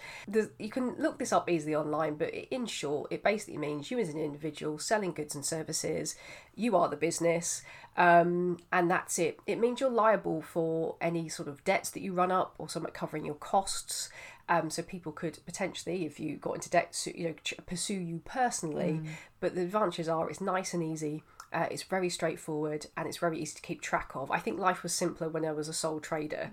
You 0.58 0.70
can 0.70 0.94
look 0.96 1.18
this 1.18 1.32
up 1.32 1.50
easily 1.50 1.74
online, 1.74 2.14
but 2.14 2.32
in 2.32 2.66
short, 2.66 3.10
it 3.10 3.24
basically 3.24 3.58
means 3.58 3.90
you 3.90 3.98
as 3.98 4.08
an 4.08 4.20
individual 4.20 4.78
selling 4.78 5.12
goods 5.12 5.34
and 5.34 5.44
services, 5.44 6.14
you 6.54 6.76
are 6.76 6.88
the 6.88 6.96
business, 6.96 7.62
um, 7.96 8.58
and 8.72 8.90
that's 8.90 9.18
it. 9.18 9.38
It 9.46 9.58
means 9.58 9.80
you're 9.80 9.90
liable 9.90 10.42
for 10.42 10.96
any 11.00 11.28
sort 11.28 11.48
of 11.48 11.64
debts 11.64 11.90
that 11.90 12.00
you 12.00 12.12
run 12.12 12.32
up 12.32 12.54
or 12.58 12.68
somewhat 12.68 12.94
covering 12.94 13.24
your 13.24 13.34
costs. 13.34 14.10
Um, 14.48 14.68
so 14.68 14.82
people 14.82 15.12
could 15.12 15.38
potentially, 15.46 16.04
if 16.04 16.18
you 16.18 16.36
got 16.36 16.56
into 16.56 16.68
debt, 16.68 17.06
you 17.14 17.28
know, 17.28 17.34
pursue 17.66 17.94
you 17.94 18.20
personally. 18.24 19.00
But 19.38 19.54
the 19.54 19.62
advantages 19.62 20.08
are 20.08 20.28
it's 20.28 20.40
nice 20.40 20.74
and 20.74 20.82
easy. 20.82 21.22
Uh, 21.52 21.66
it's 21.70 21.82
very 21.82 22.08
straightforward 22.08 22.86
and 22.96 23.08
it's 23.08 23.16
very 23.16 23.40
easy 23.40 23.54
to 23.56 23.62
keep 23.62 23.80
track 23.80 24.10
of. 24.14 24.30
I 24.30 24.38
think 24.38 24.58
life 24.58 24.82
was 24.82 24.92
simpler 24.92 25.28
when 25.28 25.44
I 25.44 25.52
was 25.52 25.68
a 25.68 25.72
sole 25.72 26.00
trader. 26.00 26.50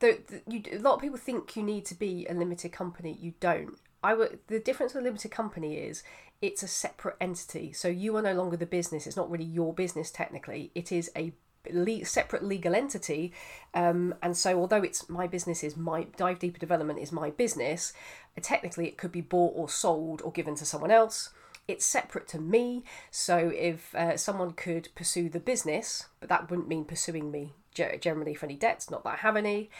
The, 0.00 0.18
the, 0.28 0.42
you, 0.52 0.62
a 0.72 0.78
lot 0.78 0.94
of 0.94 1.00
people 1.00 1.18
think 1.18 1.56
you 1.56 1.62
need 1.62 1.84
to 1.86 1.94
be 1.94 2.26
a 2.28 2.34
limited 2.34 2.72
company. 2.72 3.16
You 3.20 3.34
don't. 3.40 3.78
I 4.02 4.14
would. 4.14 4.38
The 4.46 4.58
difference 4.58 4.94
with 4.94 5.02
a 5.02 5.04
limited 5.04 5.30
company 5.30 5.76
is 5.76 6.02
it's 6.42 6.62
a 6.62 6.68
separate 6.68 7.16
entity. 7.20 7.72
So 7.72 7.88
you 7.88 8.16
are 8.16 8.22
no 8.22 8.34
longer 8.34 8.56
the 8.56 8.66
business. 8.66 9.06
It's 9.06 9.16
not 9.16 9.30
really 9.30 9.44
your 9.44 9.74
business 9.74 10.10
technically. 10.10 10.70
It 10.74 10.90
is 10.90 11.10
a 11.16 11.32
le- 11.70 12.04
separate 12.04 12.42
legal 12.42 12.74
entity. 12.74 13.32
Um, 13.74 14.14
and 14.22 14.36
so 14.36 14.58
although 14.58 14.82
it's 14.82 15.08
my 15.08 15.26
business 15.26 15.62
is 15.62 15.76
my 15.76 16.06
dive 16.16 16.38
deeper 16.38 16.58
development 16.58 16.98
is 16.98 17.12
my 17.12 17.30
business, 17.30 17.92
technically 18.40 18.86
it 18.86 18.96
could 18.96 19.12
be 19.12 19.20
bought 19.20 19.52
or 19.54 19.68
sold 19.68 20.22
or 20.22 20.32
given 20.32 20.54
to 20.56 20.64
someone 20.64 20.90
else 20.90 21.30
it's 21.70 21.84
separate 21.84 22.28
to 22.28 22.38
me. 22.38 22.84
So 23.10 23.52
if 23.54 23.94
uh, 23.94 24.16
someone 24.16 24.52
could 24.52 24.88
pursue 24.94 25.28
the 25.28 25.40
business, 25.40 26.06
but 26.18 26.28
that 26.28 26.50
wouldn't 26.50 26.68
mean 26.68 26.84
pursuing 26.84 27.30
me 27.30 27.54
ge- 27.74 28.00
generally 28.00 28.34
for 28.34 28.46
any 28.46 28.56
debts, 28.56 28.90
not 28.90 29.04
that 29.04 29.14
I 29.14 29.16
have 29.16 29.36
any. 29.36 29.70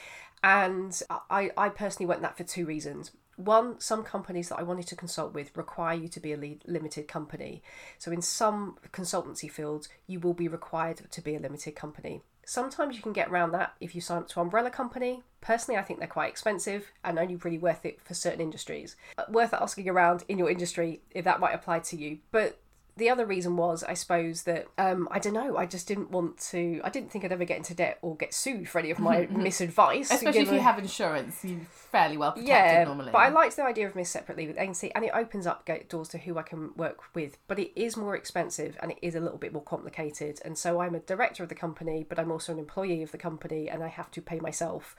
And 0.43 0.99
I, 1.29 1.51
I 1.57 1.69
personally 1.69 2.07
went 2.07 2.23
that 2.23 2.37
for 2.37 2.45
two 2.45 2.65
reasons. 2.65 3.11
One, 3.41 3.81
some 3.81 4.03
companies 4.03 4.51
that 4.51 4.59
I 4.59 4.63
wanted 4.63 4.87
to 4.89 4.97
consult 4.97 5.33
with 5.33 5.57
require 5.57 5.97
you 5.97 6.09
to 6.09 6.21
be 6.21 6.33
a 6.33 6.37
li- 6.37 6.61
limited 6.67 7.09
company. 7.09 7.63
So 7.99 8.13
in 8.13 8.21
some 8.21 8.77
consultancy 8.93 9.51
fields, 9.51 9.89
you 10.07 10.21
will 10.21 10.35
be 10.35 10.49
required 10.49 11.03
to 11.11 11.21
be 11.21 11.35
a 11.35 11.41
limited 11.41 11.75
company. 11.75 12.23
Sometimes 12.45 12.97
you 12.97 13.03
can 13.03 13.13
get 13.13 13.29
around 13.29 13.53
that 13.53 13.75
if 13.81 13.95
you 13.95 14.01
sign 14.01 14.19
up 14.19 14.29
to 14.29 14.41
umbrella 14.41 14.71
company. 14.71 15.23
Personally, 15.41 15.79
I 15.79 15.83
think 15.83 16.01
they're 16.01 16.09
quite 16.09 16.31
expensive 16.31 16.91
and 17.05 17.19
only 17.19 17.37
really 17.37 17.59
worth 17.59 17.87
it 17.87 18.01
for 18.03 18.13
certain 18.13 18.41
industries. 18.41 18.97
Uh, 19.17 19.25
Worth 19.31 19.55
asking 19.55 19.89
around 19.89 20.25
in 20.29 20.37
your 20.37 20.51
industry 20.51 21.01
if 21.13 21.25
that 21.25 21.41
might 21.41 21.55
apply 21.55 21.79
to 21.81 21.97
you. 21.97 22.19
But 22.33 22.61
the 23.01 23.09
other 23.09 23.25
reason 23.27 23.57
was, 23.57 23.83
I 23.83 23.95
suppose, 23.95 24.43
that 24.45 24.67
um, 24.79 25.09
I 25.11 25.19
don't 25.19 25.33
know. 25.33 25.57
I 25.57 25.67
just 25.67 25.89
didn't 25.89 26.11
want 26.11 26.39
to. 26.51 26.81
I 26.85 26.91
didn't 26.91 27.11
think 27.11 27.25
I'd 27.25 27.33
ever 27.33 27.47
get 27.47 27.57
into 27.57 27.75
debt 27.75 27.99
or 28.03 28.15
get 28.15 28.33
sued 28.33 28.69
for 28.69 28.79
any 28.79 28.91
of 28.91 28.99
my 28.99 29.27
misadvice. 29.33 30.13
Especially 30.13 30.43
if 30.43 30.53
you 30.53 30.61
have 30.61 30.79
insurance, 30.79 31.43
you're 31.43 31.61
fairly 31.71 32.19
well 32.19 32.33
protected 32.33 32.49
yeah, 32.49 32.85
normally. 32.85 33.11
but 33.11 33.19
I 33.19 33.31
liked 33.31 33.57
the 33.57 33.65
idea 33.65 33.89
of 33.89 33.97
Miss 33.97 34.11
separately 34.11 34.47
with 34.47 34.59
agency, 34.59 34.95
and 34.95 35.05
it 35.05 35.13
opens 35.15 35.47
up 35.47 35.65
gate 35.65 35.89
doors 35.89 36.09
to 36.11 36.19
who 36.19 36.39
I 36.39 36.43
can 36.43 36.75
work 36.77 37.15
with. 37.15 37.39
But 37.49 37.59
it 37.59 37.73
is 37.75 37.97
more 37.97 38.15
expensive 38.15 38.77
and 38.81 38.93
it 38.93 38.99
is 39.03 39.15
a 39.15 39.21
little 39.21 39.39
bit 39.39 39.53
more 39.53 39.65
complicated. 39.65 40.39
And 40.45 40.57
so 40.57 40.81
I'm 40.81 40.95
a 40.95 41.01
director 41.01 41.43
of 41.43 41.49
the 41.49 41.55
company, 41.55 42.05
but 42.07 42.19
I'm 42.19 42.31
also 42.31 42.53
an 42.53 42.59
employee 42.59 43.03
of 43.03 43.13
the 43.13 43.19
company, 43.19 43.69
and 43.69 43.83
I 43.83 43.89
have 43.89 44.11
to 44.13 44.21
pay 44.21 44.39
myself, 44.41 44.95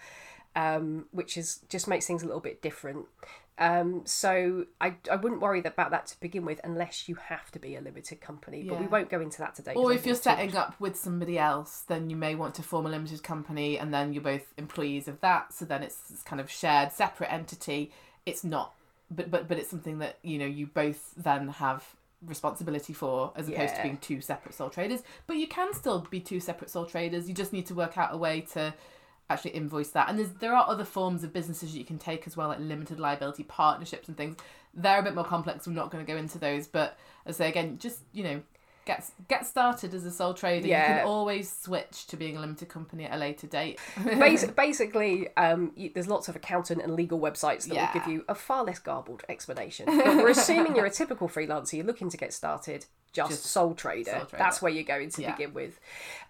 um, 0.55 1.05
which 1.11 1.37
is 1.37 1.59
just 1.69 1.87
makes 1.87 2.07
things 2.07 2.23
a 2.23 2.25
little 2.25 2.41
bit 2.41 2.63
different. 2.63 3.05
Um, 3.61 4.01
so 4.05 4.65
I, 4.81 4.95
I 5.09 5.17
wouldn't 5.17 5.39
worry 5.39 5.59
about 5.59 5.91
that 5.91 6.07
to 6.07 6.19
begin 6.19 6.45
with, 6.45 6.59
unless 6.63 7.07
you 7.07 7.13
have 7.13 7.51
to 7.51 7.59
be 7.59 7.75
a 7.75 7.81
limited 7.81 8.19
company. 8.19 8.63
But 8.63 8.79
we 8.79 8.87
won't 8.87 9.11
go 9.11 9.21
into 9.21 9.37
that 9.37 9.53
today. 9.53 9.73
Or 9.75 9.93
if 9.93 10.03
you're 10.03 10.15
it's 10.15 10.23
too 10.23 10.31
much. 10.31 10.39
setting 10.39 10.55
up 10.55 10.79
with 10.79 10.95
somebody 10.95 11.37
else, 11.37 11.83
then 11.87 12.09
you 12.09 12.15
may 12.15 12.33
want 12.33 12.55
to 12.55 12.63
form 12.63 12.87
a 12.87 12.89
limited 12.89 13.21
company 13.21 13.77
and 13.77 13.93
then 13.93 14.13
you're 14.13 14.23
both 14.23 14.51
employees 14.57 15.07
of 15.07 15.21
that. 15.21 15.53
So 15.53 15.65
then 15.65 15.83
it's, 15.83 16.09
it's 16.09 16.23
kind 16.23 16.41
of 16.41 16.49
shared, 16.49 16.91
separate 16.91 17.31
entity. 17.31 17.91
It's 18.25 18.43
not, 18.43 18.73
but, 19.11 19.29
but, 19.29 19.47
but 19.47 19.59
it's 19.59 19.69
something 19.69 19.99
that, 19.99 20.17
you 20.23 20.39
know, 20.39 20.47
you 20.47 20.65
both 20.65 21.13
then 21.15 21.49
have 21.49 21.85
responsibility 22.25 22.93
for 22.93 23.31
as 23.35 23.47
opposed 23.47 23.75
to 23.75 23.83
being 23.83 23.97
two 23.97 24.21
separate 24.21 24.55
sole 24.55 24.71
traders. 24.71 25.01
But 25.27 25.37
you 25.37 25.47
can 25.47 25.71
still 25.75 26.07
be 26.09 26.19
two 26.19 26.39
separate 26.39 26.71
sole 26.71 26.87
traders. 26.87 27.27
You 27.27 27.35
just 27.35 27.53
need 27.53 27.67
to 27.67 27.75
work 27.75 27.95
out 27.95 28.11
a 28.11 28.17
way 28.17 28.41
to 28.53 28.73
actually 29.31 29.51
invoice 29.51 29.89
that. 29.89 30.09
And 30.09 30.17
there's, 30.19 30.31
there 30.33 30.53
are 30.55 30.67
other 30.67 30.85
forms 30.85 31.23
of 31.23 31.33
businesses 31.33 31.75
you 31.75 31.85
can 31.85 31.97
take 31.97 32.27
as 32.27 32.35
well, 32.37 32.47
like 32.49 32.59
limited 32.59 32.99
liability 32.99 33.43
partnerships 33.43 34.07
and 34.07 34.15
things. 34.17 34.37
They're 34.73 34.99
a 34.99 35.03
bit 35.03 35.15
more 35.15 35.25
complex. 35.25 35.67
We're 35.67 35.73
not 35.73 35.91
going 35.91 36.05
to 36.05 36.11
go 36.11 36.17
into 36.17 36.37
those. 36.39 36.67
But 36.67 36.97
as 37.25 37.35
I 37.35 37.45
say 37.45 37.49
again, 37.49 37.77
just, 37.77 37.99
you 38.13 38.23
know, 38.23 38.41
get 38.83 39.07
get 39.27 39.45
started 39.45 39.93
as 39.93 40.05
a 40.05 40.11
sole 40.11 40.33
trader. 40.33 40.67
You 40.67 40.73
can 40.73 41.05
always 41.05 41.51
switch 41.51 42.07
to 42.07 42.17
being 42.17 42.35
a 42.35 42.39
limited 42.39 42.67
company 42.69 43.05
at 43.05 43.13
a 43.13 43.17
later 43.17 43.45
date. 43.47 43.79
Bas- 44.03 44.45
basically, 44.45 45.27
um, 45.37 45.71
you, 45.75 45.91
there's 45.93 46.07
lots 46.07 46.29
of 46.29 46.35
accountant 46.35 46.81
and 46.81 46.95
legal 46.95 47.19
websites 47.19 47.67
that 47.67 47.75
Yeah. 47.75 47.91
will 47.93 47.99
give 47.99 48.07
you 48.11 48.25
a 48.27 48.33
far 48.33 48.63
less 48.63 48.79
garbled 48.79 49.23
explanation. 49.29 49.85
But 49.85 50.15
we're 50.17 50.29
assuming 50.29 50.75
you're 50.75 50.85
a 50.87 50.89
typical 50.91 51.27
freelancer, 51.29 51.73
you're 51.73 51.85
looking 51.85 52.09
to 52.09 52.17
get 52.17 52.33
started, 52.33 52.85
just, 53.13 53.29
Just 53.29 53.43
sole, 53.45 53.75
trader. 53.75 54.09
sole 54.11 54.19
trader. 54.21 54.37
That's 54.43 54.61
where 54.63 54.71
you're 54.71 54.83
going 54.83 55.09
to 55.11 55.21
Yeah. 55.21 55.31
begin 55.35 55.53
with. 55.53 55.79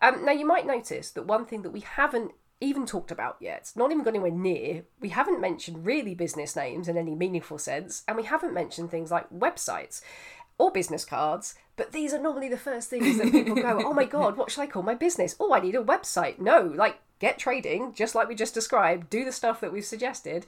Um, 0.02 0.26
now, 0.26 0.32
you 0.34 0.46
might 0.46 0.66
notice 0.66 1.12
that 1.12 1.26
one 1.26 1.46
thing 1.46 1.62
that 1.62 1.70
we 1.72 1.82
haven't 1.82 2.32
even 2.62 2.86
talked 2.86 3.12
about 3.12 3.38
yet, 3.42 3.72
not 3.76 3.92
even 3.92 4.04
got 4.04 4.12
anywhere 4.12 4.32
near, 4.32 4.86
we 5.00 5.10
haven't 5.10 5.42
mentioned 5.42 5.86
really 5.86 6.16
business 6.16 6.56
names 6.56 6.88
in 6.88 6.96
any 6.96 7.16
meaningful 7.16 7.58
sense, 7.58 8.04
and 8.08 8.16
we 8.16 8.24
haven't 8.24 8.54
mentioned 8.54 8.92
things 8.92 9.12
like 9.12 9.30
websites 9.32 10.02
or 10.58 10.72
business 10.72 11.04
cards. 11.04 11.56
But 11.76 11.92
these 11.92 12.14
are 12.14 12.22
normally 12.22 12.50
the 12.50 12.58
first 12.58 12.90
things 12.90 13.18
that 13.18 13.32
people 13.32 13.56
go, 13.56 13.82
oh 13.84 13.94
my 13.94 14.06
god, 14.06 14.38
what 14.38 14.52
should 14.52 14.62
I 14.62 14.68
call 14.68 14.84
my 14.84 14.94
business? 14.94 15.36
Oh, 15.40 15.54
I 15.54 15.60
need 15.60 15.76
a 15.76 15.84
website. 15.84 16.40
No, 16.40 16.62
like 16.62 17.00
get 17.18 17.40
trading, 17.40 17.94
just 17.94 18.14
like 18.14 18.28
we 18.30 18.36
just 18.36 18.54
described, 18.54 19.10
do 19.10 19.26
the 19.26 19.32
stuff 19.32 19.60
that 19.62 19.74
we've 19.74 19.84
suggested. 19.84 20.46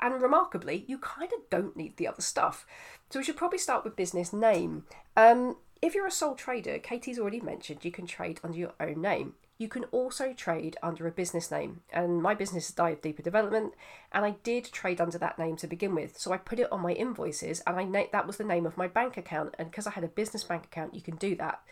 And 0.00 0.22
remarkably, 0.22 0.84
you 0.86 0.98
kind 0.98 1.32
of 1.32 1.50
don't 1.50 1.76
need 1.76 1.96
the 1.96 2.06
other 2.06 2.22
stuff. 2.22 2.64
So 3.10 3.18
we 3.18 3.24
should 3.24 3.36
probably 3.36 3.58
start 3.58 3.82
with 3.82 3.96
business 3.96 4.32
name. 4.32 4.84
Um, 5.16 5.56
if 5.82 5.94
you're 5.94 6.06
a 6.06 6.12
sole 6.12 6.34
trader, 6.34 6.78
Katie's 6.78 7.18
already 7.18 7.40
mentioned 7.40 7.84
you 7.84 7.90
can 7.90 8.06
trade 8.06 8.40
under 8.44 8.58
your 8.58 8.74
own 8.78 9.00
name. 9.00 9.34
You 9.58 9.68
can 9.68 9.84
also 9.84 10.34
trade 10.34 10.76
under 10.82 11.06
a 11.06 11.10
business 11.10 11.50
name, 11.50 11.80
and 11.90 12.22
my 12.22 12.34
business 12.34 12.68
is 12.68 12.74
Dive 12.74 13.00
Deeper 13.00 13.22
Development, 13.22 13.72
and 14.12 14.24
I 14.24 14.32
did 14.42 14.66
trade 14.66 15.00
under 15.00 15.16
that 15.16 15.38
name 15.38 15.56
to 15.56 15.66
begin 15.66 15.94
with. 15.94 16.18
So 16.18 16.30
I 16.32 16.36
put 16.36 16.58
it 16.58 16.70
on 16.70 16.82
my 16.82 16.92
invoices, 16.92 17.62
and 17.66 17.76
I 17.76 17.84
na- 17.84 18.04
that 18.12 18.26
was 18.26 18.36
the 18.36 18.44
name 18.44 18.66
of 18.66 18.76
my 18.76 18.86
bank 18.86 19.16
account. 19.16 19.54
And 19.58 19.70
because 19.70 19.86
I 19.86 19.92
had 19.92 20.04
a 20.04 20.08
business 20.08 20.44
bank 20.44 20.66
account, 20.66 20.94
you 20.94 21.00
can 21.00 21.16
do 21.16 21.34
that. 21.36 21.62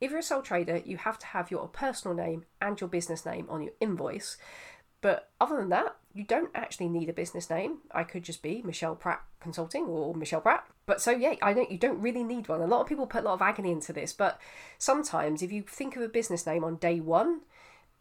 If 0.00 0.10
you're 0.10 0.20
a 0.20 0.24
sole 0.24 0.42
trader, 0.42 0.78
you 0.78 0.96
have 0.96 1.18
to 1.20 1.26
have 1.26 1.52
your 1.52 1.68
personal 1.68 2.16
name 2.16 2.46
and 2.60 2.80
your 2.80 2.88
business 2.88 3.24
name 3.24 3.46
on 3.48 3.62
your 3.62 3.74
invoice. 3.78 4.36
But 5.00 5.30
other 5.40 5.56
than 5.56 5.68
that, 5.68 5.96
you 6.12 6.24
don't 6.24 6.50
actually 6.54 6.88
need 6.88 7.08
a 7.08 7.12
business 7.12 7.48
name. 7.50 7.78
I 7.92 8.02
could 8.04 8.22
just 8.24 8.42
be 8.42 8.62
Michelle 8.64 8.96
Pratt 8.96 9.22
Consulting 9.40 9.84
or 9.86 10.14
Michelle 10.14 10.40
Pratt. 10.40 10.64
But 10.86 11.00
so 11.00 11.10
yeah, 11.12 11.34
I 11.42 11.52
don't. 11.52 11.70
You 11.70 11.78
don't 11.78 12.00
really 12.00 12.24
need 12.24 12.48
one. 12.48 12.60
A 12.60 12.66
lot 12.66 12.80
of 12.80 12.86
people 12.88 13.06
put 13.06 13.22
a 13.22 13.26
lot 13.26 13.34
of 13.34 13.42
agony 13.42 13.70
into 13.70 13.92
this, 13.92 14.12
but 14.12 14.40
sometimes 14.78 15.42
if 15.42 15.52
you 15.52 15.62
think 15.62 15.96
of 15.96 16.02
a 16.02 16.08
business 16.08 16.46
name 16.46 16.64
on 16.64 16.76
day 16.76 17.00
one, 17.00 17.40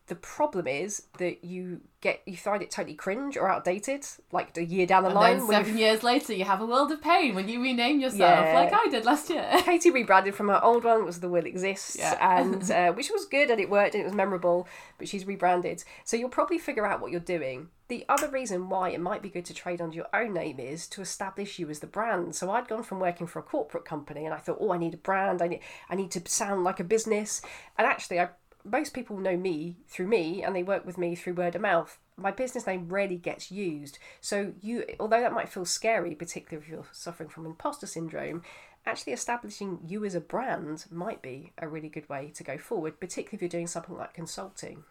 The 0.07 0.15
problem 0.15 0.65
is 0.65 1.03
that 1.19 1.45
you 1.45 1.81
get 2.01 2.21
you 2.25 2.35
find 2.35 2.63
it 2.63 2.71
totally 2.71 2.95
cringe 2.95 3.37
or 3.37 3.47
outdated, 3.47 4.03
like 4.31 4.57
a 4.57 4.63
year 4.65 4.87
down 4.87 5.03
the 5.03 5.09
And 5.09 5.15
line. 5.15 5.37
then 5.37 5.47
seven 5.47 5.67
you've- 5.73 5.79
years 5.81 6.01
later, 6.01 6.33
you 6.33 6.45
have 6.45 6.61
a 6.61 6.65
world 6.65 6.91
of 6.91 6.99
pain 6.99 7.35
when 7.35 7.47
you 7.47 7.61
rename 7.61 7.99
yourself, 7.99 8.43
Yeah. 8.43 8.53
like 8.59 8.73
I 8.73 8.87
did 8.89 9.05
last 9.05 9.29
year. 9.29 9.47
Katie 9.59 9.91
rebranded 9.91 10.33
from 10.33 10.47
her 10.47 10.59
old 10.63 10.83
one, 10.83 11.05
was 11.05 11.19
The 11.19 11.29
Will 11.29 11.45
Exists, 11.45 11.95
Yeah. 11.99 12.17
and 12.39 12.71
uh, 12.71 12.91
which 12.93 13.11
was 13.11 13.27
good 13.27 13.51
and 13.51 13.61
it 13.61 13.69
worked 13.69 13.93
and 13.93 14.01
it 14.01 14.05
was 14.05 14.15
memorable, 14.15 14.67
but 14.97 15.07
she's 15.07 15.27
rebranded. 15.27 15.83
So 16.05 16.17
you'll 16.17 16.29
probably 16.39 16.57
figure 16.57 16.87
out 16.87 17.01
what 17.01 17.11
you're 17.11 17.19
doing. 17.37 17.69
The 17.89 18.05
other 18.07 18.29
reason 18.29 18.69
why 18.69 18.89
it 18.89 19.01
might 19.01 19.21
be 19.21 19.29
good 19.29 19.45
to 19.45 19.53
trade 19.53 19.81
under 19.81 19.95
your 19.95 20.07
own 20.13 20.33
name 20.33 20.59
is 20.59 20.87
to 20.89 21.01
establish 21.01 21.59
you 21.59 21.69
as 21.69 21.79
the 21.79 21.87
brand. 21.87 22.35
So 22.35 22.51
I'd 22.51 22.67
gone 22.67 22.83
from 22.83 22.99
working 22.99 23.27
for 23.27 23.39
a 23.39 23.43
corporate 23.43 23.83
company 23.83 24.25
and 24.25 24.33
I 24.33 24.37
thought, 24.37 24.59
oh, 24.61 24.71
I 24.71 24.77
need 24.77 24.93
a 24.93 24.97
brand, 24.97 25.41
I 25.41 25.47
need, 25.47 25.61
I 25.89 25.95
need 25.95 26.11
to 26.11 26.21
sound 26.29 26.63
like 26.63 26.79
a 26.79 26.83
business. 26.83 27.41
And 27.77 27.87
actually, 27.87 28.19
I, 28.19 28.29
most 28.63 28.93
people 28.93 29.17
know 29.17 29.35
me 29.35 29.77
through 29.87 30.07
me 30.07 30.43
and 30.43 30.55
they 30.55 30.63
work 30.63 30.85
with 30.85 30.97
me 30.97 31.15
through 31.15 31.33
word 31.33 31.55
of 31.55 31.61
mouth 31.61 31.97
my 32.21 32.31
business 32.31 32.67
name 32.67 32.87
rarely 32.89 33.17
gets 33.17 33.51
used. 33.51 33.97
So 34.21 34.53
you, 34.61 34.85
although 34.99 35.21
that 35.21 35.33
might 35.33 35.49
feel 35.49 35.65
scary, 35.65 36.15
particularly 36.15 36.63
if 36.63 36.69
you're 36.69 36.85
suffering 36.91 37.29
from 37.29 37.45
imposter 37.45 37.87
syndrome, 37.87 38.43
actually 38.85 39.13
establishing 39.13 39.79
you 39.87 40.05
as 40.05 40.15
a 40.15 40.21
brand 40.21 40.85
might 40.91 41.21
be 41.21 41.53
a 41.57 41.67
really 41.67 41.89
good 41.89 42.07
way 42.09 42.31
to 42.35 42.43
go 42.43 42.57
forward, 42.57 42.99
particularly 42.99 43.35
if 43.35 43.41
you're 43.41 43.49
doing 43.49 43.67
something 43.67 43.97
like 43.97 44.13
consulting. 44.13 44.83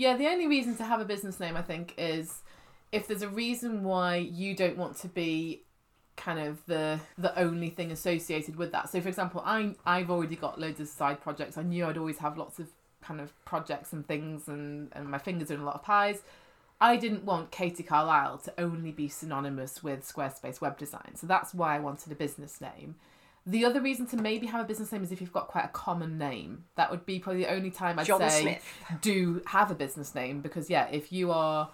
Yeah, 0.00 0.16
the 0.16 0.28
only 0.28 0.46
reason 0.46 0.76
to 0.76 0.84
have 0.84 0.98
a 1.02 1.04
business 1.04 1.38
name, 1.38 1.58
I 1.58 1.60
think, 1.60 1.92
is 1.98 2.40
if 2.90 3.06
there's 3.06 3.20
a 3.20 3.28
reason 3.28 3.84
why 3.84 4.16
you 4.16 4.56
don't 4.56 4.78
want 4.78 4.96
to 5.00 5.08
be 5.08 5.60
kind 6.16 6.38
of 6.38 6.64
the 6.64 7.00
the 7.18 7.38
only 7.38 7.68
thing 7.68 7.92
associated 7.92 8.56
with 8.56 8.72
that. 8.72 8.88
So, 8.88 9.02
for 9.02 9.08
example, 9.08 9.42
I 9.44 9.74
I've 9.84 10.10
already 10.10 10.36
got 10.36 10.58
loads 10.58 10.80
of 10.80 10.88
side 10.88 11.20
projects. 11.20 11.58
I 11.58 11.64
knew 11.64 11.84
I'd 11.84 11.98
always 11.98 12.16
have 12.16 12.38
lots 12.38 12.58
of 12.58 12.68
kind 13.02 13.20
of 13.20 13.28
projects 13.44 13.92
and 13.92 14.08
things, 14.08 14.48
and 14.48 14.88
and 14.92 15.06
my 15.06 15.18
fingers 15.18 15.50
are 15.50 15.54
in 15.56 15.60
a 15.60 15.66
lot 15.66 15.74
of 15.74 15.82
pies. 15.82 16.22
I 16.80 16.96
didn't 16.96 17.26
want 17.26 17.50
Katie 17.50 17.82
Carlisle 17.82 18.38
to 18.46 18.54
only 18.56 18.92
be 18.92 19.06
synonymous 19.06 19.82
with 19.82 20.10
Squarespace 20.10 20.62
web 20.62 20.78
design, 20.78 21.14
so 21.14 21.26
that's 21.26 21.52
why 21.52 21.76
I 21.76 21.78
wanted 21.78 22.10
a 22.10 22.14
business 22.14 22.58
name. 22.58 22.94
The 23.46 23.64
other 23.64 23.80
reason 23.80 24.06
to 24.08 24.16
maybe 24.16 24.46
have 24.46 24.60
a 24.60 24.68
business 24.68 24.92
name 24.92 25.02
is 25.02 25.10
if 25.12 25.20
you've 25.20 25.32
got 25.32 25.48
quite 25.48 25.64
a 25.64 25.68
common 25.68 26.18
name. 26.18 26.64
That 26.76 26.90
would 26.90 27.06
be 27.06 27.18
probably 27.18 27.42
the 27.42 27.50
only 27.50 27.70
time 27.70 27.98
I'd 27.98 28.06
John 28.06 28.20
say 28.20 28.42
Smith. 28.42 29.00
do 29.00 29.42
have 29.46 29.70
a 29.70 29.74
business 29.74 30.14
name 30.14 30.40
because 30.40 30.68
yeah, 30.70 30.88
if 30.90 31.12
you 31.12 31.32
are 31.32 31.70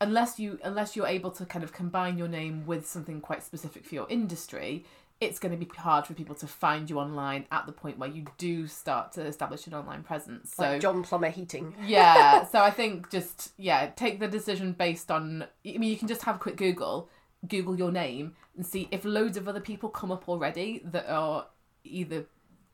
unless 0.00 0.38
you 0.38 0.58
unless 0.62 0.94
you're 0.96 1.06
able 1.06 1.30
to 1.32 1.44
kind 1.44 1.64
of 1.64 1.72
combine 1.72 2.18
your 2.18 2.28
name 2.28 2.66
with 2.66 2.86
something 2.86 3.20
quite 3.20 3.42
specific 3.42 3.84
for 3.86 3.94
your 3.94 4.06
industry, 4.08 4.84
it's 5.20 5.38
going 5.40 5.50
to 5.50 5.58
be 5.58 5.68
hard 5.76 6.06
for 6.06 6.14
people 6.14 6.36
to 6.36 6.46
find 6.46 6.88
you 6.88 6.98
online 7.00 7.44
at 7.50 7.66
the 7.66 7.72
point 7.72 7.98
where 7.98 8.08
you 8.08 8.24
do 8.36 8.66
start 8.68 9.10
to 9.12 9.22
establish 9.26 9.66
an 9.66 9.74
online 9.74 10.04
presence. 10.04 10.54
So 10.54 10.62
Like 10.62 10.80
John 10.80 11.02
Plummer 11.02 11.30
Heating. 11.30 11.74
yeah, 11.84 12.44
so 12.46 12.60
I 12.60 12.70
think 12.80 13.10
just 13.10 13.52
yeah, 13.56 13.90
take 13.96 14.20
the 14.20 14.28
decision 14.28 14.72
based 14.72 15.10
on. 15.10 15.42
I 15.66 15.78
mean, 15.78 15.90
you 15.90 15.96
can 15.96 16.06
just 16.08 16.22
have 16.22 16.36
a 16.36 16.38
quick 16.38 16.56
Google, 16.56 17.08
Google 17.46 17.76
your 17.78 17.92
name, 17.92 18.34
and 18.56 18.66
see 18.66 18.88
if 18.90 19.04
loads 19.04 19.36
of 19.36 19.46
other 19.46 19.60
people 19.60 19.88
come 19.88 20.10
up 20.10 20.28
already 20.28 20.80
that 20.84 21.08
are 21.08 21.46
either 21.84 22.26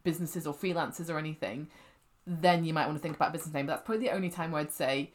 businesses 0.03 0.46
or 0.46 0.55
freelancers 0.55 1.11
or 1.11 1.18
anything. 1.18 1.68
Then 2.27 2.64
you 2.64 2.72
might 2.72 2.87
want 2.87 2.96
to 2.96 3.03
think 3.03 3.16
about 3.16 3.33
business 3.33 3.53
name. 3.53 3.66
But 3.66 3.74
that's 3.74 3.87
probably 3.87 4.07
the 4.07 4.14
only 4.14 4.31
time 4.31 4.53
where 4.53 4.62
I'd 4.62 4.72
say 4.72 5.12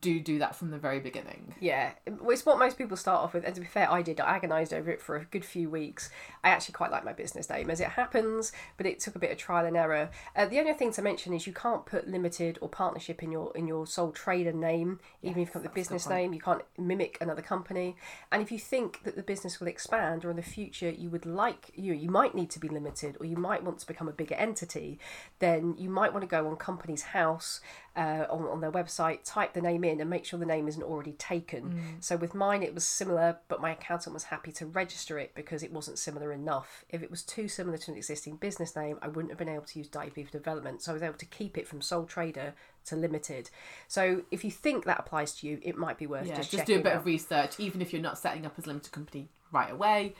do 0.00 0.20
do 0.20 0.38
that 0.38 0.54
from 0.54 0.70
the 0.70 0.78
very 0.78 1.00
beginning. 1.00 1.54
Yeah, 1.60 1.92
it's 2.06 2.44
what 2.44 2.58
most 2.58 2.76
people 2.76 2.96
start 2.96 3.24
off 3.24 3.34
with. 3.34 3.44
And 3.44 3.54
to 3.54 3.60
be 3.60 3.66
fair, 3.66 3.90
I 3.90 4.02
did. 4.02 4.20
I 4.20 4.36
agonised 4.36 4.74
over 4.74 4.90
it 4.90 5.00
for 5.00 5.16
a 5.16 5.24
good 5.24 5.44
few 5.44 5.70
weeks. 5.70 6.10
I 6.44 6.50
actually 6.50 6.74
quite 6.74 6.90
like 6.90 7.04
my 7.04 7.12
business 7.12 7.48
name 7.48 7.70
as 7.70 7.80
it 7.80 7.88
happens, 7.88 8.52
but 8.76 8.86
it 8.86 9.00
took 9.00 9.16
a 9.16 9.18
bit 9.18 9.30
of 9.30 9.38
trial 9.38 9.64
and 9.64 9.76
error. 9.76 10.10
Uh, 10.36 10.46
the 10.46 10.58
only 10.58 10.74
thing 10.74 10.92
to 10.92 11.02
mention 11.02 11.32
is 11.32 11.46
you 11.46 11.52
can't 11.52 11.86
put 11.86 12.06
limited 12.06 12.58
or 12.60 12.68
partnership 12.68 13.22
in 13.22 13.32
your 13.32 13.50
in 13.56 13.66
your 13.66 13.86
sole 13.86 14.12
trader 14.12 14.52
name, 14.52 15.00
even 15.22 15.40
if 15.40 15.48
you've 15.48 15.54
got 15.54 15.62
the 15.62 15.68
business 15.70 16.08
name. 16.08 16.34
You 16.34 16.40
can't 16.40 16.62
mimic 16.76 17.16
another 17.20 17.42
company. 17.42 17.96
And 18.30 18.42
if 18.42 18.52
you 18.52 18.58
think 18.58 19.04
that 19.04 19.16
the 19.16 19.22
business 19.22 19.58
will 19.58 19.68
expand 19.68 20.24
or 20.24 20.30
in 20.30 20.36
the 20.36 20.42
future 20.42 20.90
you 20.90 21.08
would 21.10 21.26
like 21.26 21.70
you 21.74 21.92
you 21.94 22.10
might 22.10 22.34
need 22.34 22.50
to 22.50 22.58
be 22.58 22.68
limited 22.68 23.16
or 23.20 23.26
you 23.26 23.36
might 23.36 23.64
want 23.64 23.78
to 23.78 23.86
become 23.86 24.08
a 24.08 24.12
bigger 24.12 24.34
entity, 24.34 24.98
then 25.38 25.74
you 25.78 25.88
might 25.88 26.12
want 26.12 26.22
to 26.22 26.28
go 26.28 26.46
on 26.46 26.56
Companies 26.56 27.02
House 27.02 27.60
uh, 27.98 28.26
on, 28.30 28.44
on 28.44 28.60
their 28.60 28.70
website, 28.70 29.18
type 29.24 29.52
the 29.52 29.60
name 29.60 29.82
in 29.82 30.00
and 30.00 30.08
make 30.08 30.24
sure 30.24 30.38
the 30.38 30.46
name 30.46 30.68
isn't 30.68 30.82
already 30.82 31.12
taken. 31.12 31.96
So 32.00 32.16
with 32.16 32.34
mine, 32.34 32.62
it 32.62 32.74
was 32.74 32.84
similar, 32.84 33.38
but 33.48 33.60
my 33.60 33.72
accountant 33.72 34.14
was 34.14 34.24
happy 34.24 34.52
to 34.52 34.66
register 34.66 35.18
it 35.18 35.34
because 35.34 35.62
it 35.62 35.72
wasn't 35.72 35.98
similar 35.98 36.32
enough. 36.32 36.84
If 36.88 37.02
it 37.02 37.10
was 37.10 37.22
too 37.22 37.48
similar 37.48 37.76
to 37.78 37.90
an 37.90 37.96
existing 37.96 38.36
business 38.36 38.76
name, 38.76 38.98
I 39.02 39.08
wouldn't 39.08 39.30
have 39.30 39.38
been 39.38 39.48
able 39.48 39.64
to 39.64 39.78
use 39.78 39.88
Dive 39.88 40.14
Development. 40.30 40.80
So 40.80 40.92
I 40.92 40.94
was 40.94 41.02
able 41.02 41.18
to 41.18 41.26
keep 41.26 41.58
it 41.58 41.66
from 41.66 41.80
sole 41.80 42.04
trader 42.04 42.54
to 42.86 42.96
limited. 42.96 43.50
So 43.86 44.22
if 44.30 44.44
you 44.44 44.50
think 44.50 44.84
that 44.84 45.00
applies 45.00 45.34
to 45.40 45.46
you, 45.46 45.58
it 45.62 45.76
might 45.76 45.98
be 45.98 46.06
worth 46.06 46.26
Yeah, 46.26 46.36
just 46.36 46.50
just, 46.50 46.66
do 46.66 46.76
a 46.76 46.82
bit 46.82 46.92
out. 46.92 46.98
of 46.98 47.06
research, 47.06 47.58
even 47.58 47.82
if 47.82 47.92
you're 47.92 48.02
not 48.02 48.18
setting 48.18 48.46
up 48.46 48.54
as 48.58 48.64
a 48.64 48.68
limited 48.68 48.92
company 48.92 49.28
right 49.52 49.72
away. 49.72 50.14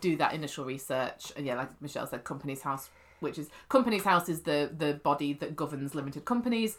Do 0.00 0.16
that 0.16 0.34
initial 0.34 0.64
research, 0.64 1.32
and 1.36 1.46
yeah, 1.46 1.54
like 1.54 1.80
Michelle 1.80 2.06
said, 2.06 2.24
Companies 2.24 2.62
House, 2.62 2.90
which 3.20 3.38
is 3.38 3.48
Companies 3.68 4.04
House 4.04 4.28
is 4.28 4.42
the 4.42 4.70
the 4.76 4.94
body 4.94 5.32
that 5.34 5.56
governs 5.56 5.94
limited 5.94 6.24
companies. 6.24 6.76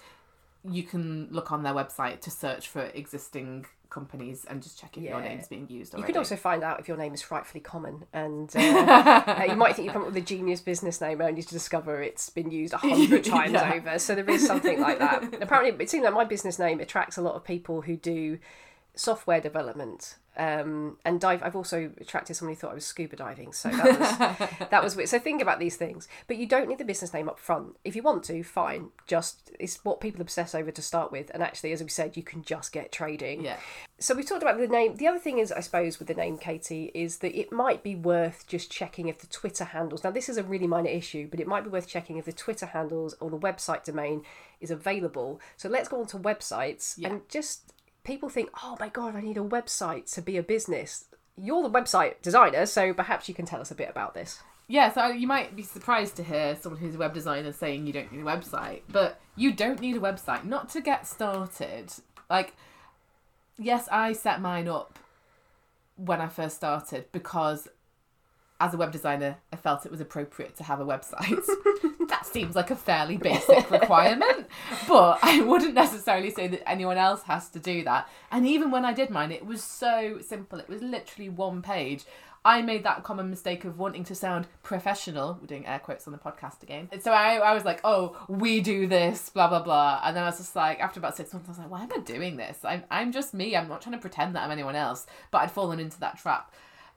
You 0.67 0.83
can 0.83 1.27
look 1.31 1.51
on 1.51 1.63
their 1.63 1.73
website 1.73 2.21
to 2.21 2.31
search 2.31 2.67
for 2.67 2.81
existing 2.81 3.65
companies 3.89 4.45
and 4.49 4.61
just 4.61 4.79
check 4.79 4.97
if 4.97 5.03
your 5.03 5.21
Yeah. 5.21 5.29
name's 5.29 5.47
being 5.47 5.67
used 5.69 5.93
You 5.93 5.99
already. 5.99 6.11
can 6.13 6.19
also 6.19 6.35
find 6.35 6.63
out 6.63 6.79
if 6.81 6.87
your 6.87 6.97
name 6.97 7.13
is 7.13 7.21
frightfully 7.21 7.61
common, 7.61 8.05
and 8.11 8.51
uh, 8.55 8.59
uh, 8.59 9.45
you 9.47 9.55
might 9.55 9.75
think 9.75 9.85
you 9.87 9.91
come 9.93 10.01
up 10.01 10.07
with 10.07 10.17
a 10.17 10.21
genius 10.21 10.59
business 10.59 10.99
name 10.99 11.21
only 11.21 11.41
to 11.43 11.49
discover 11.49 12.01
it's 12.01 12.29
been 12.29 12.51
used 12.51 12.73
a 12.73 12.77
hundred 12.77 13.23
times 13.35 13.53
Yeah. 13.53 13.73
over. 13.75 13.97
So 13.99 14.15
there 14.15 14.29
is 14.29 14.45
something 14.45 14.81
like 14.81 14.99
that. 14.99 15.41
Apparently, 15.41 15.81
it 15.83 15.89
seems 15.89 16.03
like 16.03 16.13
my 16.13 16.25
business 16.25 16.59
name 16.59 16.79
attracts 16.81 17.15
a 17.17 17.21
lot 17.21 17.35
of 17.35 17.43
people 17.45 17.81
who 17.83 17.95
do 17.95 18.37
software 18.95 19.41
development. 19.41 20.15
Um, 20.37 20.97
and 21.05 21.21
dive. 21.21 21.41
I've 21.43 21.55
also 21.55 21.91
attracted 22.01 22.35
someone 22.35 22.55
who 22.55 22.59
thought 22.59 22.71
I 22.71 22.73
was 22.73 22.85
scuba 22.85 23.15
diving, 23.15 23.53
so 23.53 23.69
that 23.69 23.97
was 23.97 24.49
that 24.69 24.83
was 24.83 24.93
weird. 24.93 25.07
So 25.07 25.17
think 25.17 25.41
about 25.41 25.59
these 25.59 25.77
things, 25.77 26.09
but 26.27 26.35
you 26.35 26.45
don't 26.45 26.67
need 26.67 26.77
the 26.77 26.83
business 26.83 27.13
name 27.13 27.29
up 27.29 27.39
front. 27.39 27.77
If 27.85 27.95
you 27.95 28.03
want 28.03 28.25
to, 28.25 28.43
fine. 28.43 28.89
Just 29.07 29.51
it's 29.61 29.85
what 29.85 30.01
people 30.01 30.19
obsess 30.19 30.53
over 30.53 30.71
to 30.71 30.81
start 30.81 31.09
with, 31.13 31.31
and 31.33 31.41
actually, 31.41 31.71
as 31.71 31.81
we 31.81 31.87
said, 31.87 32.17
you 32.17 32.23
can 32.23 32.43
just 32.43 32.73
get 32.73 32.91
trading 32.91 33.45
yeah, 33.45 33.55
so 33.97 34.13
we 34.13 34.23
talked 34.23 34.41
about 34.41 34.57
the 34.57 34.67
name. 34.67 34.97
The 34.97 35.07
other 35.07 35.19
thing 35.19 35.39
is, 35.39 35.53
I 35.53 35.61
suppose, 35.61 35.99
with 35.99 36.09
the 36.09 36.13
name 36.13 36.37
Katie, 36.37 36.91
is 36.93 37.19
that 37.19 37.33
it 37.39 37.53
might 37.53 37.81
be 37.81 37.95
worth 37.95 38.45
just 38.45 38.69
checking 38.69 39.07
if 39.07 39.19
the 39.19 39.27
Twitter 39.27 39.63
handles. 39.63 40.03
Now, 40.03 40.11
this 40.11 40.27
is 40.27 40.37
a 40.37 40.43
really 40.43 40.67
minor 40.67 40.89
issue, 40.89 41.29
but 41.31 41.39
it 41.39 41.47
might 41.47 41.63
be 41.63 41.69
worth 41.69 41.87
checking 41.87 42.17
if 42.17 42.25
the 42.25 42.33
Twitter 42.33 42.65
handles 42.65 43.15
or 43.21 43.29
the 43.29 43.39
website 43.39 43.85
domain 43.85 44.23
is 44.59 44.69
available. 44.69 45.39
So 45.55 45.69
let's 45.69 45.87
go 45.87 46.01
on 46.01 46.07
to 46.07 46.17
websites 46.17 46.95
Yeah. 46.97 47.09
and 47.09 47.29
just 47.29 47.71
people 48.05 48.29
think, 48.29 48.49
oh 48.63 48.77
my 48.79 48.87
god, 48.89 49.15
I 49.15 49.21
need 49.21 49.37
a 49.37 49.41
website 49.41 50.13
to 50.13 50.21
be 50.21 50.37
a 50.37 50.43
business. 50.43 51.05
You're 51.37 51.63
the 51.63 51.69
website 51.69 52.21
designer, 52.21 52.65
so 52.65 52.93
perhaps 52.93 53.27
you 53.27 53.35
can 53.35 53.45
tell 53.45 53.59
us 53.59 53.71
a 53.71 53.75
bit 53.75 53.89
about 53.89 54.13
this. 54.13 54.39
yeah. 54.67 54.91
So 54.91 55.07
you 55.07 55.27
might 55.27 55.55
be 55.55 55.63
surprised 55.63 56.15
to 56.15 56.23
hear 56.23 56.55
someone 56.55 56.79
who's 56.79 56.95
a 56.95 56.99
web 56.99 57.13
designer 57.13 57.51
saying 57.51 57.85
you 57.85 57.93
don't 57.93 58.11
need 58.11 58.21
a 58.21 58.23
website, 58.23 58.83
but 58.89 59.19
you 59.35 59.51
don't 59.51 59.81
need 59.81 59.97
a 59.97 59.99
website 59.99 60.45
not 60.45 60.69
to 60.69 60.81
get 60.81 61.05
started. 61.05 61.91
Like, 62.29 62.55
yes, 63.57 63.89
I 63.91 64.13
set 64.13 64.39
mine 64.39 64.67
up 64.67 64.97
when 65.97 66.21
I 66.21 66.27
first 66.27 66.55
started 66.55 67.05
because 67.11 67.67
as 68.59 68.73
a 68.73 68.77
web 68.77 68.91
designer, 68.91 69.37
I 69.51 69.57
felt 69.57 69.85
it 69.85 69.91
was 69.91 69.99
appropriate 69.99 70.55
to 70.57 70.63
have 70.63 70.79
a 70.79 70.85
website. 70.85 71.45
that 72.07 72.25
seems 72.25 72.55
like 72.55 72.71
a 72.71 72.75
fairly 72.75 73.17
basic 73.17 73.69
requirement, 73.69 74.47
but 74.87 75.19
I 75.21 75.41
wouldn't 75.41 75.73
necessarily 75.73 76.31
say 76.31 76.47
that 76.47 76.67
anyone 76.69 76.97
else 76.97 77.23
has 77.23 77.49
to 77.49 77.59
do 77.59 77.83
that. 77.83 78.07
And 78.31 78.47
even 78.47 78.71
when 78.71 78.85
I 78.85 78.93
did 78.93 79.09
mine, 79.09 79.31
it 79.31 79.45
was 79.45 79.63
so 79.63 80.19
simple. 80.25 80.59
It 80.59 80.69
was 80.69 80.81
literally 80.81 81.29
one 81.29 81.61
page. 81.61 82.05
I 82.45 82.61
made 82.61 82.83
that 82.83 83.03
common 83.03 83.31
mistake 83.31 83.65
of 83.65 83.79
wanting 83.79 84.03
to 84.03 84.13
sound 84.13 84.45
professional. 84.61 85.39
We're 85.41 85.47
doing 85.47 85.65
air 85.65 85.79
quotes 85.79 86.05
on 86.05 86.13
the 86.13 86.19
podcast 86.19 86.61
again. 86.61 86.87
And 86.91 87.01
so 87.01 87.11
I, 87.11 87.37
I 87.37 87.55
was 87.55 87.65
like, 87.65 87.81
oh, 87.83 88.15
we 88.29 88.61
do 88.61 88.85
this, 88.85 89.29
blah, 89.29 89.47
blah, 89.47 89.63
blah. 89.63 89.99
And 90.03 90.15
then 90.15 90.21
I 90.23 90.27
was 90.27 90.37
just 90.37 90.55
like, 90.55 90.79
after 90.79 90.99
about 90.99 91.17
six 91.17 91.33
months, 91.33 91.49
I 91.49 91.51
was 91.53 91.57
like, 91.57 91.71
why 91.71 91.81
am 91.81 91.89
I 91.91 92.01
doing 92.01 92.37
this? 92.37 92.59
I'm, 92.63 92.83
I'm 92.91 93.11
just 93.11 93.33
me. 93.33 93.55
I'm 93.55 93.67
not 93.67 93.81
trying 93.81 93.95
to 93.95 93.99
pretend 93.99 94.35
that 94.35 94.43
I'm 94.43 94.51
anyone 94.51 94.75
else. 94.75 95.07
But 95.31 95.39
I'd 95.39 95.51
fallen 95.51 95.79
into 95.79 95.99
that 96.01 96.19
trap. 96.19 96.53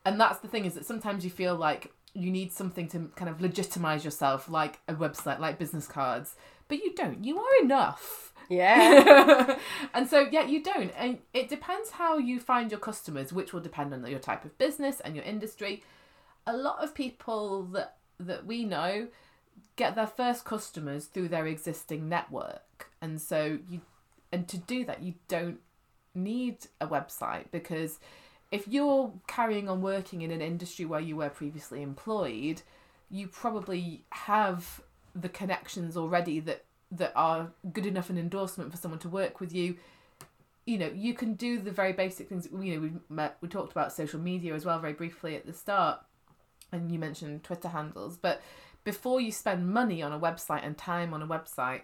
And 0.09 0.19
that's 0.19 0.39
the 0.39 0.49
thing 0.49 0.65
is 0.65 0.73
that 0.73 0.87
sometimes 0.87 1.23
you 1.23 1.31
feel 1.31 1.55
like 1.55 1.93
you 2.15 2.31
need 2.31 2.51
something 2.51 2.89
to 2.89 3.11
kind 3.15 3.29
of 3.29 3.43
legitimize 3.43 4.07
yourself, 4.07 4.49
like 4.49 4.81
a 4.89 4.95
website, 4.95 5.39
like 5.39 5.59
business 5.59 5.87
cards. 5.87 6.35
But 6.67 6.79
you 6.79 6.95
don't. 6.95 7.23
You 7.23 7.39
are 7.39 7.63
enough. 7.63 8.33
Yeah. 8.49 9.59
and 9.95 10.09
so 10.09 10.27
yeah 10.33 10.47
you 10.47 10.63
don't 10.63 10.91
and 10.97 11.19
it 11.35 11.51
depends 11.51 11.91
how 11.91 12.17
you 12.17 12.41
find 12.41 12.71
your 12.71 12.81
customers 12.81 13.31
which 13.31 13.53
will 13.53 13.61
depend 13.61 13.93
on 13.93 14.07
your 14.07 14.19
type 14.19 14.47
of 14.47 14.57
business 14.57 15.01
and 15.01 15.15
your 15.15 15.25
industry 15.27 15.83
a 16.47 16.57
lot 16.57 16.83
of 16.83 16.95
people 16.95 17.65
that 17.65 17.97
that 18.19 18.47
we 18.47 18.65
know 18.65 19.09
get 19.77 19.95
their 19.97 20.07
first 20.07 20.47
customers 20.47 21.05
through 21.05 21.29
their 21.29 21.47
existing 21.47 22.09
network 22.09 22.91
and 23.03 23.21
so 23.21 23.59
you 23.69 23.83
and 24.33 24.49
to 24.49 24.57
do 24.57 24.83
that 24.83 25.03
you 25.03 25.13
don't 25.29 25.59
need 26.15 26.57
a 26.81 26.87
website 26.87 27.51
because 27.51 27.99
if 28.51 28.67
you're 28.67 29.13
carrying 29.27 29.69
on 29.69 29.83
working 29.83 30.23
in 30.23 30.31
an 30.31 30.41
industry 30.41 30.85
where 30.85 31.01
you 31.01 31.17
were 31.17 31.29
previously 31.29 31.83
employed 31.83 32.63
you 33.11 33.27
probably 33.27 34.05
have 34.11 34.81
the 35.15 35.29
connections 35.29 35.97
already 35.97 36.41
that 36.41 36.65
that 36.91 37.13
are 37.15 37.51
good 37.73 37.87
enough 37.87 38.11
an 38.11 38.19
endorsement 38.19 38.71
for 38.71 38.79
someone 38.79 39.01
to 39.01 39.09
work 39.09 39.41
with 39.41 39.55
you. 39.55 39.77
You 40.67 40.79
know 40.79 40.91
you 40.95 41.15
can 41.15 41.35
do 41.35 41.59
the 41.59 41.71
very 41.71 41.93
basic 41.93 42.29
things 42.29 42.47
you 42.53 42.75
know 42.75 42.81
we 42.81 42.93
met 43.09 43.39
we 43.41 43.49
talked 43.49 43.73
about 43.73 43.93
social 43.93 44.21
media 44.21 44.55
as 44.55 44.67
well 44.67 44.79
very 44.79 44.93
briefly 44.93 45.35
at 45.35 45.47
the 45.47 45.55
start 45.55 46.01
and 46.71 46.93
you 46.93 46.99
mentioned 46.99 47.43
twitter 47.43 47.69
handles 47.69 48.19
but 48.19 48.43
before 48.85 49.19
you 49.19 49.33
spend 49.33 49.67
money 49.67 50.03
on 50.03 50.13
a 50.13 50.21
website 50.21 50.67
and 50.67 50.77
time 50.77 51.15
on 51.15 51.23
a 51.23 51.27
website 51.27 51.81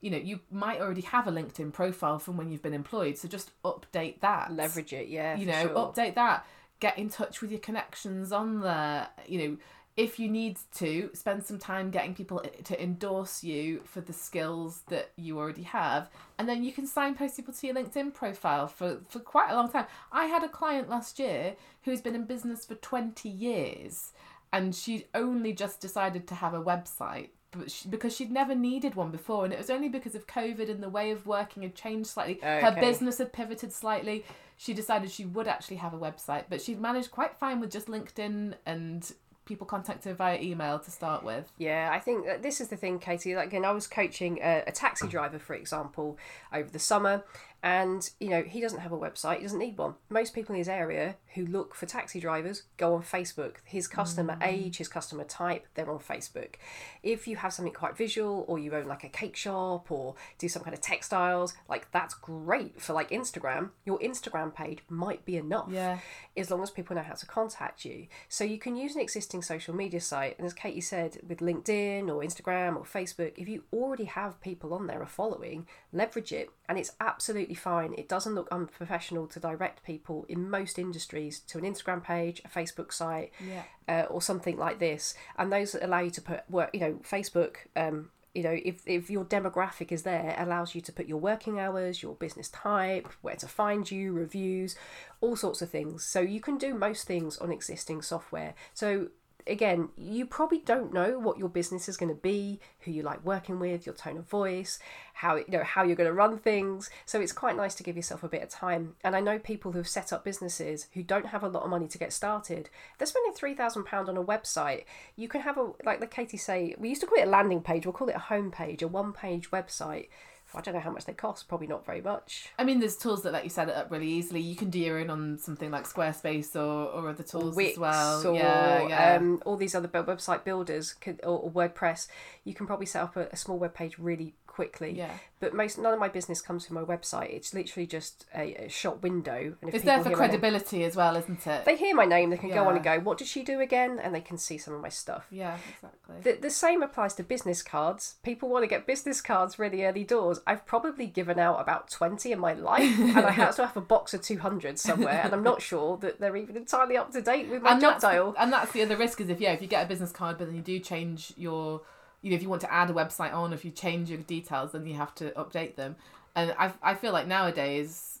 you 0.00 0.10
know 0.10 0.16
you 0.16 0.40
might 0.50 0.80
already 0.80 1.02
have 1.02 1.26
a 1.26 1.32
linkedin 1.32 1.72
profile 1.72 2.18
from 2.18 2.36
when 2.36 2.50
you've 2.50 2.62
been 2.62 2.74
employed 2.74 3.16
so 3.16 3.28
just 3.28 3.50
update 3.62 4.20
that 4.20 4.52
Leverage 4.52 4.92
it, 4.92 5.08
yeah. 5.08 5.36
you 5.36 5.46
know 5.46 5.62
sure. 5.62 5.74
update 5.74 6.14
that 6.14 6.46
get 6.80 6.98
in 6.98 7.08
touch 7.08 7.40
with 7.40 7.50
your 7.50 7.60
connections 7.60 8.32
on 8.32 8.60
there 8.60 9.08
you 9.26 9.38
know 9.38 9.56
if 9.96 10.18
you 10.18 10.30
need 10.30 10.56
to 10.74 11.10
spend 11.12 11.44
some 11.44 11.58
time 11.58 11.90
getting 11.90 12.14
people 12.14 12.42
to 12.64 12.82
endorse 12.82 13.44
you 13.44 13.82
for 13.84 14.00
the 14.00 14.12
skills 14.12 14.82
that 14.88 15.10
you 15.16 15.38
already 15.38 15.64
have 15.64 16.08
and 16.38 16.48
then 16.48 16.64
you 16.64 16.72
can 16.72 16.86
signpost 16.86 17.36
people 17.36 17.52
to 17.52 17.66
your 17.66 17.76
linkedin 17.76 18.12
profile 18.12 18.66
for 18.66 19.00
for 19.08 19.18
quite 19.18 19.50
a 19.50 19.54
long 19.54 19.70
time 19.70 19.86
i 20.12 20.26
had 20.26 20.42
a 20.42 20.48
client 20.48 20.88
last 20.88 21.18
year 21.18 21.54
who's 21.82 22.00
been 22.00 22.14
in 22.14 22.24
business 22.24 22.64
for 22.64 22.76
20 22.76 23.28
years 23.28 24.12
and 24.52 24.74
she 24.74 25.06
only 25.14 25.52
just 25.52 25.80
decided 25.80 26.26
to 26.26 26.34
have 26.34 26.54
a 26.54 26.62
website 26.62 27.28
she, 27.66 27.88
because 27.88 28.14
she'd 28.14 28.30
never 28.30 28.54
needed 28.54 28.94
one 28.94 29.10
before 29.10 29.44
and 29.44 29.52
it 29.52 29.58
was 29.58 29.70
only 29.70 29.88
because 29.88 30.14
of 30.14 30.26
covid 30.26 30.70
and 30.70 30.82
the 30.82 30.88
way 30.88 31.10
of 31.10 31.26
working 31.26 31.62
had 31.62 31.74
changed 31.74 32.08
slightly. 32.08 32.38
Her 32.42 32.76
business 32.80 33.18
had 33.18 33.32
pivoted 33.32 33.72
slightly. 33.72 34.24
She 34.56 34.74
decided 34.74 35.10
she 35.10 35.24
would 35.24 35.48
actually 35.48 35.76
have 35.76 35.94
a 35.94 35.98
website 35.98 36.44
but 36.48 36.60
she'd 36.60 36.80
managed 36.80 37.10
quite 37.10 37.36
fine 37.36 37.60
with 37.60 37.70
just 37.70 37.88
linkedin 37.88 38.54
and 38.66 39.10
people 39.50 39.66
contact 39.66 40.04
her 40.04 40.14
via 40.14 40.40
email 40.40 40.78
to 40.78 40.92
start 40.92 41.24
with. 41.24 41.50
Yeah, 41.58 41.90
I 41.92 41.98
think 41.98 42.24
that 42.26 42.40
this 42.40 42.60
is 42.60 42.68
the 42.68 42.76
thing, 42.76 43.00
Katie. 43.00 43.34
Like, 43.34 43.48
again, 43.48 43.64
I 43.64 43.72
was 43.72 43.88
coaching 43.88 44.38
a, 44.40 44.62
a 44.68 44.70
taxi 44.70 45.08
driver, 45.08 45.40
for 45.40 45.54
example, 45.54 46.18
over 46.52 46.70
the 46.70 46.78
summer, 46.78 47.24
and 47.62 48.10
you 48.20 48.28
know 48.28 48.42
he 48.42 48.60
doesn't 48.60 48.80
have 48.80 48.92
a 48.92 48.98
website. 48.98 49.36
He 49.38 49.42
doesn't 49.42 49.58
need 49.58 49.76
one. 49.76 49.94
Most 50.08 50.34
people 50.34 50.54
in 50.54 50.58
his 50.58 50.68
area 50.68 51.16
who 51.34 51.46
look 51.46 51.74
for 51.74 51.86
taxi 51.86 52.20
drivers 52.20 52.64
go 52.76 52.94
on 52.94 53.02
Facebook. 53.02 53.56
His 53.64 53.86
customer 53.86 54.36
mm. 54.36 54.46
age, 54.46 54.78
his 54.78 54.88
customer 54.88 55.24
type, 55.24 55.66
they're 55.74 55.90
on 55.90 55.98
Facebook. 55.98 56.54
If 57.02 57.26
you 57.26 57.36
have 57.36 57.52
something 57.52 57.74
quite 57.74 57.96
visual, 57.96 58.44
or 58.48 58.58
you 58.58 58.74
own 58.74 58.86
like 58.86 59.04
a 59.04 59.08
cake 59.08 59.36
shop, 59.36 59.90
or 59.90 60.14
do 60.38 60.48
some 60.48 60.62
kind 60.62 60.74
of 60.74 60.80
textiles, 60.80 61.54
like 61.68 61.90
that's 61.92 62.14
great 62.14 62.80
for 62.80 62.92
like 62.92 63.10
Instagram. 63.10 63.70
Your 63.84 63.98
Instagram 63.98 64.54
page 64.54 64.80
might 64.88 65.24
be 65.24 65.36
enough 65.36 65.68
yeah 65.70 65.98
as 66.36 66.50
long 66.50 66.62
as 66.62 66.70
people 66.70 66.96
know 66.96 67.02
how 67.02 67.14
to 67.14 67.26
contact 67.26 67.84
you. 67.84 68.06
So 68.28 68.44
you 68.44 68.58
can 68.58 68.76
use 68.76 68.94
an 68.94 69.00
existing 69.00 69.42
social 69.42 69.74
media 69.74 70.00
site, 70.00 70.36
and 70.38 70.46
as 70.46 70.54
Katie 70.54 70.80
said, 70.80 71.18
with 71.28 71.38
LinkedIn 71.38 72.08
or 72.08 72.22
Instagram 72.22 72.76
or 72.76 72.84
Facebook, 72.84 73.32
if 73.36 73.48
you 73.48 73.64
already 73.72 74.04
have 74.04 74.40
people 74.40 74.74
on 74.74 74.86
there 74.86 75.02
are 75.02 75.06
following, 75.06 75.66
leverage 75.92 76.32
it, 76.32 76.50
and 76.68 76.78
it's 76.78 76.92
absolutely 77.00 77.49
fine. 77.54 77.94
It 77.96 78.08
doesn't 78.08 78.34
look 78.34 78.48
unprofessional 78.50 79.26
to 79.28 79.40
direct 79.40 79.84
people 79.84 80.26
in 80.28 80.50
most 80.50 80.78
industries 80.78 81.40
to 81.40 81.58
an 81.58 81.64
Instagram 81.64 82.02
page, 82.02 82.42
a 82.44 82.48
Facebook 82.48 82.92
site, 82.92 83.32
yeah 83.46 83.62
uh, 83.90 84.06
or 84.08 84.22
something 84.22 84.56
like 84.56 84.78
this, 84.78 85.14
and 85.36 85.52
those 85.52 85.74
allow 85.74 85.98
you 85.98 86.10
to 86.10 86.22
put 86.22 86.48
work. 86.48 86.70
You 86.72 86.80
know, 86.80 86.92
Facebook. 87.02 87.56
Um, 87.76 88.10
you 88.32 88.44
know, 88.44 88.56
if, 88.64 88.82
if 88.86 89.10
your 89.10 89.24
demographic 89.24 89.90
is 89.90 90.04
there, 90.04 90.36
allows 90.38 90.72
you 90.72 90.80
to 90.82 90.92
put 90.92 91.06
your 91.06 91.18
working 91.18 91.58
hours, 91.58 92.00
your 92.00 92.14
business 92.14 92.48
type, 92.48 93.08
where 93.22 93.34
to 93.34 93.48
find 93.48 93.90
you, 93.90 94.12
reviews, 94.12 94.76
all 95.20 95.34
sorts 95.34 95.62
of 95.62 95.70
things. 95.70 96.04
So 96.04 96.20
you 96.20 96.40
can 96.40 96.56
do 96.56 96.72
most 96.72 97.08
things 97.08 97.36
on 97.38 97.50
existing 97.50 98.02
software. 98.02 98.54
So 98.72 99.08
again, 99.46 99.88
you 99.96 100.26
probably 100.26 100.58
don't 100.58 100.92
know 100.92 101.18
what 101.18 101.38
your 101.38 101.48
business 101.48 101.88
is 101.88 101.96
going 101.96 102.08
to 102.08 102.20
be, 102.20 102.60
who 102.80 102.90
you 102.90 103.02
like 103.02 103.24
working 103.24 103.58
with, 103.58 103.86
your 103.86 103.94
tone 103.94 104.18
of 104.18 104.28
voice, 104.28 104.78
how 105.14 105.36
you 105.36 105.44
know 105.48 105.64
how 105.64 105.82
you're 105.82 105.96
going 105.96 106.08
to 106.08 106.14
run 106.14 106.38
things. 106.38 106.90
So 107.06 107.20
it's 107.20 107.32
quite 107.32 107.56
nice 107.56 107.74
to 107.76 107.82
give 107.82 107.96
yourself 107.96 108.22
a 108.22 108.28
bit 108.28 108.42
of 108.42 108.48
time. 108.48 108.94
And 109.04 109.14
I 109.14 109.20
know 109.20 109.38
people 109.38 109.72
who've 109.72 109.88
set 109.88 110.12
up 110.12 110.24
businesses 110.24 110.86
who 110.94 111.02
don't 111.02 111.26
have 111.26 111.42
a 111.42 111.48
lot 111.48 111.62
of 111.62 111.70
money 111.70 111.88
to 111.88 111.98
get 111.98 112.12
started. 112.12 112.70
They're 112.98 113.06
spending 113.06 113.34
three 113.34 113.54
thousand 113.54 113.84
pound 113.84 114.08
on 114.08 114.16
a 114.16 114.24
website. 114.24 114.84
You 115.16 115.28
can 115.28 115.42
have 115.42 115.58
a 115.58 115.72
like 115.84 116.00
the 116.00 116.06
Katie 116.06 116.36
say. 116.36 116.74
We 116.78 116.88
used 116.88 117.00
to 117.02 117.06
call 117.06 117.18
it 117.18 117.26
a 117.26 117.30
landing 117.30 117.62
page. 117.62 117.86
We'll 117.86 117.92
call 117.92 118.08
it 118.08 118.16
a 118.16 118.20
home 118.20 118.50
page, 118.50 118.82
a 118.82 118.88
one 118.88 119.12
page 119.12 119.50
website. 119.50 120.08
I 120.54 120.60
don't 120.60 120.74
know 120.74 120.80
how 120.80 120.90
much 120.90 121.04
they 121.04 121.12
cost. 121.12 121.48
Probably 121.48 121.66
not 121.66 121.86
very 121.86 122.00
much. 122.00 122.48
I 122.58 122.64
mean, 122.64 122.80
there's 122.80 122.96
tools 122.96 123.22
that 123.22 123.32
let 123.32 123.44
you 123.44 123.50
set 123.50 123.68
it 123.68 123.74
up 123.74 123.90
really 123.90 124.08
easily. 124.08 124.40
You 124.40 124.56
can 124.56 124.70
do 124.70 124.78
your 124.78 124.98
own 124.98 125.10
on 125.10 125.38
something 125.38 125.70
like 125.70 125.84
Squarespace 125.84 126.56
or, 126.56 126.90
or 126.90 127.08
other 127.08 127.22
tools 127.22 127.54
Wix 127.54 127.72
as 127.72 127.78
well. 127.78 128.26
or 128.26 128.34
yeah, 128.34 128.88
yeah. 128.88 129.14
Um, 129.16 129.42
all 129.44 129.56
these 129.56 129.74
other 129.74 129.88
website 129.88 130.44
builders 130.44 130.92
could, 130.94 131.20
or, 131.22 131.38
or 131.38 131.50
WordPress, 131.50 132.08
you 132.44 132.54
can 132.54 132.66
probably 132.66 132.86
set 132.86 133.02
up 133.02 133.16
a, 133.16 133.28
a 133.32 133.36
small 133.36 133.58
web 133.58 133.74
page 133.74 133.98
really 133.98 134.34
quickly. 134.50 134.92
yeah. 134.92 135.12
But 135.38 135.54
most 135.54 135.78
none 135.78 135.94
of 135.94 135.98
my 135.98 136.08
business 136.08 136.42
comes 136.42 136.66
from 136.66 136.74
my 136.74 136.82
website. 136.82 137.32
It's 137.32 137.54
literally 137.54 137.86
just 137.86 138.26
a, 138.34 138.66
a 138.66 138.68
shop 138.68 139.02
window. 139.02 139.56
And 139.62 139.68
if 139.70 139.74
It's 139.74 139.84
there 139.86 139.96
for 139.98 140.04
my 140.04 140.10
name- 140.10 140.16
credibility 140.18 140.84
as 140.84 140.96
well, 140.96 141.16
isn't 141.16 141.46
it? 141.46 141.64
they 141.64 141.76
hear 141.78 141.94
my 141.94 142.04
name, 142.04 142.28
they 142.28 142.36
can 142.36 142.50
go 142.50 142.68
on 142.68 142.74
and 142.74 142.84
go, 142.84 142.98
"What 143.00 143.16
did 143.16 143.26
she 143.26 143.42
do 143.42 143.58
again?" 143.60 143.98
And 143.98 144.14
they 144.14 144.20
can 144.20 144.36
see 144.36 144.58
some 144.58 144.74
of 144.74 144.82
my 144.82 144.90
stuff. 144.90 145.26
yeah, 145.30 145.56
exactly. 145.74 146.16
The, 146.22 146.38
the 146.42 146.50
same 146.50 146.82
applies 146.82 147.14
to 147.14 147.22
business 147.22 147.62
cards. 147.62 148.16
People 148.22 148.50
want 148.50 148.64
to 148.64 148.66
get 148.66 148.86
business 148.86 149.22
cards 149.22 149.58
really 149.58 149.84
early 149.86 150.04
doors. 150.04 150.40
I've 150.46 150.66
probably 150.66 151.06
given 151.06 151.38
out 151.38 151.58
about 151.58 151.88
20 151.90 152.32
in 152.32 152.38
my 152.38 152.52
life, 152.52 152.98
and 153.00 153.16
I 153.24 153.46
also 153.46 153.64
have 153.64 153.76
a 153.78 153.80
box 153.80 154.12
of 154.12 154.20
200 154.20 154.78
somewhere, 154.78 155.22
and 155.24 155.32
I'm 155.32 155.42
not 155.42 155.62
sure 155.62 155.96
that 155.98 156.20
they're 156.20 156.36
even 156.36 156.56
entirely 156.56 156.98
up 156.98 157.12
to 157.12 157.22
date 157.22 157.48
with 157.48 157.62
my 157.62 157.72
and 157.72 157.80
job 157.80 158.34
and 158.38 158.52
that's 158.52 158.72
the 158.72 158.82
other 158.82 158.96
risk 158.96 159.20
is 159.20 159.28
if 159.30 159.40
yeah, 159.40 159.52
if 159.52 159.62
you 159.62 159.68
get 159.68 159.84
a 159.86 159.88
business 159.88 160.12
card, 160.12 160.36
but 160.36 160.48
then 160.48 160.56
you 160.56 160.62
do 160.62 160.78
change 160.78 161.32
your, 161.36 161.80
you 162.22 162.30
know, 162.30 162.36
if 162.36 162.42
you 162.42 162.48
want 162.48 162.62
to 162.62 162.72
add 162.72 162.90
a 162.90 162.92
website 162.92 163.32
on, 163.32 163.52
if 163.52 163.64
you 163.64 163.70
change 163.70 164.10
your 164.10 164.18
details, 164.18 164.72
then 164.72 164.86
you 164.86 164.94
have 164.94 165.14
to 165.16 165.30
update 165.32 165.76
them. 165.76 165.96
And 166.36 166.54
I 166.58 166.72
I 166.82 166.94
feel 166.94 167.12
like 167.12 167.26
nowadays, 167.26 168.20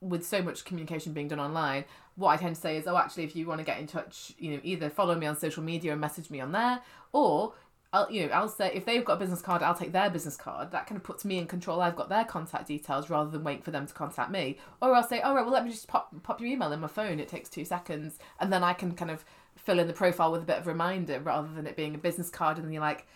with 0.00 0.24
so 0.24 0.42
much 0.42 0.64
communication 0.64 1.12
being 1.12 1.28
done 1.28 1.40
online, 1.40 1.84
what 2.16 2.30
I 2.30 2.36
tend 2.36 2.54
to 2.54 2.60
say 2.60 2.76
is, 2.76 2.86
oh, 2.86 2.96
actually, 2.96 3.24
if 3.24 3.34
you 3.36 3.46
want 3.46 3.58
to 3.60 3.64
get 3.64 3.78
in 3.78 3.86
touch, 3.86 4.32
you 4.38 4.52
know, 4.52 4.60
either 4.62 4.90
follow 4.90 5.14
me 5.14 5.26
on 5.26 5.36
social 5.36 5.62
media 5.62 5.92
and 5.92 6.00
message 6.00 6.30
me 6.30 6.40
on 6.40 6.52
there, 6.52 6.80
or 7.12 7.54
I'll, 7.92 8.10
you 8.10 8.26
know, 8.26 8.32
I'll 8.32 8.48
say 8.48 8.70
if 8.72 8.84
they've 8.84 9.04
got 9.04 9.14
a 9.14 9.16
business 9.16 9.42
card, 9.42 9.62
I'll 9.62 9.74
take 9.74 9.92
their 9.92 10.10
business 10.10 10.36
card. 10.36 10.70
That 10.70 10.86
kind 10.86 10.96
of 10.96 11.02
puts 11.02 11.24
me 11.24 11.38
in 11.38 11.46
control. 11.46 11.80
I've 11.80 11.96
got 11.96 12.08
their 12.08 12.24
contact 12.24 12.68
details 12.68 13.10
rather 13.10 13.30
than 13.30 13.42
wait 13.42 13.64
for 13.64 13.72
them 13.72 13.86
to 13.86 13.92
contact 13.92 14.30
me. 14.30 14.58
Or 14.80 14.94
I'll 14.94 15.02
say, 15.02 15.20
all 15.20 15.34
right, 15.34 15.44
well, 15.44 15.52
let 15.52 15.64
me 15.64 15.70
just 15.70 15.88
pop 15.88 16.14
pop 16.22 16.40
your 16.40 16.48
email 16.48 16.72
in 16.72 16.80
my 16.80 16.88
phone. 16.88 17.18
It 17.18 17.28
takes 17.28 17.48
two 17.48 17.64
seconds, 17.64 18.18
and 18.38 18.52
then 18.52 18.62
I 18.62 18.74
can 18.74 18.94
kind 18.94 19.10
of 19.10 19.24
fill 19.56 19.80
in 19.80 19.88
the 19.88 19.92
profile 19.92 20.30
with 20.30 20.42
a 20.42 20.46
bit 20.46 20.58
of 20.58 20.66
reminder 20.66 21.20
rather 21.20 21.48
than 21.52 21.66
it 21.66 21.76
being 21.76 21.94
a 21.94 21.98
business 21.98 22.30
card. 22.30 22.58
And 22.58 22.66
then 22.66 22.72
you're 22.72 22.80
like, 22.80 23.06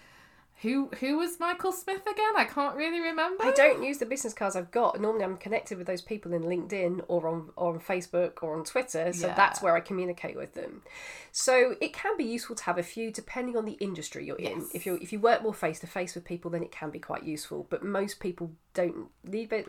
who 0.65 0.89
who 0.99 1.19
was 1.19 1.39
Michael 1.39 1.71
Smith 1.73 2.03
again? 2.03 2.33
I 2.37 2.45
can't 2.45 2.75
really 2.75 2.99
remember. 3.01 3.45
I 3.45 3.53
don't 3.53 3.83
use 3.85 3.99
the 3.99 4.07
business 4.07 4.35
cards 4.35 4.57
I've 4.57 4.71
got. 4.73 5.01
Normally, 5.01 5.23
I'm 5.23 5.37
connected 5.37 5.79
with 5.79 5.87
those 5.87 6.03
people 6.03 6.33
in 6.33 6.43
LinkedIn 6.43 7.03
or 7.07 7.29
on 7.29 7.51
or 7.55 7.75
on 7.75 7.81
Facebook 7.81 8.43
or 8.43 8.57
on 8.57 8.65
Twitter, 8.65 9.13
so 9.13 9.29
Yeah. 9.29 9.35
that's 9.35 9.63
where 9.63 9.77
I 9.77 9.81
communicate 9.81 10.37
with 10.37 10.55
them. 10.55 10.83
So 11.31 11.77
it 11.81 11.93
can 11.93 12.17
be 12.17 12.25
useful 12.25 12.57
to 12.57 12.65
have 12.65 12.79
a 12.79 12.83
few, 12.83 13.11
depending 13.13 13.57
on 13.57 13.65
the 13.65 13.73
industry 13.73 14.25
you're 14.27 14.37
in. 14.37 14.67
If 14.75 14.87
you 14.87 14.99
if 15.01 15.13
you 15.13 15.21
work 15.21 15.43
more 15.43 15.55
face 15.55 15.79
to 15.81 15.87
face 15.87 16.15
with 16.17 16.25
people, 16.25 16.51
then 16.51 16.63
it 16.65 16.73
can 16.73 16.91
be 16.91 16.99
quite 16.99 17.23
useful. 17.23 17.67
But 17.71 17.85
most 17.85 18.19
people 18.19 18.53
don't 18.73 19.09
need 19.23 19.53
it, 19.53 19.69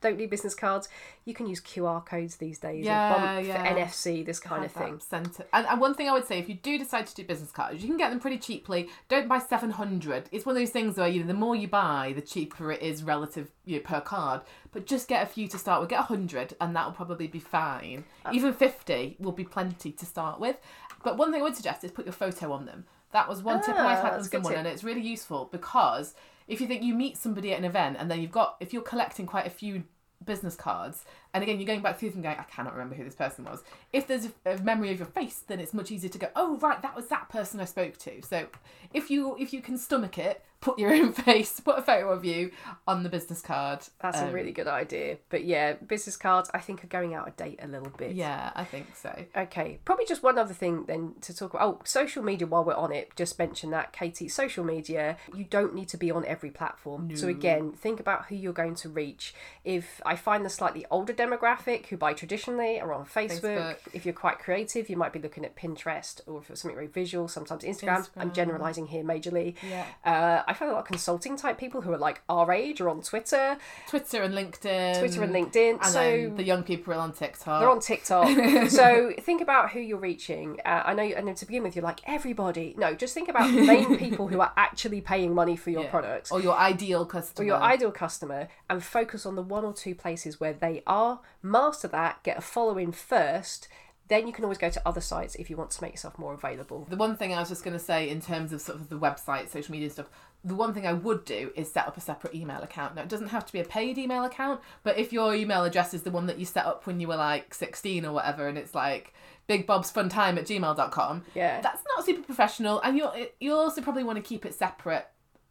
don't 0.00 0.16
need 0.18 0.30
business 0.30 0.54
cards. 0.54 0.88
You 1.24 1.34
can 1.34 1.46
use 1.46 1.60
QR 1.60 2.04
codes 2.04 2.36
these 2.36 2.58
days, 2.58 2.84
Yeah, 2.84 3.38
yeah. 3.40 3.62
for 3.74 3.80
NFC, 3.80 4.24
this 4.24 4.38
kind 4.40 4.64
of 4.64 4.72
have 4.74 4.82
that 4.82 4.88
thing. 4.90 5.00
Centre. 5.00 5.46
And, 5.52 5.66
and 5.66 5.80
one 5.80 5.94
thing 5.94 6.08
I 6.08 6.12
would 6.12 6.26
say, 6.26 6.38
if 6.38 6.48
you 6.48 6.54
do 6.54 6.78
decide 6.78 7.06
to 7.08 7.14
do 7.14 7.24
business 7.24 7.50
cards, 7.50 7.82
you 7.82 7.88
can 7.88 7.96
get 7.96 8.10
them 8.10 8.20
pretty 8.20 8.38
cheaply. 8.38 8.88
Don't 9.08 9.28
buy 9.28 9.38
seven 9.38 9.70
hundred. 9.70 10.28
It's 10.32 10.46
one 10.46 10.56
of 10.56 10.60
those 10.62 10.70
things 10.70 10.96
where 10.96 11.08
you 11.08 11.20
know 11.22 11.26
the 11.26 11.34
more 11.34 11.56
you 11.56 11.68
buy, 11.68 12.12
the 12.14 12.22
cheaper 12.22 12.70
it 12.72 12.82
is 12.82 13.02
relative 13.02 13.50
you 13.64 13.76
know, 13.76 13.82
per 13.82 14.00
card. 14.00 14.42
But 14.72 14.86
just 14.86 15.08
get 15.08 15.22
a 15.22 15.26
few 15.26 15.48
to 15.48 15.58
start 15.58 15.80
with. 15.80 15.90
Get 15.90 16.00
a 16.00 16.04
hundred, 16.04 16.54
and 16.60 16.74
that 16.76 16.84
will 16.86 16.92
probably 16.94 17.26
be 17.26 17.40
fine. 17.40 18.04
Even 18.32 18.52
fifty 18.52 19.16
will 19.18 19.32
be 19.32 19.44
plenty 19.44 19.92
to 19.92 20.06
start 20.06 20.38
with. 20.40 20.56
But 21.02 21.16
one 21.18 21.32
thing 21.32 21.40
I 21.40 21.44
would 21.44 21.56
suggest 21.56 21.84
is 21.84 21.90
put 21.90 22.06
your 22.06 22.12
photo 22.12 22.52
on 22.52 22.64
them. 22.66 22.84
That 23.12 23.28
was 23.28 23.42
one 23.42 23.62
tip 23.62 23.74
Ah, 23.78 23.86
I've 23.88 24.02
had 24.02 24.12
that's 24.14 24.28
from 24.28 24.40
good 24.40 24.44
someone, 24.46 24.52
tip. 24.52 24.58
and 24.58 24.66
it's 24.68 24.82
really 24.82 25.00
useful 25.02 25.48
because 25.52 26.14
if 26.48 26.60
you 26.60 26.66
think 26.66 26.82
you 26.82 26.94
meet 26.94 27.16
somebody 27.16 27.52
at 27.52 27.58
an 27.58 27.64
event 27.64 27.96
and 27.98 28.10
then 28.10 28.20
you've 28.20 28.32
got 28.32 28.56
if 28.60 28.72
you're 28.72 28.82
collecting 28.82 29.26
quite 29.26 29.46
a 29.46 29.50
few 29.50 29.84
business 30.24 30.56
cards 30.56 31.04
and 31.34 31.42
again 31.42 31.58
you're 31.58 31.66
going 31.66 31.82
back 31.82 31.98
through 31.98 32.08
them 32.08 32.22
going 32.22 32.36
i 32.38 32.44
cannot 32.44 32.72
remember 32.72 32.94
who 32.94 33.04
this 33.04 33.14
person 33.14 33.44
was. 33.44 33.62
If 33.92 34.06
there's 34.06 34.28
a, 34.46 34.58
memory 34.58 34.90
of 34.92 34.98
your 34.98 35.08
face 35.08 35.42
then 35.46 35.60
it's 35.60 35.74
much 35.74 35.90
easier 35.90 36.10
to 36.10 36.18
go 36.18 36.28
oh 36.34 36.56
right 36.58 36.80
that 36.82 36.96
was 36.96 37.08
that 37.08 37.28
person 37.28 37.60
i 37.60 37.64
spoke 37.64 37.96
to. 37.98 38.22
So 38.22 38.46
if 38.92 39.10
you 39.10 39.36
if 39.38 39.52
you 39.52 39.60
can 39.60 39.78
stomach 39.78 40.18
it 40.18 40.44
put 40.64 40.78
your 40.78 40.92
own 40.98 41.12
face 41.12 41.60
put 41.60 41.78
a 41.78 41.82
photo 41.82 42.10
of 42.10 42.24
you 42.24 42.50
on 42.88 43.02
the 43.02 43.08
business 43.08 43.40
card 43.40 43.80
That's 44.00 44.18
a 44.18 44.26
Um, 44.26 44.32
really 44.32 44.52
good 44.52 44.66
idea. 44.66 45.18
But 45.28 45.44
yeah, 45.44 45.74
business 45.74 46.16
cards 46.16 46.50
I 46.52 46.58
think 46.60 46.82
are 46.82 46.88
going 46.88 47.14
out 47.14 47.28
of 47.28 47.36
date 47.36 47.60
a 47.62 47.68
little 47.68 47.90
bit. 47.96 48.12
yeah 48.14 48.50
i 48.56 48.64
think 48.64 48.86
so 48.96 49.12
Okay, 49.36 49.78
probably 49.84 50.06
just 50.06 50.22
one 50.22 50.38
other 50.38 50.54
thing 50.54 50.84
then 50.86 51.14
to 51.20 51.34
talk 51.36 51.52
about. 51.54 51.62
Oh, 51.68 51.80
social 51.84 52.22
media 52.22 52.46
while 52.46 52.64
we're 52.64 52.74
on 52.74 52.92
it, 52.92 53.14
just 53.16 53.38
mention 53.38 53.70
that, 53.70 53.92
Katie, 53.92 54.28
social 54.28 54.64
media, 54.64 55.16
you 55.34 55.44
don't 55.44 55.74
need 55.74 55.88
to 55.88 55.96
be 55.96 56.10
on 56.10 56.24
every 56.24 56.50
platform. 56.50 57.14
So, 57.16 57.28
again, 57.28 57.72
think 57.72 58.00
about 58.00 58.26
who 58.26 58.34
you're 58.36 58.52
going 58.52 58.74
to 58.76 58.88
reach. 58.88 59.34
If 59.64 60.00
I 60.06 60.16
find 60.16 60.44
the 60.44 60.50
slightly 60.50 60.84
older 60.90 61.12
demographic 61.12 61.86
who 61.86 61.96
buy 61.96 62.12
traditionally 62.14 62.80
are 62.80 62.92
on 62.92 63.04
Facebook, 63.04 63.40
Facebook. 63.42 63.76
if 63.92 64.04
you're 64.06 64.14
quite 64.14 64.38
creative, 64.38 64.88
you 64.88 64.96
might 64.96 65.12
be 65.12 65.18
looking 65.18 65.44
at 65.44 65.56
Pinterest 65.56 66.20
or 66.26 66.40
for 66.42 66.54
something 66.56 66.76
very 66.76 66.86
visual, 66.86 67.28
sometimes 67.28 67.62
Instagram. 67.64 68.08
I'm 68.16 68.32
generalizing 68.32 68.86
here 68.86 69.04
majorly. 69.04 69.54
yeah 69.68 69.84
Uh, 70.04 70.42
I 70.46 70.53
I 70.54 70.56
find 70.56 70.70
a 70.70 70.74
lot 70.74 70.80
of 70.82 70.86
consulting 70.86 71.36
type 71.36 71.58
people 71.58 71.80
who 71.80 71.92
are 71.92 71.98
like 71.98 72.22
our 72.28 72.52
age 72.52 72.80
or 72.80 72.88
on 72.88 73.02
Twitter, 73.02 73.56
Twitter 73.88 74.22
and 74.22 74.32
LinkedIn. 74.34 75.00
Twitter 75.00 75.22
and 75.24 75.32
LinkedIn. 75.34 75.78
And 75.82 75.86
so 75.86 76.32
the 76.36 76.44
young 76.44 76.62
people 76.62 76.94
are 76.94 76.98
on 76.98 77.12
TikTok. 77.12 77.60
they're 77.60 77.68
on 77.68 77.80
TikTok. 77.80 78.28
so 78.70 79.12
think 79.20 79.42
about 79.42 79.72
who 79.72 79.80
you're 79.80 79.98
reaching. 79.98 80.60
Uh, 80.64 80.82
I 80.86 80.94
know, 80.94 81.02
and 81.02 81.26
then 81.26 81.34
to 81.34 81.44
begin 81.46 81.64
with, 81.64 81.74
you're 81.74 81.82
like 81.82 82.00
everybody. 82.06 82.74
No, 82.78 82.94
just 82.94 83.14
think 83.14 83.28
about 83.28 83.52
the 83.52 83.62
main 83.66 83.98
people 83.98 84.28
who 84.28 84.40
are 84.40 84.52
actually 84.56 85.00
paying 85.00 85.34
money 85.34 85.56
for 85.56 85.70
your 85.70 85.82
Yeah. 85.84 85.90
products. 85.90 86.30
or 86.30 86.40
your 86.40 86.56
ideal 86.56 87.04
customer. 87.04 87.44
or 87.44 87.46
your 87.46 87.60
ideal 87.60 87.90
customer 87.90 88.46
and 88.70 88.82
focus 88.84 89.26
on 89.26 89.34
the 89.34 89.42
one 89.42 89.64
or 89.64 89.72
two 89.72 89.96
places 89.96 90.38
where 90.38 90.52
they 90.52 90.84
are, 90.86 91.20
master 91.42 91.88
that, 91.88 92.22
get 92.22 92.38
a 92.38 92.40
following 92.40 92.92
first, 92.92 93.66
then 94.08 94.26
you 94.26 94.32
can 94.32 94.44
always 94.44 94.58
go 94.58 94.68
to 94.68 94.82
other 94.86 95.00
sites 95.00 95.34
if 95.36 95.48
you 95.48 95.56
want 95.56 95.70
to 95.70 95.82
make 95.82 95.92
yourself 95.92 96.18
more 96.18 96.34
available. 96.34 96.86
The 96.90 96.96
one 96.96 97.16
thing 97.16 97.32
I 97.32 97.40
was 97.40 97.48
just 97.48 97.64
going 97.64 97.72
to 97.78 97.82
say 97.82 98.08
in 98.08 98.20
terms 98.20 98.52
of 98.52 98.60
sort 98.60 98.78
of 98.78 98.88
the 98.90 98.98
website, 98.98 99.48
social 99.48 99.72
media 99.72 99.88
stuff, 99.88 100.10
the 100.44 100.54
one 100.54 100.74
thing 100.74 100.86
I 100.86 100.92
would 100.92 101.24
do 101.24 101.50
is 101.56 101.72
set 101.72 101.86
up 101.88 101.96
a 101.96 102.00
separate 102.02 102.34
email 102.34 102.60
account. 102.60 102.94
Now, 102.96 103.02
it 103.02 103.08
doesn't 103.08 103.28
have 103.28 103.46
to 103.46 103.52
be 103.52 103.60
a 103.60 103.64
paid 103.64 103.96
email 103.96 104.24
account, 104.24 104.60
but 104.82 104.98
if 104.98 105.10
your 105.10 105.34
email 105.34 105.64
address 105.64 105.94
is 105.94 106.02
the 106.02 106.10
one 106.10 106.26
that 106.26 106.38
you 106.38 106.44
set 106.44 106.66
up 106.66 106.86
when 106.86 107.00
you 107.00 107.08
were 107.08 107.16
like 107.16 107.54
16 107.54 108.04
or 108.04 108.12
whatever, 108.12 108.46
and 108.46 108.58
it's 108.58 108.74
like 108.74 109.14
Big 109.46 109.66
Bob's 109.66 109.90
Fun 109.90 110.10
Time 110.10 110.36
at 110.36 110.44
gmail.com, 110.44 111.22
Yeah. 111.34 111.62
that's 111.62 111.82
not 111.96 112.04
super 112.04 112.22
professional. 112.22 112.80
And 112.82 112.98
you'll, 112.98 113.14
you'll 113.40 113.58
also 113.58 113.80
probably 113.80 114.04
want 114.04 114.16
to 114.16 114.22
keep 114.22 114.44
it 114.44 114.52
separate, 114.54 115.06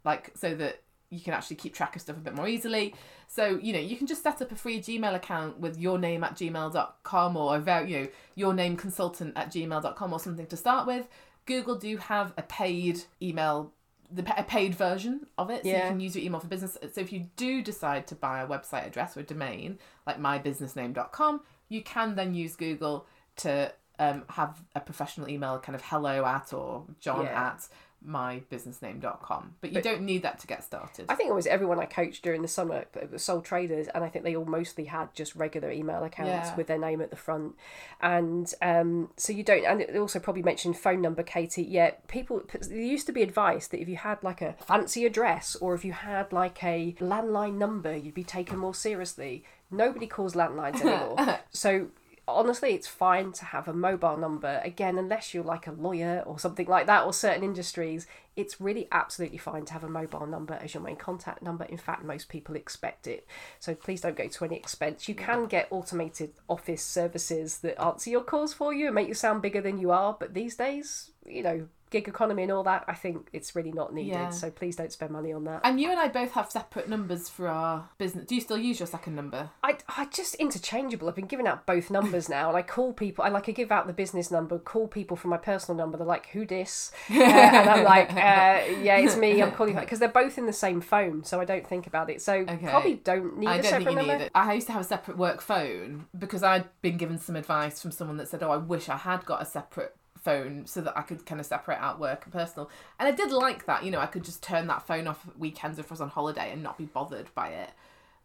like 0.05 0.31
so 0.35 0.53
that 0.55 0.81
you 1.13 1.21
can 1.21 1.33
actually 1.33 1.55
keep 1.57 1.73
track 1.73 1.95
of 1.95 2.01
stuff 2.01 2.17
a 2.17 2.19
bit 2.19 2.35
more 2.35 2.47
easily. 2.47 2.93
So, 3.27 3.59
you 3.61 3.73
know, 3.73 3.79
you 3.79 3.95
can 3.97 4.07
just 4.07 4.23
set 4.23 4.41
up 4.41 4.51
a 4.51 4.55
free 4.55 4.79
Gmail 4.79 5.15
account 5.15 5.59
with 5.59 5.77
your 5.77 5.97
name 5.97 6.23
at 6.23 6.35
gmail.com 6.35 7.37
or 7.37 7.55
a 7.57 7.87
you 7.87 7.99
know, 7.99 8.07
your 8.35 8.53
name 8.53 8.75
consultant 8.77 9.33
at 9.35 9.51
gmail.com 9.51 10.13
or 10.13 10.19
something 10.19 10.45
to 10.47 10.57
start 10.57 10.87
with. 10.87 11.07
Google 11.45 11.75
do 11.75 11.97
have 11.97 12.33
a 12.37 12.41
paid 12.43 13.03
email, 13.21 13.73
the 14.11 14.23
a 14.39 14.43
paid 14.43 14.75
version 14.75 15.27
of 15.37 15.49
it, 15.49 15.63
so 15.63 15.69
Yeah. 15.69 15.83
you 15.85 15.89
can 15.89 15.99
use 15.99 16.15
your 16.15 16.23
email 16.25 16.39
for 16.39 16.47
business. 16.47 16.77
So 16.93 17.01
if 17.01 17.11
you 17.11 17.29
do 17.35 17.61
decide 17.61 18.07
to 18.07 18.15
buy 18.15 18.41
a 18.41 18.47
website 18.47 18.85
address 18.87 19.17
or 19.17 19.21
a 19.21 19.23
domain 19.23 19.79
like 20.07 20.19
mybusinessname.com, 20.19 21.41
you 21.69 21.81
can 21.83 22.15
then 22.15 22.33
use 22.33 22.55
Google 22.55 23.05
to 23.37 23.73
um, 23.99 24.23
have 24.29 24.63
a 24.75 24.79
professional 24.79 25.29
email, 25.29 25.59
kind 25.59 25.75
of 25.75 25.81
hello 25.83 26.25
at 26.25 26.51
or 26.53 26.85
john 26.99 27.25
Yeah. 27.25 27.47
at 27.49 27.67
mybusinessname.com. 28.07 29.55
But 29.61 29.69
you 29.71 29.75
But- 29.75 29.83
don't 29.83 30.01
need 30.01 30.21
that 30.23 30.39
to 30.39 30.47
get 30.47 30.63
started. 30.63 31.05
I 31.09 31.15
think 31.15 31.29
it 31.29 31.33
was 31.33 31.47
everyone 31.47 31.79
I 31.79 31.85
coached 31.85 32.23
during 32.23 32.41
the 32.41 32.47
summer, 32.47 32.85
was 33.11 33.23
sole 33.23 33.41
traders, 33.41 33.87
and 33.89 34.03
I 34.03 34.09
think 34.09 34.23
they 34.25 34.35
all 34.35 34.45
mostly 34.45 34.85
had 34.85 35.13
just 35.13 35.35
regular 35.35 35.71
email 35.71 36.03
accounts 36.03 36.49
Yeah. 36.49 36.55
with 36.55 36.67
their 36.67 36.77
name 36.77 37.01
at 37.01 37.09
the 37.09 37.15
front. 37.15 37.55
And 38.01 38.53
um, 38.61 39.11
so 39.17 39.33
you 39.33 39.43
don't, 39.43 39.65
and 39.65 39.81
it 39.81 39.95
also 39.97 40.19
probably 40.19 40.43
mentioned 40.43 40.77
phone 40.77 41.01
number, 41.01 41.23
Katie. 41.23 41.63
Yeah, 41.63 41.91
people, 42.07 42.41
there 42.69 42.77
used 42.77 43.05
to 43.07 43.11
be 43.13 43.21
advice 43.21 43.67
that 43.67 43.79
if 43.81 43.87
you 43.87 43.97
had 43.97 44.21
like 44.23 44.41
a 44.41 44.53
fancy 44.65 45.05
address 45.05 45.55
or 45.55 45.73
if 45.73 45.83
you 45.85 45.93
had 45.93 46.31
like 46.33 46.63
a 46.63 46.95
landline 46.99 47.55
number, 47.57 47.95
you'd 47.95 48.13
be 48.13 48.23
taken 48.23 48.57
more 48.59 48.73
seriously. 48.75 49.43
Nobody 49.71 50.07
calls 50.07 50.33
landlines 50.35 50.81
anymore. 50.81 51.39
so 51.51 51.87
honestly 52.27 52.73
it's 52.73 52.87
fine 52.87 53.31
to 53.33 53.45
have 53.45 53.67
a 53.67 53.73
mobile 53.73 54.17
number. 54.17 54.61
Again 54.63 54.97
unless 54.97 55.33
you're 55.33 55.43
like 55.43 55.67
a 55.67 55.71
lawyer 55.71 56.23
or 56.25 56.39
something 56.39 56.67
like 56.67 56.87
that 56.87 57.05
or 57.05 57.13
certain 57.13 57.43
industries 57.43 58.07
it's 58.35 58.59
really 58.59 58.87
absolutely 58.91 59.37
fine 59.37 59.63
to 59.65 59.73
have 59.73 59.83
a 59.83 59.89
mobile 59.89 60.25
number 60.25 60.55
as 60.55 60.73
your 60.73 60.81
main 60.81 60.95
contact 60.95 61.41
number. 61.41 61.65
In 61.65 61.77
fact 61.77 62.03
most 62.03 62.29
people 62.29 62.55
expect 62.55 63.07
it. 63.07 63.27
So 63.59 63.75
please 63.75 64.01
don't 64.01 64.17
go 64.17 64.27
to 64.27 64.45
any 64.45 64.55
expense. 64.55 65.07
You 65.07 65.15
can 65.15 65.45
get 65.45 65.67
automated 65.69 66.33
office 66.49 66.83
services 66.83 67.59
that 67.59 67.79
answer 67.81 68.09
your 68.09 68.23
calls 68.23 68.53
for 68.53 68.73
you 68.73 68.87
and 68.87 68.95
make 68.95 69.07
you 69.07 69.13
sound 69.13 69.41
bigger 69.41 69.61
than 69.61 69.77
you 69.77 69.91
are 69.91 70.15
but 70.19 70.33
these 70.33 70.55
days 70.55 71.11
you 71.25 71.43
know 71.43 71.67
gig 71.93 72.07
economy 72.07 72.43
and 72.43 72.51
all 72.51 72.63
that 72.63 72.83
i 72.87 72.93
think 73.03 73.29
it's 73.33 73.55
really 73.55 73.71
not 73.71 73.93
needed 73.93 74.11
Yeah. 74.13 74.29
so 74.31 74.49
please 74.51 74.75
don't 74.75 74.91
spend 74.91 75.11
money 75.11 75.31
on 75.31 75.43
that 75.45 75.61
And 75.63 75.79
you 75.79 75.89
and 75.91 75.99
I 75.99 76.07
both 76.09 76.31
have 76.33 76.49
separate 76.51 76.87
numbers 76.89 77.29
for 77.29 77.47
our 77.47 77.87
business. 77.97 78.25
Do 78.25 78.35
you 78.35 78.41
still 78.41 78.57
use 78.57 78.79
your 78.79 78.87
second 78.87 79.15
number? 79.15 79.41
I, 79.63 79.77
I 80.01 80.05
just 80.19 80.35
interchangeable. 80.35 81.07
I've 81.07 81.15
been 81.15 81.27
giving 81.33 81.47
out 81.47 81.65
both 81.65 81.89
numbers 81.89 82.27
now, 82.29 82.49
and 82.49 82.57
I 82.57 82.63
call 82.63 82.93
people. 82.93 83.23
I 83.23 83.29
like 83.29 83.47
I 83.47 83.51
give 83.53 83.71
out 83.71 83.87
the 83.87 83.93
business 83.93 84.29
number, 84.31 84.57
call 84.59 84.87
people 84.87 85.15
from 85.17 85.29
my 85.31 85.37
personal 85.37 85.77
number. 85.77 85.97
They're 85.97 86.07
like, 86.17 86.27
"Who 86.33 86.45
dis?" 86.45 86.91
Uh, 87.09 87.13
and 87.23 87.69
I'm 87.69 87.83
like, 87.83 88.09
uh, 88.11 88.59
"Yeah, 88.87 88.97
it's 88.97 89.15
me. 89.15 89.41
I'm 89.41 89.51
calling 89.51 89.75
because 89.75 89.99
they're 89.99 90.09
both 90.23 90.37
in 90.37 90.45
the 90.45 90.53
same 90.65 90.81
phone, 90.81 91.23
so 91.23 91.39
I 91.39 91.45
don't 91.45 91.65
think 91.67 91.87
about 91.87 92.09
it. 92.09 92.21
So 92.21 92.33
Okay. 92.33 92.67
probably 92.67 92.95
don't 92.95 93.37
need 93.37 93.47
I 93.47 93.55
a 93.55 93.61
don't 93.61 93.71
separate 93.71 93.85
think 93.85 93.89
you 94.01 94.07
number. 94.07 94.17
need 94.19 94.25
it. 94.25 94.31
I 94.35 94.53
used 94.53 94.67
to 94.67 94.73
have 94.73 94.81
a 94.81 94.85
separate 94.95 95.17
work 95.17 95.41
phone 95.41 96.07
because 96.17 96.43
I'd 96.43 96.65
been 96.81 96.97
given 96.97 97.17
some 97.19 97.35
advice 97.35 97.81
from 97.81 97.91
someone 97.91 98.17
that 98.17 98.27
said, 98.27 98.41
"Oh, 98.43 98.51
I 98.51 98.57
wish 98.57 98.89
I 98.89 98.97
had 98.97 99.25
got 99.25 99.41
a 99.41 99.45
separate 99.45 99.95
phone 100.23 100.65
so 100.65 100.81
that 100.81 100.97
I 100.97 101.01
could 101.01 101.25
kind 101.25 101.39
of 101.39 101.45
separate 101.45 101.77
out 101.77 101.99
work 101.99 102.23
and 102.25 102.33
personal." 102.33 102.69
And 102.99 103.07
I 103.07 103.11
did 103.11 103.31
like 103.31 103.65
that. 103.65 103.83
You 103.83 103.91
know, 103.91 103.99
I 103.99 104.07
could 104.07 104.23
just 104.23 104.41
turn 104.43 104.67
that 104.67 104.85
phone 104.87 105.07
off 105.07 105.25
weekends 105.37 105.79
if 105.79 105.91
I 105.91 105.93
was 105.93 106.01
on 106.01 106.09
holiday 106.09 106.51
and 106.51 106.63
not 106.63 106.77
be 106.77 106.85
bothered 106.85 107.33
by 107.35 107.49
it. 107.49 107.69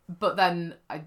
But 0.08 0.36
then 0.36 0.74
I, 0.88 1.02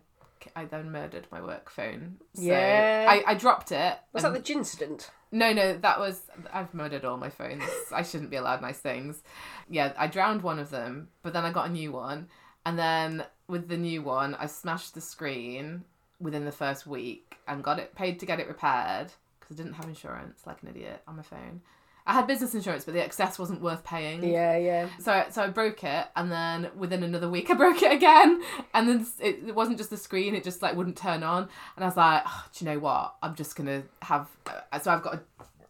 I 0.56 0.66
then 0.66 0.92
murdered 0.92 1.28
my 1.32 1.42
work 1.42 1.70
phone. 1.70 2.18
So 2.34 2.44
Yeah. 2.44 3.08
I, 3.10 3.32
I 3.32 3.34
dropped 3.36 3.72
it. 3.72 3.98
Was 4.14 4.24
that 4.24 4.34
the 4.34 4.40
gin 4.40 4.60
incident? 4.60 5.10
No, 5.32 5.54
no, 5.54 5.78
that 5.78 6.00
was 6.00 6.24
I've 6.54 6.74
murdered 6.74 7.06
all 7.06 7.18
my 7.18 7.30
phones. 7.30 7.64
I 7.92 8.04
shouldn't 8.04 8.30
be 8.30 8.36
allowed 8.36 8.62
nice 8.62 8.80
things. 8.80 9.24
Yeah, 9.70 9.94
I 9.98 10.08
drowned 10.08 10.42
one 10.42 10.60
of 10.60 10.70
them, 10.70 11.08
but 11.24 11.34
then 11.34 11.46
I 11.46 11.52
got 11.52 11.70
a 11.70 11.72
new 11.72 11.92
one, 11.94 12.28
and 12.66 12.78
then 12.78 13.24
with 13.48 13.70
the 13.70 13.78
new 13.78 14.02
one, 14.02 14.36
I 14.36 14.48
smashed 14.48 14.94
the 14.94 15.02
screen 15.02 15.86
within 16.20 16.46
the 16.46 16.52
first 16.52 16.86
week 16.86 17.38
and 17.48 17.64
got 17.64 17.80
it 17.80 17.96
paid 17.96 18.20
to 18.20 18.26
get 18.26 18.40
it 18.40 18.48
repaired 18.48 19.14
because 19.52 19.60
I 19.60 19.64
didn't 19.64 19.76
have 19.78 19.88
insurance 19.88 20.42
like 20.46 20.62
an 20.64 20.70
idiot 20.70 21.02
on 21.08 21.18
my 21.18 21.24
phone. 21.24 21.62
I 22.06 22.14
had 22.14 22.26
business 22.26 22.56
insurance, 22.56 22.84
but 22.84 22.96
the 22.96 23.04
excess 23.04 23.38
wasn't 23.38 23.62
worth 23.62 23.84
paying. 23.84 24.24
Yeah, 24.24 24.58
yeah. 24.58 24.88
So, 25.00 25.24
so 25.30 25.44
I 25.44 25.48
broke 25.50 25.84
it, 25.84 26.08
and 26.16 26.32
then 26.32 26.70
within 26.76 27.04
another 27.04 27.30
week, 27.30 27.50
I 27.52 27.54
broke 27.54 27.82
it 27.84 27.92
again, 27.92 28.42
and 28.74 28.90
then 28.90 29.06
it, 29.20 29.40
it 29.50 29.56
wasn't 29.56 29.78
just 29.78 29.92
the 29.92 29.98
screen; 29.98 30.34
it 30.34 30.44
just 30.44 30.62
like 30.64 30.76
wouldn't 30.76 30.98
turn 30.98 31.22
on. 31.22 31.44
And 31.76 31.86
I 31.86 31.88
was 31.88 31.98
like, 31.98 32.24
oh, 32.26 32.46
"Do 32.54 32.66
you 32.66 32.72
know 32.72 32.80
what? 32.80 33.16
I'm 33.22 33.36
just 33.36 33.56
gonna 33.56 33.84
have." 34.02 34.28
uh, 34.48 34.80
So 34.80 34.92
I've 34.92 35.04
got 35.04 35.14
a 35.16 35.22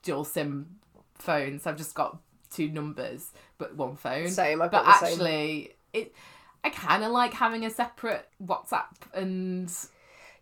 dual 0.04 0.24
SIM 0.24 0.68
phone, 1.16 1.60
so 1.60 1.70
I've 1.70 1.78
just 1.78 1.96
got 1.96 2.18
two 2.50 2.70
numbers, 2.70 3.32
but 3.58 3.76
one 3.76 3.96
phone. 3.98 4.30
Same. 4.30 4.62
I've 4.62 4.72
but 4.72 4.86
got 4.86 5.02
the 5.02 5.06
same. 5.08 5.18
But 5.18 5.24
actually, 5.26 5.72
it 5.92 6.16
I 6.64 6.70
kind 6.70 7.04
of 7.04 7.12
like 7.12 7.34
having 7.34 7.66
a 7.66 7.70
separate 7.70 8.30
WhatsApp 8.42 8.86
and 9.14 9.70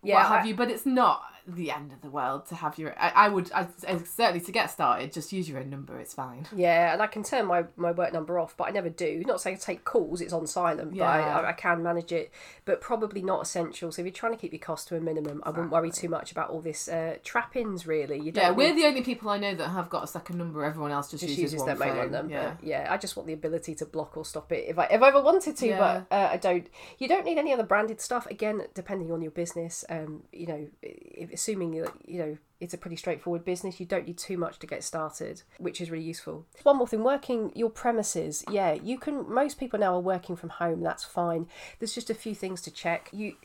Yeah, 0.04 0.14
what 0.14 0.26
have 0.28 0.44
I- 0.44 0.48
you, 0.48 0.54
but 0.54 0.70
it's 0.70 0.86
not 0.86 1.22
the 1.56 1.70
end 1.70 1.92
of 1.92 2.00
the 2.00 2.10
world 2.10 2.46
to 2.46 2.54
have 2.54 2.78
your. 2.78 2.94
I, 2.98 3.10
I 3.10 3.28
would 3.28 3.50
I, 3.52 3.66
certainly 4.04 4.40
to 4.40 4.52
get 4.52 4.70
started, 4.70 5.12
just 5.12 5.32
use 5.32 5.48
your 5.48 5.58
own 5.58 5.70
number. 5.70 5.98
It's 5.98 6.14
fine. 6.14 6.46
Yeah, 6.54 6.92
and 6.92 7.02
I 7.02 7.06
can 7.06 7.22
turn 7.22 7.46
my, 7.46 7.64
my 7.76 7.92
work 7.92 8.12
number 8.12 8.38
off, 8.38 8.56
but 8.56 8.64
I 8.68 8.70
never 8.70 8.88
do. 8.88 9.22
Not 9.26 9.40
saying 9.40 9.56
I 9.56 9.58
take 9.58 9.84
calls; 9.84 10.20
it's 10.20 10.32
on 10.32 10.46
silent, 10.46 10.96
but 10.96 11.04
I, 11.04 11.18
Yeah. 11.20 11.46
I, 11.46 11.52
can 11.52 11.82
manage 11.82 12.12
it. 12.12 12.32
But 12.64 12.80
probably 12.80 13.22
not 13.22 13.42
essential. 13.42 13.92
So 13.92 14.02
if 14.02 14.06
you're 14.06 14.12
trying 14.12 14.32
to 14.32 14.38
keep 14.38 14.52
your 14.52 14.60
costs 14.60 14.86
to 14.88 14.96
a 14.96 15.00
minimum, 15.00 15.42
I 15.44 15.50
wouldn't 15.50 15.70
worry 15.70 15.90
too 15.90 16.08
much 16.08 16.32
about 16.32 16.50
all 16.50 16.60
this 16.60 16.88
uh, 16.88 17.16
trappings. 17.24 17.86
Really, 17.86 18.18
you 18.18 18.32
don't 18.32 18.44
Yeah, 18.44 18.50
we're 18.50 18.74
the 18.74 18.84
only 18.86 19.02
people 19.02 19.28
I 19.30 19.38
know 19.38 19.54
that 19.54 19.68
have 19.68 19.90
got 19.90 20.04
a 20.04 20.06
second 20.06 20.38
number. 20.38 20.64
Everyone 20.64 20.92
else 20.92 21.10
just, 21.10 21.22
just 21.22 21.36
uses, 21.36 21.52
uses 21.54 21.66
their 21.66 21.76
main 21.76 21.94
phone. 21.94 22.12
number. 22.12 22.32
Yeah. 22.32 22.54
Yeah. 22.62 22.86
I 22.90 22.96
just 22.96 23.16
want 23.16 23.26
the 23.26 23.32
ability 23.32 23.74
to 23.76 23.86
block 23.86 24.16
or 24.16 24.24
stop 24.24 24.52
it 24.52 24.64
if 24.68 24.78
I 24.78 24.84
if 24.86 25.02
I 25.02 25.08
ever 25.08 25.20
wanted 25.22 25.56
to, 25.56 25.66
Yeah. 25.66 26.04
but 26.08 26.14
uh, 26.14 26.28
I 26.32 26.36
don't. 26.36 26.66
You 26.98 27.08
don't 27.08 27.24
need 27.24 27.38
any 27.38 27.52
other 27.52 27.62
branded 27.64 28.00
stuff. 28.00 28.26
Again, 28.26 28.62
depending 28.74 29.10
on 29.12 29.22
your 29.22 29.30
business, 29.30 29.84
um, 29.88 30.22
you 30.32 30.46
know, 30.46 30.66
if, 30.82 31.30
assuming 31.40 31.70
that 31.82 31.92
you 32.06 32.18
know 32.18 32.36
it's 32.60 32.74
a 32.74 32.78
pretty 32.78 32.96
straightforward 32.96 33.42
business, 33.42 33.80
you 33.80 33.86
don't 33.86 34.06
need 34.06 34.18
too 34.18 34.36
much 34.36 34.58
to 34.58 34.66
get 34.66 34.84
started, 34.84 35.42
which 35.58 35.80
is 35.80 35.90
really 35.90 36.04
useful. 36.04 36.44
One 36.62 36.76
more 36.76 36.86
thing, 36.86 37.02
working 37.02 37.52
your 37.54 37.70
premises. 37.70 38.44
Yeah, 38.50 38.74
you 38.74 38.98
can. 38.98 39.32
Most 39.32 39.58
people 39.58 39.78
now 39.78 39.94
are 39.94 40.00
working 40.00 40.36
from 40.36 40.50
home. 40.50 40.82
That's 40.82 41.02
fine. 41.02 41.46
There's 41.78 41.94
just 41.94 42.10
a 42.10 42.14
few 42.14 42.34
things 42.34 42.60
to 42.62 42.70
check. 42.70 43.08
You 43.12 43.36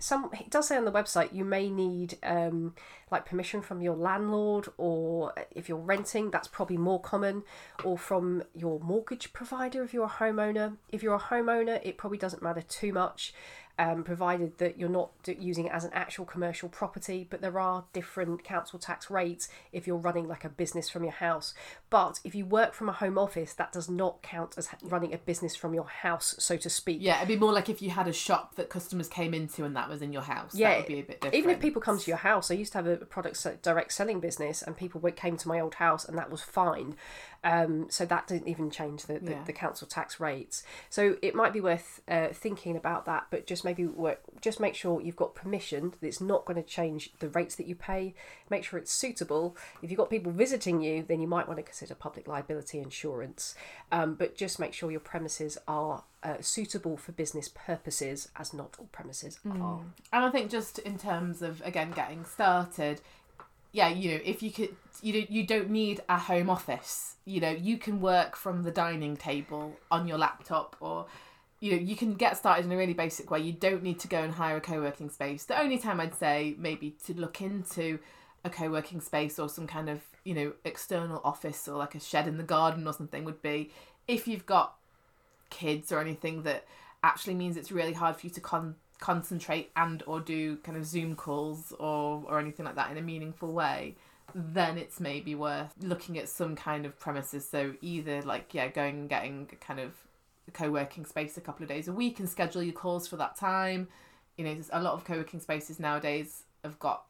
some 0.00 0.30
it 0.32 0.50
does 0.50 0.66
say 0.68 0.76
on 0.76 0.84
the 0.84 0.92
website 0.92 1.32
you 1.32 1.44
may 1.44 1.70
need 1.70 2.18
um, 2.24 2.74
like 3.12 3.26
permission 3.26 3.62
from 3.62 3.80
your 3.80 3.94
landlord, 3.94 4.66
or 4.76 5.32
if 5.52 5.68
you're 5.68 5.78
renting, 5.78 6.32
that's 6.32 6.48
probably 6.48 6.78
more 6.78 7.00
common, 7.00 7.44
or 7.84 7.96
from 7.96 8.42
your 8.54 8.80
mortgage 8.80 9.32
provider 9.32 9.84
if 9.84 9.94
you're 9.94 10.06
a 10.06 10.08
homeowner. 10.08 10.76
If 10.88 11.02
you're 11.04 11.14
a 11.14 11.20
homeowner, 11.20 11.80
it 11.84 11.96
probably 11.96 12.18
doesn't 12.18 12.42
matter 12.42 12.62
too 12.62 12.92
much. 12.92 13.32
Um, 13.78 14.04
provided 14.04 14.58
that 14.58 14.78
you're 14.78 14.90
not 14.90 15.12
using 15.26 15.64
it 15.66 15.72
as 15.72 15.82
an 15.82 15.92
actual 15.94 16.26
commercial 16.26 16.68
property, 16.68 17.26
but 17.28 17.40
there 17.40 17.58
are 17.58 17.84
different 17.94 18.44
council 18.44 18.78
tax 18.78 19.10
rates 19.10 19.48
if 19.72 19.86
you're 19.86 19.96
running 19.96 20.28
like 20.28 20.44
a 20.44 20.50
business 20.50 20.90
from 20.90 21.02
your 21.02 21.14
house. 21.14 21.54
But 21.88 22.20
if 22.22 22.34
you 22.34 22.44
work 22.44 22.74
from 22.74 22.90
a 22.90 22.92
home 22.92 23.16
office, 23.16 23.54
that 23.54 23.72
does 23.72 23.88
not 23.88 24.22
count 24.22 24.54
as 24.58 24.68
running 24.82 25.14
a 25.14 25.18
business 25.18 25.56
from 25.56 25.72
your 25.72 25.86
house, 25.86 26.34
so 26.38 26.58
to 26.58 26.68
speak. 26.68 26.98
Yeah, 27.00 27.16
it'd 27.16 27.28
be 27.28 27.36
more 27.36 27.52
like 27.52 27.70
if 27.70 27.80
you 27.80 27.90
had 27.90 28.06
a 28.06 28.12
shop 28.12 28.56
that 28.56 28.68
customers 28.68 29.08
came 29.08 29.32
into 29.32 29.64
and 29.64 29.74
that 29.74 29.88
was 29.88 30.02
in 30.02 30.12
your 30.12 30.22
house. 30.22 30.54
Yeah, 30.54 30.68
that 30.68 30.78
would 30.80 30.86
be 30.86 31.00
a 31.00 31.02
bit 31.02 31.20
different. 31.22 31.34
Even 31.34 31.50
if 31.50 31.58
people 31.58 31.80
come 31.80 31.98
to 31.98 32.10
your 32.10 32.18
house, 32.18 32.50
I 32.50 32.54
used 32.54 32.72
to 32.72 32.78
have 32.78 32.86
a 32.86 32.98
product 32.98 33.44
direct 33.62 33.92
selling 33.92 34.20
business, 34.20 34.60
and 34.60 34.76
people 34.76 35.00
came 35.12 35.38
to 35.38 35.48
my 35.48 35.58
old 35.58 35.76
house, 35.76 36.04
and 36.04 36.16
that 36.18 36.30
was 36.30 36.42
fine. 36.42 36.94
Um, 37.44 37.86
so 37.90 38.04
that 38.06 38.28
didn't 38.28 38.46
even 38.48 38.70
change 38.70 39.06
the, 39.06 39.18
the, 39.18 39.32
Yeah. 39.32 39.44
the 39.44 39.52
council 39.52 39.88
tax 39.88 40.20
rates. 40.20 40.62
So 40.90 41.16
it 41.22 41.34
might 41.34 41.52
be 41.52 41.60
worth 41.60 42.00
uh, 42.06 42.28
thinking 42.28 42.76
about 42.76 43.04
that, 43.06 43.26
but 43.30 43.46
just 43.46 43.64
maybe 43.64 43.84
work, 43.84 44.20
just 44.40 44.60
make 44.60 44.74
sure 44.76 45.00
you've 45.00 45.16
got 45.16 45.34
permission 45.34 45.90
that 45.90 46.06
it's 46.06 46.20
not 46.20 46.44
going 46.44 46.62
to 46.62 46.68
change 46.68 47.12
the 47.18 47.28
rates 47.28 47.56
that 47.56 47.66
you 47.66 47.74
pay. 47.74 48.14
Make 48.48 48.64
sure 48.64 48.78
it's 48.78 48.92
suitable. 48.92 49.56
If 49.82 49.90
you've 49.90 49.98
got 49.98 50.08
people 50.08 50.30
visiting 50.30 50.80
you, 50.82 51.02
then 51.02 51.20
you 51.20 51.26
might 51.26 51.48
want 51.48 51.58
to 51.58 51.64
consider 51.64 51.94
public 51.96 52.28
liability 52.28 52.78
insurance. 52.78 53.56
Um, 53.90 54.14
but 54.14 54.36
just 54.36 54.60
make 54.60 54.72
sure 54.72 54.90
your 54.90 55.00
premises 55.00 55.58
are 55.66 56.04
uh, 56.22 56.36
suitable 56.40 56.96
for 56.96 57.10
business 57.10 57.48
purposes, 57.48 58.28
as 58.36 58.54
not 58.54 58.76
all 58.78 58.86
premises 58.92 59.40
are. 59.50 59.80
And 60.12 60.24
I 60.24 60.30
think 60.30 60.50
just 60.50 60.78
in 60.78 60.96
terms 60.96 61.42
of 61.42 61.60
again 61.62 61.90
getting 61.90 62.24
started, 62.24 63.00
yeah, 63.72 63.88
you 63.88 64.12
know, 64.12 64.20
if 64.24 64.42
you 64.42 64.50
could, 64.50 64.76
you 65.00 65.12
don't, 65.12 65.30
you 65.30 65.46
don't 65.46 65.70
need 65.70 66.00
a 66.08 66.18
home 66.18 66.50
office. 66.50 67.16
You 67.24 67.40
know, 67.40 67.50
you 67.50 67.78
can 67.78 68.00
work 68.00 68.36
from 68.36 68.62
the 68.62 68.70
dining 68.70 69.16
table 69.16 69.76
on 69.90 70.06
your 70.06 70.18
laptop, 70.18 70.76
or 70.80 71.06
you 71.60 71.72
know, 71.72 71.78
you 71.78 71.96
can 71.96 72.14
get 72.14 72.36
started 72.36 72.66
in 72.66 72.72
a 72.72 72.76
really 72.76 72.94
basic 72.94 73.30
way. 73.30 73.40
You 73.40 73.52
don't 73.52 73.82
need 73.82 73.98
to 74.00 74.08
go 74.08 74.22
and 74.22 74.34
hire 74.34 74.56
a 74.56 74.60
co-working 74.60 75.10
space. 75.10 75.44
The 75.44 75.60
only 75.60 75.78
time 75.78 76.00
I'd 76.00 76.14
say 76.14 76.54
maybe 76.58 76.96
to 77.06 77.14
look 77.14 77.40
into 77.40 77.98
a 78.44 78.50
co-working 78.50 79.00
space 79.00 79.38
or 79.38 79.48
some 79.48 79.66
kind 79.66 79.88
of 79.88 80.00
you 80.24 80.34
know 80.34 80.52
external 80.64 81.20
office 81.24 81.66
or 81.68 81.78
like 81.78 81.94
a 81.94 82.00
shed 82.00 82.26
in 82.26 82.36
the 82.36 82.42
garden 82.42 82.86
or 82.86 82.92
something 82.92 83.24
would 83.24 83.42
be 83.42 83.70
if 84.08 84.26
you've 84.26 84.46
got 84.46 84.74
kids 85.50 85.92
or 85.92 86.00
anything 86.00 86.42
that 86.42 86.64
actually 87.04 87.34
means 87.34 87.56
it's 87.56 87.72
really 87.72 87.92
hard 87.92 88.16
for 88.16 88.26
you 88.26 88.32
to 88.32 88.40
con- 88.40 88.76
concentrate 89.02 89.68
and 89.74 90.04
or 90.06 90.20
do 90.20 90.56
kind 90.58 90.78
of 90.78 90.86
zoom 90.86 91.16
calls 91.16 91.72
or 91.80 92.22
or 92.28 92.38
anything 92.38 92.64
like 92.64 92.76
that 92.76 92.88
in 92.92 92.96
a 92.96 93.02
meaningful 93.02 93.52
way 93.52 93.96
then 94.32 94.78
it's 94.78 95.00
maybe 95.00 95.34
worth 95.34 95.74
looking 95.80 96.16
at 96.16 96.28
some 96.28 96.54
kind 96.54 96.86
of 96.86 96.96
premises 97.00 97.46
so 97.46 97.74
either 97.82 98.22
like 98.22 98.54
yeah 98.54 98.68
going 98.68 99.00
and 99.00 99.08
getting 99.08 99.48
kind 99.60 99.80
of 99.80 99.92
a 100.46 100.52
co-working 100.52 101.04
space 101.04 101.36
a 101.36 101.40
couple 101.40 101.64
of 101.64 101.68
days 101.68 101.88
a 101.88 101.92
week 101.92 102.20
and 102.20 102.28
schedule 102.28 102.62
your 102.62 102.72
calls 102.72 103.08
for 103.08 103.16
that 103.16 103.34
time 103.34 103.88
you 104.36 104.44
know 104.44 104.54
there's 104.54 104.70
a 104.72 104.80
lot 104.80 104.94
of 104.94 105.04
co-working 105.04 105.40
spaces 105.40 105.80
nowadays 105.80 106.44
have 106.62 106.78
got 106.78 107.02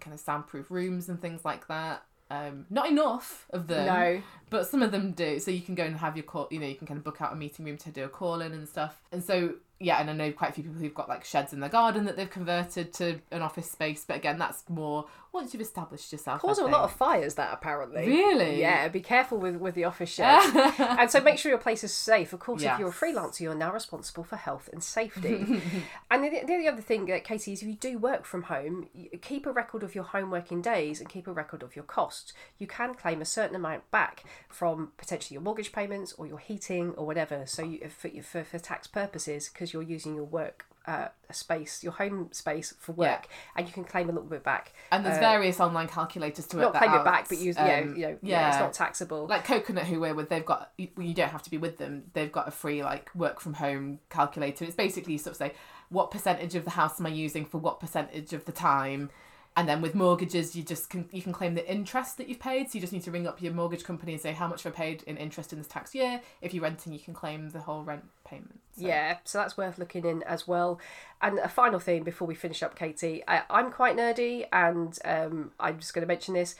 kind 0.00 0.12
of 0.12 0.20
soundproof 0.20 0.70
rooms 0.70 1.08
and 1.08 1.18
things 1.18 1.46
like 1.46 1.66
that 1.66 2.02
um, 2.30 2.66
not 2.68 2.90
enough 2.90 3.46
of 3.50 3.68
them 3.68 3.86
No, 3.86 4.22
but 4.50 4.66
some 4.66 4.82
of 4.82 4.92
them 4.92 5.12
do. 5.12 5.40
So 5.40 5.50
you 5.50 5.62
can 5.62 5.74
go 5.74 5.84
and 5.84 5.96
have 5.96 6.14
your 6.14 6.24
call, 6.24 6.46
you 6.50 6.60
know, 6.60 6.66
you 6.66 6.74
can 6.74 6.86
kind 6.86 6.98
of 6.98 7.04
book 7.04 7.22
out 7.22 7.32
a 7.32 7.36
meeting 7.36 7.64
room 7.64 7.78
to 7.78 7.90
do 7.90 8.04
a 8.04 8.08
call 8.08 8.42
in 8.42 8.52
and 8.52 8.68
stuff. 8.68 9.00
And 9.10 9.24
so, 9.24 9.54
yeah, 9.80 10.00
and 10.00 10.10
I 10.10 10.12
know 10.12 10.32
quite 10.32 10.50
a 10.50 10.52
few 10.54 10.64
people 10.64 10.80
who've 10.80 10.94
got 10.94 11.08
like 11.08 11.24
sheds 11.24 11.52
in 11.52 11.60
their 11.60 11.70
garden 11.70 12.04
that 12.06 12.16
they've 12.16 12.28
converted 12.28 12.92
to 12.94 13.20
an 13.30 13.42
office 13.42 13.70
space. 13.70 14.04
But 14.04 14.16
again, 14.16 14.38
that's 14.38 14.64
more 14.68 15.06
once 15.32 15.54
you've 15.54 15.60
established 15.60 16.10
yourself. 16.10 16.40
I 16.42 16.48
causes 16.48 16.64
a 16.64 16.66
lot 16.66 16.82
of 16.82 16.92
fires. 16.92 17.36
That 17.36 17.52
apparently. 17.52 18.06
Really? 18.06 18.60
Yeah. 18.60 18.88
Be 18.88 19.00
careful 19.00 19.38
with 19.38 19.56
with 19.56 19.76
the 19.76 19.84
office 19.84 20.10
shed. 20.10 20.40
and 20.78 21.08
so 21.08 21.20
make 21.20 21.38
sure 21.38 21.50
your 21.50 21.60
place 21.60 21.84
is 21.84 21.94
safe. 21.94 22.32
Of 22.32 22.40
course, 22.40 22.62
if 22.62 22.78
you're 22.78 22.88
a 22.88 22.92
freelancer, 22.92 23.40
you're 23.40 23.54
now 23.54 23.72
responsible 23.72 24.24
for 24.24 24.36
health 24.36 24.68
and 24.72 24.82
safety. 24.82 25.62
and 26.10 26.24
the, 26.24 26.42
the 26.44 26.68
other 26.68 26.82
thing, 26.82 27.10
uh, 27.12 27.20
Katie, 27.22 27.52
is 27.52 27.62
if 27.62 27.68
you 27.68 27.74
do 27.74 27.98
work 27.98 28.24
from 28.24 28.44
home, 28.44 28.88
keep 29.22 29.46
a 29.46 29.52
record 29.52 29.84
of 29.84 29.94
your 29.94 30.04
home 30.04 30.30
working 30.30 30.60
days 30.60 31.00
and 31.00 31.08
keep 31.08 31.28
a 31.28 31.32
record 31.32 31.62
of 31.62 31.76
your 31.76 31.84
costs. 31.84 32.32
You 32.58 32.66
can 32.66 32.94
claim 32.94 33.20
a 33.20 33.24
certain 33.24 33.54
amount 33.54 33.88
back 33.92 34.24
from 34.48 34.92
potentially 34.96 35.34
your 35.34 35.42
mortgage 35.42 35.70
payments 35.70 36.12
or 36.14 36.26
your 36.26 36.38
heating 36.38 36.90
or 36.96 37.06
whatever. 37.06 37.44
So 37.46 37.62
you, 37.62 37.88
for, 37.88 38.10
for, 38.22 38.42
for 38.42 38.58
tax 38.58 38.88
purposes, 38.88 39.48
because 39.48 39.67
you're 39.72 39.82
using 39.82 40.14
your 40.14 40.24
work 40.24 40.64
uh, 40.86 41.08
space, 41.30 41.82
your 41.84 41.92
home 41.92 42.30
space 42.32 42.72
for 42.78 42.92
work, 42.92 43.28
and 43.54 43.66
you 43.66 43.72
can 43.74 43.84
claim 43.84 44.08
a 44.08 44.12
little 44.12 44.26
bit 44.28 44.42
back. 44.42 44.72
And 44.90 45.04
there's 45.04 45.18
Uh, 45.18 45.20
various 45.20 45.60
online 45.60 45.86
calculators 45.86 46.46
to 46.46 46.56
Not 46.56 46.74
claim 46.74 46.90
out. 46.90 47.02
it 47.02 47.04
back, 47.04 47.28
but 47.28 47.36
use 47.36 47.56
yeah, 47.56 47.80
Um, 47.80 47.94
you 47.94 48.06
know, 48.06 48.18
yeah, 48.22 48.48
it's 48.48 48.58
not 48.58 48.72
taxable. 48.72 49.26
like 49.26 49.44
Coconut, 49.44 49.84
who 49.84 50.00
we're 50.00 50.14
with, 50.14 50.30
they've 50.30 50.46
got 50.46 50.72
you 50.78 50.88
you 50.96 51.12
don't 51.12 51.28
have 51.28 51.42
to 51.42 51.50
be 51.50 51.58
with 51.58 51.76
them. 51.76 52.04
They've 52.14 52.32
got 52.32 52.48
a 52.48 52.50
free 52.50 52.82
like 52.82 53.10
work 53.14 53.38
from 53.38 53.54
home 53.54 53.98
calculator. 54.08 54.64
It's 54.64 54.74
basically 54.76 55.12
you 55.12 55.18
sort 55.18 55.32
of 55.32 55.36
say 55.36 55.52
what 55.90 56.10
percentage 56.10 56.54
of 56.54 56.64
the 56.64 56.70
house 56.70 56.98
am 56.98 57.04
I 57.06 57.10
using 57.10 57.44
for 57.44 57.58
what 57.58 57.80
percentage 57.80 58.32
of 58.32 58.46
the 58.46 58.52
time, 58.52 59.10
and 59.56 59.68
then 59.68 59.82
with 59.82 59.94
mortgages 59.94 60.54
you 60.54 60.62
just 60.62 60.88
can 60.88 61.08
you 61.12 61.20
can 61.22 61.32
claim 61.32 61.54
the 61.54 61.68
interest 61.70 62.16
that 62.18 62.28
you've 62.28 62.38
paid. 62.38 62.70
So 62.70 62.76
you 62.76 62.80
just 62.80 62.92
need 62.92 63.02
to 63.04 63.10
ring 63.10 63.26
up 63.26 63.42
your 63.42 63.52
mortgage 63.52 63.84
company 63.84 64.12
and 64.12 64.20
say 64.20 64.32
how 64.32 64.46
much 64.48 64.64
I 64.66 64.70
paid 64.70 65.02
in 65.04 65.16
interest 65.16 65.52
in 65.52 65.58
this 65.58 65.66
tax 65.68 65.94
year. 65.94 66.20
If 66.40 66.54
you're 66.54 66.62
renting, 66.62 66.92
you 66.92 66.98
can 67.00 67.14
claim 67.14 67.50
the 67.50 67.60
whole 67.60 67.82
rent 67.82 68.04
payment. 68.24 68.60
So- 68.78 68.86
Yeah, 68.86 69.18
so 69.24 69.38
that's 69.38 69.56
worth 69.56 69.78
looking 69.78 70.04
in 70.04 70.22
as 70.22 70.46
well. 70.46 70.78
And 71.20 71.38
a 71.40 71.48
final 71.48 71.80
thing 71.80 72.04
before 72.04 72.28
we 72.28 72.36
finish 72.36 72.62
up, 72.62 72.76
Katie, 72.78 73.24
I, 73.26 73.42
I'm 73.50 73.72
quite 73.72 73.96
nerdy, 73.96 74.46
and 74.52 74.96
um, 75.04 75.50
I'm 75.58 75.78
just 75.80 75.92
going 75.94 76.02
to 76.02 76.06
mention 76.06 76.34
this. 76.34 76.54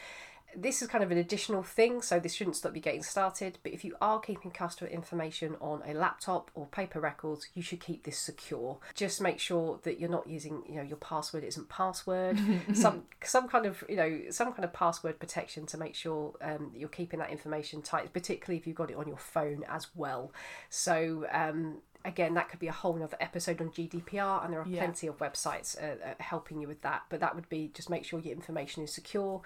This 0.57 0.81
is 0.83 0.89
kind 0.89 1.05
of 1.05 1.11
an 1.11 1.19
additional 1.19 1.63
thing, 1.63 2.01
so 2.03 2.19
this 2.19 2.35
shouldn't 2.35 2.57
stop 2.57 2.75
you 2.75 2.81
getting 2.81 3.03
started. 3.03 3.59
But 3.63 3.73
if 3.73 3.85
you 3.85 3.95
are 4.01 4.19
keeping 4.19 4.51
customer 4.51 4.91
information 4.91 5.57
on 5.61 5.83
a 5.87 5.93
laptop 5.95 6.51
or 6.55 6.67
paper 6.67 7.01
records, 7.01 7.49
you 7.55 7.63
should 7.63 7.81
keep 7.81 8.05
this 8.05 8.19
secure. 8.19 8.79
Just 8.95 9.21
make 9.21 9.39
sure 9.39 9.79
that 9.83 10.01
you're 10.01 10.09
not 10.09 10.27
using, 10.27 10.63
you 10.69 10.77
know, 10.77 10.83
your 10.83 10.97
password 10.97 11.45
isn't 11.45 11.69
password. 11.69 12.39
some 12.73 13.05
some 13.23 13.47
kind 13.49 13.67
of, 13.67 13.85
you 13.89 13.97
know, 13.97 14.21
some 14.31 14.53
kind 14.53 14.65
of 14.65 14.73
password 14.73 15.21
protection 15.21 15.67
to 15.67 15.77
make 15.79 15.95
sure 15.95 16.35
um, 16.41 16.71
that 16.73 16.79
you're 16.81 16.89
keeping 16.89 17.21
that 17.21 17.31
information 17.31 17.83
tight, 17.83 18.13
particularly 18.13 18.59
if 18.59 18.67
you've 18.67 18.77
got 18.77 18.91
it 18.91 18.97
on 18.97 19.07
your 19.07 19.19
phone 19.19 19.65
as 19.69 19.89
well. 19.95 20.33
So 20.71 21.27
um, 21.31 21.79
again, 22.05 22.35
that 22.35 22.49
could 22.49 22.59
be 22.61 22.69
a 22.69 22.73
whole 22.73 23.01
other 23.03 23.17
episode 23.21 23.61
on 23.61 23.69
GDPR, 23.71 24.45
and 24.45 24.53
there 24.53 24.61
are 24.63 24.67
Yeah. 24.67 24.81
plenty 24.83 25.07
of 25.09 25.19
websites 25.19 25.77
uh, 25.81 25.97
uh, 26.05 26.15
helping 26.21 26.61
you 26.61 26.69
with 26.69 26.83
that. 26.83 27.03
But 27.11 27.21
that 27.21 27.35
would 27.35 27.49
be 27.49 27.71
just 27.75 27.91
make 27.91 28.05
sure 28.05 28.19
your 28.19 28.35
information 28.35 28.83
is 28.83 28.93
secure, 28.95 29.43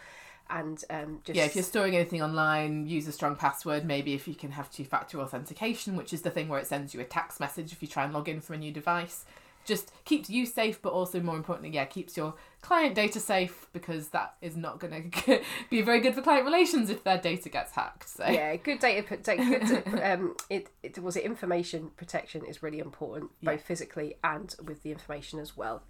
and 0.53 0.85
um, 0.91 1.21
just 1.25 1.37
Yeah, 1.37 1.47
if 1.47 1.57
you're 1.57 1.65
storing 1.65 1.97
anything 1.97 2.23
online, 2.23 2.87
use 2.87 3.09
a 3.09 3.13
strong 3.13 3.35
password. 3.35 3.85
Maybe 3.85 4.15
if 4.15 4.29
you 4.29 4.35
can 4.35 4.53
have 4.53 4.71
two 4.71 4.85
factor 4.85 5.19
authentication, 5.21 5.97
which 5.97 6.13
is 6.13 6.23
the 6.23 6.31
thing 6.31 6.49
where 6.49 6.61
it 6.61 6.67
sends 6.67 6.95
you 6.95 7.01
a 7.01 7.05
text 7.05 7.41
message 7.41 7.73
if 7.73 7.83
you 7.83 7.89
try 7.89 8.05
and 8.05 8.13
log 8.13 8.29
in 8.29 8.41
from 8.41 8.57
a 8.57 8.59
new 8.59 8.71
device. 8.73 9.25
Just 9.65 9.93
keeps 10.05 10.29
you 10.29 10.45
safe, 10.45 10.83
but 10.83 10.93
also 10.93 11.21
more 11.21 11.37
importantly, 11.37 11.71
yeah, 11.73 11.85
keeps 11.85 12.17
your 12.17 12.35
client 12.63 12.97
data 12.97 13.21
safe 13.21 13.69
because 13.73 14.09
that 14.09 14.35
is 14.43 14.57
not 14.57 14.81
going 14.81 15.11
to 15.27 15.41
be 15.71 15.83
very 15.83 16.01
good 16.01 16.15
for 16.17 16.21
client 16.21 16.45
relations 16.45 16.91
if 16.91 17.05
their 17.05 17.19
data 17.19 17.49
gets 17.49 17.71
hacked. 17.73 18.09
So 18.09 18.27
yeah, 18.27 18.57
good 18.57 18.81
data. 18.81 19.03
Good, 19.37 20.01
um, 20.03 20.35
it, 20.51 20.69
it 20.83 20.99
was 20.99 21.17
it 21.17 21.23
information 21.25 21.93
protection 21.97 22.45
is 22.45 22.61
really 22.63 22.81
important, 22.81 23.31
both 23.41 23.61
Yeah. 23.61 23.65
physically 23.65 24.17
and 24.25 24.55
with 24.65 24.83
the 24.83 24.91
information 24.91 25.39
as 25.39 25.57
well. 25.57 25.83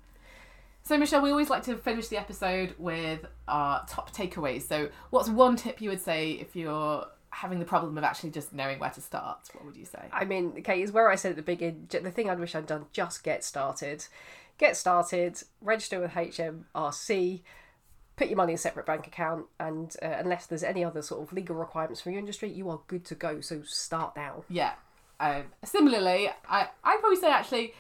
So, 0.85 0.99
Michelle, 0.99 1.23
we 1.23 1.31
always 1.31 1.49
like 1.49 1.63
to 1.65 1.77
finish 1.77 2.09
the 2.09 2.19
episode 2.19 2.75
with 2.77 3.25
our 3.47 3.85
top 3.89 4.13
takeaways. 4.13 4.63
So, 4.63 4.89
what's 5.11 5.29
one 5.29 5.57
tip 5.57 5.81
you 5.81 5.91
would 5.91 6.01
say 6.01 6.33
if 6.33 6.57
you're 6.57 7.07
having 7.31 7.61
the 7.61 7.65
problem 7.65 7.97
of 7.97 8.05
actually 8.05 8.31
just 8.31 8.53
knowing 8.53 8.81
where 8.81 8.91
to 8.91 9.01
start? 9.01 9.49
What 9.53 9.65
would 9.65 9.77
you 9.77 9.85
say? 9.85 10.01
I 10.13 10.25
mean, 10.25 10.55
okay, 10.59 10.83
is 10.83 10.91
where 10.91 11.09
I 11.09 11.15
said 11.15 11.31
at 11.31 11.37
the 11.37 11.43
beginning. 11.43 11.87
The 11.89 12.11
thing 12.11 12.29
I'd 12.29 12.41
wish 12.41 12.55
I'd 12.57 12.67
done: 12.67 12.87
just 12.93 13.23
get 13.23 13.45
started, 13.45 14.07
get 14.59 14.77
started, 14.77 15.41
register 15.61 16.01
with 16.01 16.13
HMRC, 16.13 17.43
put 18.17 18.27
your 18.27 18.37
money 18.37 18.53
in 18.53 18.57
a 18.57 18.59
separate 18.59 18.87
bank 18.87 19.07
account, 19.07 19.47
and 19.61 19.95
uh, 20.03 20.17
unless 20.19 20.47
there's 20.47 20.65
any 20.65 20.85
other 20.85 21.01
sort 21.01 21.23
of 21.23 21.33
legal 21.33 21.55
requirements 21.55 22.01
for 22.01 22.11
your 22.11 22.19
industry, 22.19 22.51
you 22.51 22.69
are 22.69 22.81
good 22.89 23.05
to 23.05 23.15
go. 23.15 23.41
So 23.41 23.63
start 23.63 24.17
now. 24.17 24.45
Yeah. 24.49 24.73
Um, 25.21 25.45
similarly, 25.65 26.29
I 26.49 26.69
I'd 26.83 26.99
probably 26.99 27.17
say 27.17 27.31
actually 27.31 27.73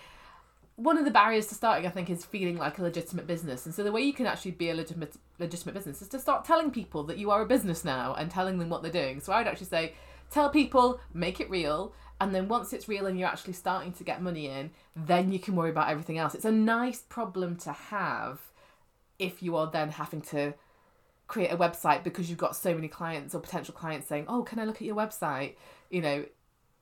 one 0.76 0.96
of 0.98 1.04
the 1.04 1.10
barriers 1.10 1.46
to 1.48 1.54
starting, 1.54 1.86
I 1.86 1.90
think, 1.90 2.08
is 2.08 2.24
feeling 2.24 2.56
like 2.56 2.78
a 2.78 2.82
legitimate 2.82 3.26
business. 3.26 3.66
And 3.66 3.74
so 3.74 3.82
the 3.82 3.92
way 3.92 4.02
you 4.02 4.12
can 4.12 4.26
actually 4.26 4.52
be 4.52 4.70
a 4.70 4.74
legitimate 4.74 5.16
legitimate 5.38 5.74
business 5.74 6.02
is 6.02 6.08
to 6.08 6.18
start 6.18 6.44
telling 6.44 6.70
people 6.70 7.02
that 7.04 7.18
you 7.18 7.30
are 7.30 7.42
a 7.42 7.46
business 7.46 7.84
now 7.84 8.14
and 8.14 8.30
telling 8.30 8.58
them 8.58 8.68
what 8.68 8.82
they're 8.82 8.92
doing. 8.92 9.20
So 9.20 9.32
I'd 9.32 9.46
actually 9.46 9.66
say 9.66 9.94
tell 10.30 10.48
people, 10.48 11.00
make 11.12 11.40
it 11.40 11.50
real, 11.50 11.92
and 12.20 12.34
then 12.34 12.48
once 12.48 12.72
it's 12.72 12.88
real 12.88 13.06
and 13.06 13.18
you're 13.18 13.28
actually 13.28 13.52
starting 13.52 13.92
to 13.92 14.04
get 14.04 14.22
money 14.22 14.46
in, 14.46 14.70
then 14.96 15.32
you 15.32 15.38
can 15.38 15.56
worry 15.56 15.70
about 15.70 15.90
everything 15.90 16.18
else. 16.18 16.34
It's 16.34 16.44
a 16.44 16.52
nice 16.52 17.00
problem 17.00 17.56
to 17.56 17.72
have 17.72 18.40
if 19.18 19.42
you 19.42 19.56
are 19.56 19.70
then 19.70 19.90
having 19.90 20.22
to 20.22 20.54
create 21.26 21.50
a 21.50 21.56
website 21.56 22.02
because 22.02 22.28
you've 22.28 22.38
got 22.38 22.56
so 22.56 22.74
many 22.74 22.88
clients 22.88 23.34
or 23.34 23.40
potential 23.40 23.74
clients 23.74 24.06
saying, 24.06 24.26
"Oh, 24.28 24.42
can 24.42 24.58
I 24.58 24.64
look 24.64 24.76
at 24.76 24.82
your 24.82 24.96
website?" 24.96 25.56
You 25.90 26.00
know, 26.00 26.24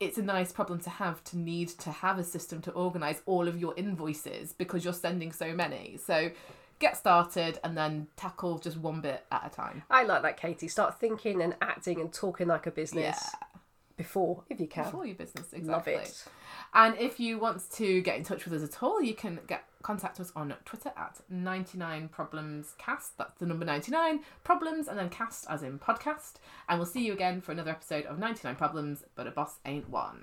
it's 0.01 0.17
a 0.17 0.23
nice 0.23 0.51
problem 0.51 0.79
to 0.79 0.89
have 0.89 1.23
to 1.25 1.37
need 1.37 1.69
to 1.69 1.91
have 1.91 2.17
a 2.17 2.23
system 2.23 2.59
to 2.63 2.71
organize 2.71 3.21
all 3.27 3.47
of 3.47 3.59
your 3.59 3.73
invoices 3.77 4.51
because 4.51 4.83
you're 4.83 4.93
sending 4.93 5.31
so 5.31 5.53
many. 5.53 5.97
So 6.03 6.31
get 6.79 6.97
started 6.97 7.59
and 7.63 7.77
then 7.77 8.07
tackle 8.17 8.57
just 8.57 8.77
one 8.77 8.99
bit 8.99 9.23
at 9.31 9.45
a 9.45 9.49
time. 9.55 9.83
I 9.91 10.03
like 10.03 10.23
that, 10.23 10.37
Katie. 10.37 10.67
Start 10.67 10.99
thinking 10.99 11.41
and 11.41 11.55
acting 11.61 12.01
and 12.01 12.11
talking 12.11 12.47
like 12.47 12.65
a 12.65 12.71
business 12.71 13.19
Yeah. 13.31 13.47
Before, 13.97 14.43
if 14.49 14.59
you 14.59 14.67
can. 14.67 14.91
For 14.91 15.05
your 15.05 15.15
business, 15.15 15.53
exactly. 15.53 15.95
Love 15.95 16.03
it. 16.03 16.25
And 16.73 16.97
if 16.97 17.19
you 17.19 17.37
want 17.37 17.69
to 17.73 18.01
get 18.01 18.17
in 18.17 18.23
touch 18.23 18.45
with 18.45 18.61
us 18.61 18.67
at 18.67 18.81
all, 18.83 19.01
you 19.01 19.13
can 19.13 19.39
get 19.47 19.65
contact 19.81 20.19
us 20.19 20.31
on 20.35 20.53
Twitter 20.63 20.91
at 20.95 21.19
99 21.29 22.09
problems 22.09 22.75
cast. 22.77 23.17
That's 23.17 23.39
the 23.39 23.45
number 23.45 23.65
99 23.65 24.21
problems 24.43 24.87
and 24.87 24.97
then 24.97 25.09
cast 25.09 25.45
as 25.49 25.63
in 25.63 25.79
podcast. 25.79 26.33
And 26.69 26.79
we'll 26.79 26.85
see 26.85 27.05
you 27.05 27.13
again 27.13 27.41
for 27.41 27.51
another 27.51 27.71
episode 27.71 28.05
of 28.05 28.19
99 28.19 28.55
problems, 28.55 29.03
but 29.15 29.27
a 29.27 29.31
boss 29.31 29.55
ain't 29.65 29.89
one. 29.89 30.19